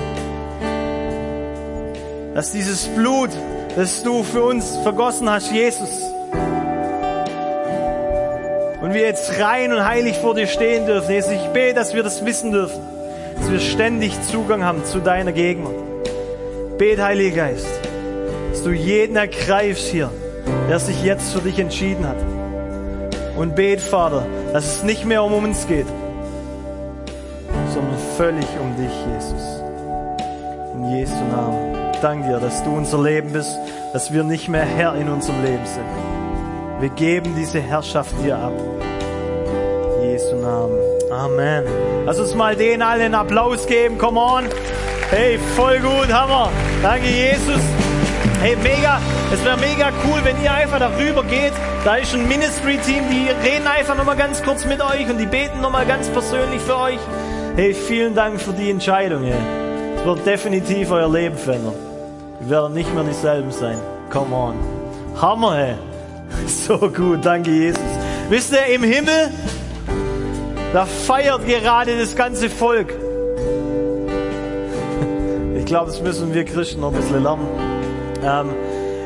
dass 2.35 2.53
dieses 2.53 2.87
Blut, 2.89 3.31
das 3.77 4.03
du 4.03 4.23
für 4.23 4.45
uns 4.45 4.77
vergossen 4.83 5.29
hast, 5.31 5.51
Jesus, 5.51 6.03
und 8.81 8.95
wir 8.95 9.03
jetzt 9.03 9.41
rein 9.41 9.73
und 9.73 9.85
heilig 9.85 10.17
vor 10.19 10.35
dir 10.35 10.47
stehen 10.47 10.87
dürfen. 10.87 11.11
Jesus, 11.11 11.33
ich 11.33 11.47
bete, 11.49 11.75
dass 11.75 11.95
wir 11.95 12.03
das 12.03 12.25
wissen 12.25 12.53
dürfen, 12.53 12.81
dass 13.37 13.51
wir 13.51 13.61
ständig 13.61 14.13
Zugang 14.31 14.65
haben 14.65 14.85
zu 14.85 15.01
deiner 15.01 15.33
Gegenwart. 15.33 15.75
Bet, 16.79 17.01
Heiliger 17.01 17.49
Geist, 17.49 17.67
dass 18.53 18.63
du 18.63 18.71
jeden 18.71 19.17
ergreifst 19.17 19.89
hier, 19.89 20.11
der 20.69 20.79
sich 20.79 21.03
jetzt 21.03 21.33
für 21.33 21.41
dich 21.41 21.59
entschieden 21.59 22.07
hat. 22.07 22.38
Und 23.39 23.55
bet, 23.55 23.81
Vater, 23.81 24.27
dass 24.53 24.67
es 24.67 24.83
nicht 24.83 25.05
mehr 25.05 25.23
um 25.23 25.33
uns 25.33 25.69
geht, 25.69 25.87
sondern 27.73 27.97
völlig 28.17 28.47
um 28.61 28.77
dich, 28.77 28.93
Jesus. 29.15 29.63
In 30.75 30.91
Jesu 30.91 31.15
Namen. 31.31 31.93
Danke 32.03 32.29
dir, 32.29 32.41
dass 32.41 32.65
du 32.65 32.71
unser 32.71 33.01
Leben 33.01 33.33
bist, 33.33 33.57
dass 33.93 34.13
wir 34.13 34.25
nicht 34.25 34.49
mehr 34.49 34.65
Herr 34.65 34.97
in 34.97 35.09
unserem 35.09 35.41
Leben 35.45 35.65
sind. 35.65 35.87
Wir 36.81 36.89
geben 36.91 37.35
diese 37.37 37.61
Herrschaft 37.61 38.13
dir 38.25 38.37
ab. 38.37 38.53
In 40.03 40.11
Jesu 40.11 40.35
Namen. 40.35 40.79
Amen. 41.13 41.65
Lass 42.07 42.19
uns 42.19 42.35
mal 42.35 42.57
denen 42.57 42.83
allen 42.83 43.03
einen 43.03 43.15
Applaus 43.15 43.67
geben. 43.67 43.99
Come 43.99 44.19
on. 44.19 44.45
Hey, 45.11 45.39
voll 45.55 45.79
gut, 45.79 46.13
Hammer. 46.13 46.51
Danke, 46.83 47.07
Jesus. 47.07 47.61
Hey, 48.41 48.55
mega. 48.55 49.01
Es 49.33 49.45
wäre 49.45 49.57
mega 49.57 49.89
cool, 50.05 50.21
wenn 50.23 50.41
ihr 50.41 50.53
einfach 50.53 50.79
darüber 50.79 51.25
geht. 51.25 51.53
Da 51.85 51.97
ist 51.97 52.15
ein 52.15 52.29
Ministry-Team, 52.29 53.05
die 53.11 53.29
reden 53.45 53.67
einfach 53.67 53.97
nochmal 53.97 54.17
ganz 54.17 54.45
kurz 54.45 54.65
mit 54.65 54.81
euch 54.81 55.11
und 55.11 55.19
die 55.19 55.27
beten 55.27 55.61
nochmal 55.61 55.85
ganz 55.87 56.09
persönlich 56.09 56.63
für 56.63 56.77
euch. 56.77 57.01
Hey, 57.57 57.75
vielen 57.75 58.15
Dank 58.15 58.41
für 58.41 58.53
die 58.53 58.71
Entscheidung. 58.71 59.25
Hey. 59.25 59.35
Es 59.97 60.05
wird 60.05 60.25
definitiv 60.25 60.93
euer 60.93 61.13
Leben 61.13 61.37
verändern. 61.37 61.75
Wir 62.39 62.51
werden 62.51 62.75
nicht 62.75 62.95
mehr 62.95 63.03
dieselben 63.03 63.51
sein. 63.51 63.77
Come 64.11 64.35
on. 64.35 64.55
Hammer, 65.21 65.57
hey. 65.57 65.75
So 66.47 66.79
gut, 66.79 67.25
danke 67.25 67.51
Jesus. 67.51 67.83
Wisst 68.29 68.53
ihr, 68.53 68.67
im 68.73 68.85
Himmel, 68.85 69.33
da 70.73 70.87
feiert 70.87 71.45
gerade 71.45 71.99
das 71.99 72.15
ganze 72.15 72.49
Volk. 72.49 72.95
Ich 75.59 75.67
glaube, 75.67 75.91
das 75.91 76.01
müssen 76.01 76.33
wir 76.33 76.45
Christen 76.47 76.81
noch 76.81 76.93
ein 76.93 76.97
bisschen 76.99 77.23
lernen. 77.23 77.78
Ähm, 78.23 78.51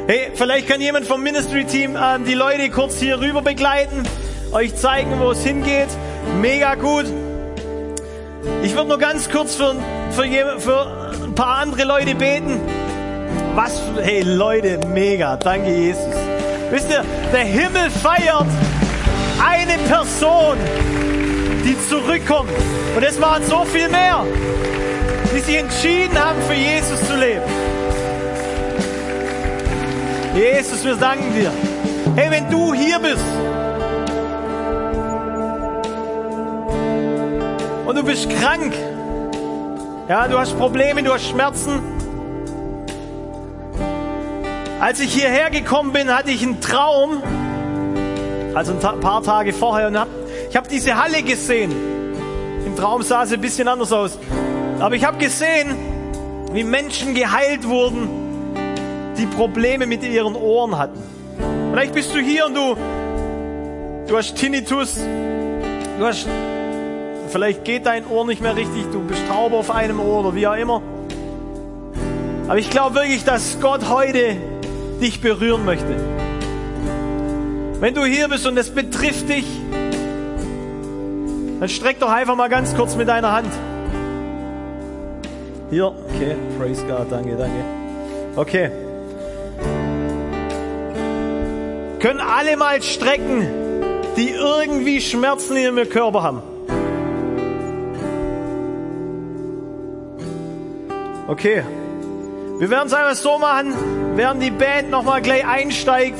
hey, 0.06 0.30
vielleicht 0.34 0.68
kann 0.68 0.80
jemand 0.80 1.06
vom 1.06 1.22
Ministry-Team 1.22 1.96
ähm, 1.96 2.24
die 2.24 2.34
Leute 2.34 2.70
kurz 2.70 2.98
hier 2.98 3.20
rüber 3.20 3.42
begleiten, 3.42 4.02
euch 4.52 4.74
zeigen, 4.76 5.18
wo 5.20 5.32
es 5.32 5.44
hingeht. 5.44 5.88
Mega 6.40 6.74
gut. 6.74 7.06
Ich 8.62 8.74
würde 8.74 8.88
nur 8.88 8.98
ganz 8.98 9.30
kurz 9.30 9.54
für, 9.54 9.74
für, 10.10 10.58
für 10.58 11.12
ein 11.24 11.34
paar 11.34 11.58
andere 11.58 11.84
Leute 11.84 12.14
beten. 12.14 12.60
Was, 13.54 13.80
hey 14.00 14.22
Leute, 14.22 14.80
mega. 14.88 15.36
Danke, 15.36 15.70
Jesus. 15.70 16.02
Wisst 16.70 16.90
ihr, 16.90 17.04
der 17.32 17.44
Himmel 17.44 17.90
feiert 17.90 18.46
eine 19.44 19.78
Person, 19.88 20.56
die 21.64 21.76
zurückkommt. 21.88 22.50
Und 22.96 23.02
es 23.02 23.20
waren 23.20 23.42
so 23.44 23.64
viel 23.64 23.88
mehr, 23.88 24.24
die 25.34 25.40
sich 25.40 25.56
entschieden 25.56 26.18
haben, 26.18 26.40
für 26.42 26.54
Jesus 26.54 27.06
zu 27.06 27.16
leben. 27.16 27.61
Jesus, 30.34 30.82
wir 30.82 30.96
danken 30.96 31.34
dir. 31.34 31.52
Hey, 32.16 32.30
wenn 32.30 32.50
du 32.50 32.72
hier 32.72 32.98
bist 32.98 33.22
und 37.86 37.96
du 37.96 38.02
bist 38.02 38.30
krank, 38.30 38.72
ja, 40.08 40.26
du 40.28 40.38
hast 40.38 40.56
Probleme, 40.58 41.02
du 41.02 41.12
hast 41.12 41.28
Schmerzen, 41.28 41.82
als 44.80 45.00
ich 45.00 45.12
hierher 45.12 45.50
gekommen 45.50 45.92
bin, 45.92 46.08
hatte 46.08 46.30
ich 46.30 46.42
einen 46.42 46.62
Traum, 46.62 47.22
also 48.54 48.72
ein 48.72 49.00
paar 49.00 49.22
Tage 49.22 49.52
vorher, 49.52 49.88
und 49.88 49.98
hab, 49.98 50.08
ich 50.48 50.56
habe 50.56 50.66
diese 50.66 50.96
Halle 50.96 51.22
gesehen. 51.22 51.72
Im 52.64 52.74
Traum 52.74 53.02
sah 53.02 53.26
sie 53.26 53.34
ein 53.34 53.40
bisschen 53.42 53.68
anders 53.68 53.92
aus. 53.92 54.18
Aber 54.80 54.94
ich 54.94 55.04
habe 55.04 55.18
gesehen, 55.18 55.76
wie 56.52 56.64
Menschen 56.64 57.14
geheilt 57.14 57.68
wurden, 57.68 58.31
die 59.16 59.26
Probleme 59.26 59.86
mit 59.86 60.02
ihren 60.02 60.34
Ohren 60.34 60.78
hatten. 60.78 61.00
Vielleicht 61.70 61.94
bist 61.94 62.14
du 62.14 62.18
hier 62.18 62.46
und 62.46 62.54
du, 62.54 62.76
du 64.08 64.16
hast 64.16 64.36
Tinnitus, 64.36 64.98
du 65.98 66.04
hast, 66.04 66.26
vielleicht 67.28 67.64
geht 67.64 67.86
dein 67.86 68.06
Ohr 68.06 68.26
nicht 68.26 68.42
mehr 68.42 68.56
richtig, 68.56 68.84
du 68.92 69.00
bist 69.00 69.22
taub 69.28 69.52
auf 69.52 69.70
einem 69.70 70.00
Ohr 70.00 70.20
oder 70.20 70.34
wie 70.34 70.46
auch 70.46 70.56
immer. 70.56 70.82
Aber 72.48 72.58
ich 72.58 72.70
glaube 72.70 72.96
wirklich, 72.96 73.24
dass 73.24 73.58
Gott 73.60 73.88
heute 73.88 74.36
dich 75.00 75.20
berühren 75.20 75.64
möchte. 75.64 75.96
Wenn 77.80 77.94
du 77.94 78.04
hier 78.04 78.28
bist 78.28 78.46
und 78.46 78.56
es 78.56 78.70
betrifft 78.70 79.28
dich, 79.28 79.46
dann 81.58 81.68
streck 81.68 81.98
doch 82.00 82.10
einfach 82.10 82.36
mal 82.36 82.48
ganz 82.48 82.74
kurz 82.74 82.96
mit 82.96 83.08
deiner 83.08 83.32
Hand. 83.32 83.52
Hier, 85.70 85.86
okay, 85.86 86.36
praise 86.58 86.84
God, 86.84 87.06
danke, 87.10 87.36
danke. 87.36 87.64
Okay. 88.36 88.91
Können 92.02 92.18
alle 92.18 92.56
mal 92.56 92.82
strecken, 92.82 93.46
die 94.16 94.30
irgendwie 94.30 95.00
Schmerzen 95.00 95.56
in 95.56 95.76
ihrem 95.76 95.88
Körper 95.88 96.24
haben. 96.24 96.42
Okay. 101.28 101.62
Wir 102.58 102.70
werden 102.70 102.88
es 102.88 102.92
einfach 102.92 103.14
so 103.14 103.38
machen, 103.38 103.72
während 104.16 104.42
die 104.42 104.50
Band 104.50 104.90
nochmal 104.90 105.22
gleich 105.22 105.46
einsteigt. 105.46 106.18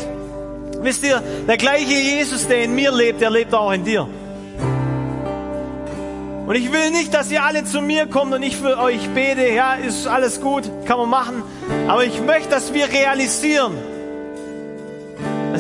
Wisst 0.83 1.03
ihr, 1.03 1.21
der 1.49 1.57
gleiche 1.57 1.95
Jesus, 1.95 2.47
der 2.47 2.63
in 2.63 2.77
mir 2.77 2.93
lebt, 2.93 3.21
der 3.21 3.31
lebt 3.31 3.53
auch 3.53 3.73
in 3.73 3.83
dir. 3.83 4.07
Und 6.47 6.55
ich 6.55 6.73
will 6.73 6.93
nicht, 6.93 7.13
dass 7.13 7.29
ihr 7.33 7.43
alle 7.43 7.65
zu 7.65 7.81
mir 7.81 8.07
kommt 8.07 8.33
und 8.33 8.45
ich 8.45 8.57
für 8.57 8.79
euch 8.79 9.09
bete. 9.17 9.49
Ja, 9.49 9.75
ist 9.75 10.07
alles 10.07 10.41
gut, 10.41 10.63
kann 10.87 10.99
man 10.99 11.09
machen. 11.09 11.43
Aber 11.89 12.05
ich 12.05 12.21
möchte, 12.21 12.51
dass 12.51 12.73
wir 12.73 12.89
realisieren, 12.89 13.73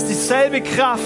dass 0.03 0.09
dieselbe 0.09 0.61
Kraft, 0.63 1.03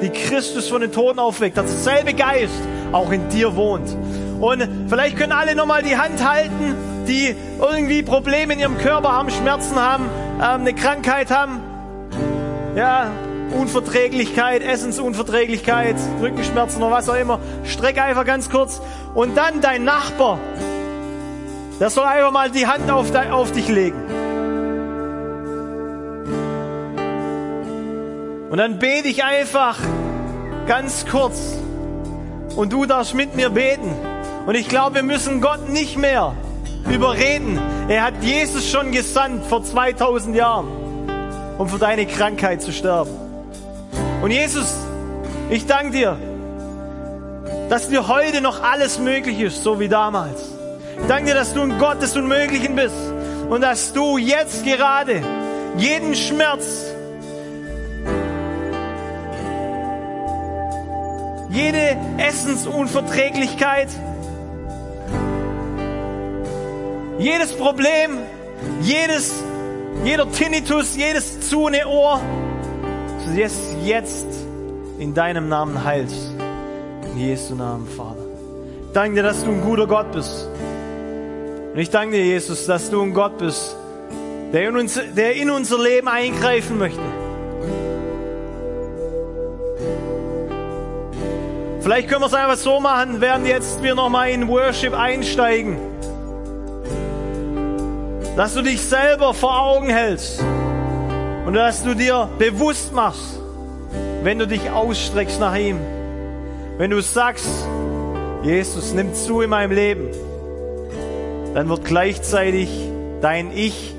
die 0.00 0.08
Christus 0.08 0.68
von 0.68 0.80
den 0.80 0.92
Toten 0.92 1.18
aufweckt, 1.18 1.56
dass 1.56 1.66
derselbe 1.66 2.14
Geist 2.14 2.54
auch 2.92 3.10
in 3.10 3.28
dir 3.28 3.56
wohnt. 3.56 3.94
Und 4.40 4.66
vielleicht 4.88 5.16
können 5.16 5.32
alle 5.32 5.54
nochmal 5.54 5.82
die 5.82 5.96
Hand 5.96 6.26
halten, 6.26 6.74
die 7.06 7.34
irgendwie 7.60 8.02
Probleme 8.02 8.54
in 8.54 8.60
ihrem 8.60 8.78
Körper 8.78 9.12
haben, 9.12 9.30
Schmerzen 9.30 9.76
haben, 9.76 10.04
ähm, 10.36 10.60
eine 10.60 10.72
Krankheit 10.72 11.30
haben. 11.30 11.60
Ja, 12.74 13.10
Unverträglichkeit, 13.58 14.62
Essensunverträglichkeit, 14.62 15.96
Rückenschmerzen 16.20 16.82
oder 16.82 16.92
was 16.92 17.08
auch 17.08 17.16
immer. 17.16 17.40
Streck 17.64 18.00
einfach 18.00 18.24
ganz 18.24 18.48
kurz. 18.48 18.80
Und 19.14 19.36
dann 19.36 19.60
dein 19.60 19.84
Nachbar, 19.84 20.38
der 21.80 21.90
soll 21.90 22.04
einfach 22.04 22.32
mal 22.32 22.50
die 22.50 22.66
Hand 22.66 22.90
auf, 22.90 23.10
de, 23.10 23.30
auf 23.30 23.52
dich 23.52 23.68
legen. 23.68 24.17
Und 28.50 28.58
dann 28.58 28.78
bete 28.78 29.08
ich 29.08 29.24
einfach 29.24 29.76
ganz 30.66 31.04
kurz. 31.06 31.58
Und 32.56 32.72
du 32.72 32.86
darfst 32.86 33.14
mit 33.14 33.36
mir 33.36 33.50
beten. 33.50 33.94
Und 34.46 34.54
ich 34.54 34.68
glaube, 34.68 34.96
wir 34.96 35.02
müssen 35.02 35.40
Gott 35.40 35.68
nicht 35.68 35.98
mehr 35.98 36.34
überreden. 36.90 37.60
Er 37.88 38.04
hat 38.04 38.14
Jesus 38.22 38.70
schon 38.70 38.92
gesandt 38.92 39.44
vor 39.46 39.62
2000 39.62 40.34
Jahren, 40.34 40.68
um 41.58 41.68
für 41.68 41.78
deine 41.78 42.06
Krankheit 42.06 42.62
zu 42.62 42.72
sterben. 42.72 43.10
Und 44.22 44.30
Jesus, 44.30 44.74
ich 45.50 45.66
danke 45.66 45.92
dir, 45.92 46.18
dass 47.68 47.88
dir 47.88 48.08
heute 48.08 48.40
noch 48.40 48.62
alles 48.62 48.98
möglich 48.98 49.40
ist, 49.40 49.62
so 49.62 49.78
wie 49.78 49.88
damals. 49.88 50.40
Ich 51.00 51.06
danke 51.06 51.26
dir, 51.26 51.34
dass 51.34 51.54
du 51.54 51.60
ein 51.62 51.78
Gott 51.78 52.02
des 52.02 52.16
Unmöglichen 52.16 52.74
bist 52.74 52.96
und 53.50 53.60
dass 53.60 53.92
du 53.92 54.18
jetzt 54.18 54.64
gerade 54.64 55.22
jeden 55.76 56.14
Schmerz, 56.14 56.87
jede 61.58 61.96
Essensunverträglichkeit, 62.18 63.88
jedes 67.18 67.52
Problem, 67.52 68.18
jedes, 68.82 69.42
jeder 70.04 70.30
Tinnitus, 70.30 70.96
jedes 70.96 71.48
zu 71.48 71.68
Ohr, 71.88 72.20
du 73.24 73.42
es 73.42 73.74
jetzt 73.84 74.26
in 75.00 75.14
deinem 75.14 75.48
Namen 75.48 75.82
heilst. 75.82 76.32
In 77.12 77.18
Jesu 77.18 77.56
Namen, 77.56 77.88
Vater. 77.88 78.24
Ich 78.86 78.92
danke 78.92 79.16
dir, 79.16 79.22
dass 79.24 79.44
du 79.44 79.50
ein 79.50 79.60
guter 79.60 79.88
Gott 79.88 80.12
bist. 80.12 80.48
Und 81.72 81.78
ich 81.78 81.90
danke 81.90 82.16
dir, 82.16 82.24
Jesus, 82.24 82.66
dass 82.66 82.88
du 82.88 83.02
ein 83.02 83.12
Gott 83.12 83.38
bist, 83.38 83.76
der 84.52 84.68
in, 84.68 84.76
uns, 84.76 85.00
der 85.16 85.34
in 85.34 85.50
unser 85.50 85.82
Leben 85.82 86.06
eingreifen 86.06 86.78
möchte. 86.78 87.00
Vielleicht 91.88 92.08
können 92.08 92.20
wir 92.20 92.26
es 92.26 92.34
einfach 92.34 92.58
so 92.58 92.80
machen, 92.80 93.22
während 93.22 93.46
jetzt 93.46 93.82
wir 93.82 93.94
nochmal 93.94 94.28
in 94.28 94.46
Worship 94.46 94.92
einsteigen, 94.92 95.78
dass 98.36 98.52
du 98.52 98.60
dich 98.60 98.82
selber 98.82 99.32
vor 99.32 99.58
Augen 99.58 99.88
hältst 99.88 100.44
und 101.46 101.54
dass 101.54 101.82
du 101.82 101.94
dir 101.94 102.28
bewusst 102.38 102.92
machst, 102.92 103.40
wenn 104.22 104.38
du 104.38 104.46
dich 104.46 104.68
ausstreckst 104.68 105.40
nach 105.40 105.56
ihm, 105.56 105.80
wenn 106.76 106.90
du 106.90 107.00
sagst, 107.00 107.48
Jesus 108.42 108.92
nimmt 108.92 109.16
zu 109.16 109.40
in 109.40 109.48
meinem 109.48 109.72
Leben, 109.72 110.10
dann 111.54 111.70
wird 111.70 111.86
gleichzeitig 111.86 112.68
dein 113.22 113.50
Ich, 113.56 113.94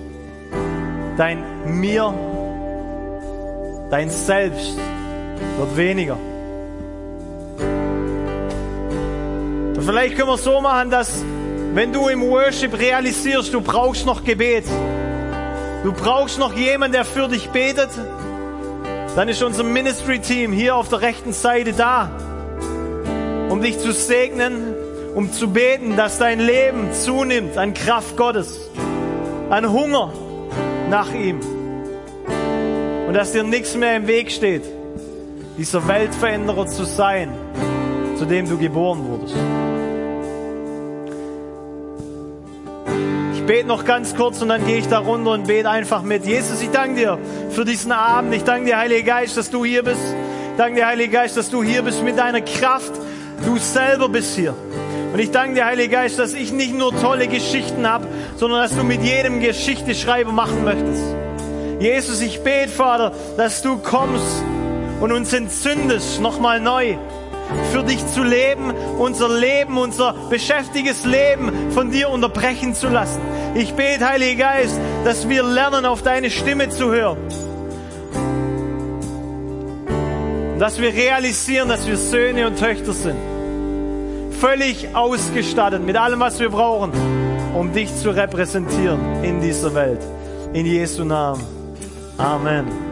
dein 1.17 1.43
Mir, 1.79 2.13
dein 3.89 4.11
Selbst 4.11 4.77
wird 5.57 5.75
weniger. 5.75 6.19
Und 9.79 9.85
vielleicht 9.85 10.17
können 10.17 10.27
wir 10.27 10.35
es 10.35 10.43
so 10.43 10.59
machen, 10.59 10.91
dass 10.91 11.23
wenn 11.73 11.93
du 11.93 12.09
im 12.09 12.21
Worship 12.21 12.77
realisierst, 12.77 13.53
du 13.53 13.61
brauchst 13.61 14.05
noch 14.05 14.23
Gebet, 14.23 14.65
Du 15.83 15.93
brauchst 15.93 16.37
noch 16.39 16.53
jemanden, 16.53 16.93
der 16.93 17.05
für 17.05 17.29
dich 17.29 17.49
betet. 17.49 17.89
Dann 19.15 19.29
ist 19.29 19.41
unser 19.41 19.63
Ministry-Team 19.63 20.51
hier 20.51 20.75
auf 20.75 20.89
der 20.89 21.01
rechten 21.01 21.31
Seite 21.31 21.71
da, 21.71 22.11
um 23.49 23.61
dich 23.61 23.79
zu 23.79 23.93
segnen, 23.93 24.75
um 25.15 25.31
zu 25.31 25.49
beten, 25.49 25.95
dass 25.95 26.19
dein 26.19 26.41
Leben 26.41 26.91
zunimmt 26.91 27.57
an 27.57 27.73
Kraft 27.73 28.17
Gottes, 28.17 28.59
an 29.49 29.71
Hunger 29.71 30.11
nach 30.89 31.13
ihm 31.13 31.39
und 33.07 33.13
dass 33.13 33.31
dir 33.31 33.43
nichts 33.43 33.75
mehr 33.75 33.95
im 33.95 34.07
Weg 34.07 34.31
steht, 34.31 34.63
dieser 35.57 35.87
Weltveränderer 35.87 36.67
zu 36.67 36.83
sein, 36.83 37.31
zu 38.17 38.25
dem 38.25 38.49
du 38.49 38.57
geboren 38.57 39.07
wurdest. 39.07 39.58
Bete 43.49 43.67
noch 43.67 43.83
ganz 43.83 44.15
kurz 44.15 44.43
und 44.43 44.49
dann 44.49 44.63
gehe 44.67 44.77
ich 44.77 44.87
da 44.89 44.99
runter 44.99 45.31
und 45.31 45.47
bete 45.47 45.67
einfach 45.67 46.03
mit. 46.03 46.23
Jesus, 46.23 46.61
ich 46.61 46.69
danke 46.69 46.99
dir 46.99 47.17
für 47.49 47.65
diesen 47.65 47.91
Abend. 47.91 48.35
Ich 48.35 48.43
danke 48.43 48.67
dir, 48.67 48.77
Heiliger 48.77 49.01
Geist, 49.01 49.37
dass 49.37 49.49
du 49.49 49.65
hier 49.65 49.81
bist. 49.81 50.03
Ich 50.51 50.57
danke 50.57 50.75
dir, 50.75 50.85
Heiliger 50.85 51.13
Geist, 51.13 51.35
dass 51.35 51.49
du 51.49 51.63
hier 51.63 51.81
bist 51.81 52.03
mit 52.03 52.19
deiner 52.19 52.41
Kraft. 52.41 52.91
Du 53.43 53.57
selber 53.57 54.07
bist 54.07 54.35
hier. 54.35 54.53
Und 55.11 55.17
ich 55.17 55.31
danke 55.31 55.55
dir, 55.55 55.65
Heiliger 55.65 56.01
Geist, 56.01 56.19
dass 56.19 56.35
ich 56.35 56.51
nicht 56.53 56.75
nur 56.75 56.95
tolle 57.01 57.27
Geschichten 57.27 57.89
habe, 57.89 58.05
sondern 58.35 58.61
dass 58.61 58.77
du 58.77 58.83
mit 58.83 59.01
jedem 59.01 59.39
Geschichteschreiber 59.39 60.31
machen 60.31 60.63
möchtest. 60.63 61.01
Jesus, 61.79 62.21
ich 62.21 62.43
bete, 62.43 62.69
Vater, 62.69 63.13
dass 63.35 63.63
du 63.63 63.79
kommst 63.79 64.43
und 65.01 65.11
uns 65.11 65.33
entzündest, 65.33 66.21
nochmal 66.21 66.59
neu 66.59 66.97
für 67.71 67.83
dich 67.83 68.05
zu 68.07 68.23
leben, 68.23 68.73
unser 68.97 69.29
Leben, 69.29 69.77
unser 69.77 70.13
beschäftigtes 70.29 71.05
Leben 71.05 71.71
von 71.71 71.91
dir 71.91 72.09
unterbrechen 72.09 72.73
zu 72.73 72.87
lassen. 72.89 73.21
Ich 73.55 73.73
bete, 73.73 74.07
Heiliger 74.07 74.45
Geist, 74.45 74.79
dass 75.05 75.27
wir 75.27 75.43
lernen, 75.43 75.85
auf 75.85 76.01
deine 76.01 76.29
Stimme 76.29 76.69
zu 76.69 76.91
hören. 76.91 77.17
Dass 80.59 80.79
wir 80.79 80.93
realisieren, 80.93 81.69
dass 81.69 81.87
wir 81.87 81.97
Söhne 81.97 82.47
und 82.47 82.59
Töchter 82.59 82.93
sind. 82.93 83.17
Völlig 84.39 84.95
ausgestattet 84.95 85.85
mit 85.85 85.97
allem, 85.97 86.19
was 86.19 86.39
wir 86.39 86.49
brauchen, 86.49 86.91
um 87.55 87.73
dich 87.73 87.93
zu 87.95 88.09
repräsentieren 88.09 89.23
in 89.23 89.41
dieser 89.41 89.73
Welt. 89.73 90.01
In 90.53 90.65
Jesu 90.65 91.03
Namen. 91.03 91.43
Amen. 92.17 92.88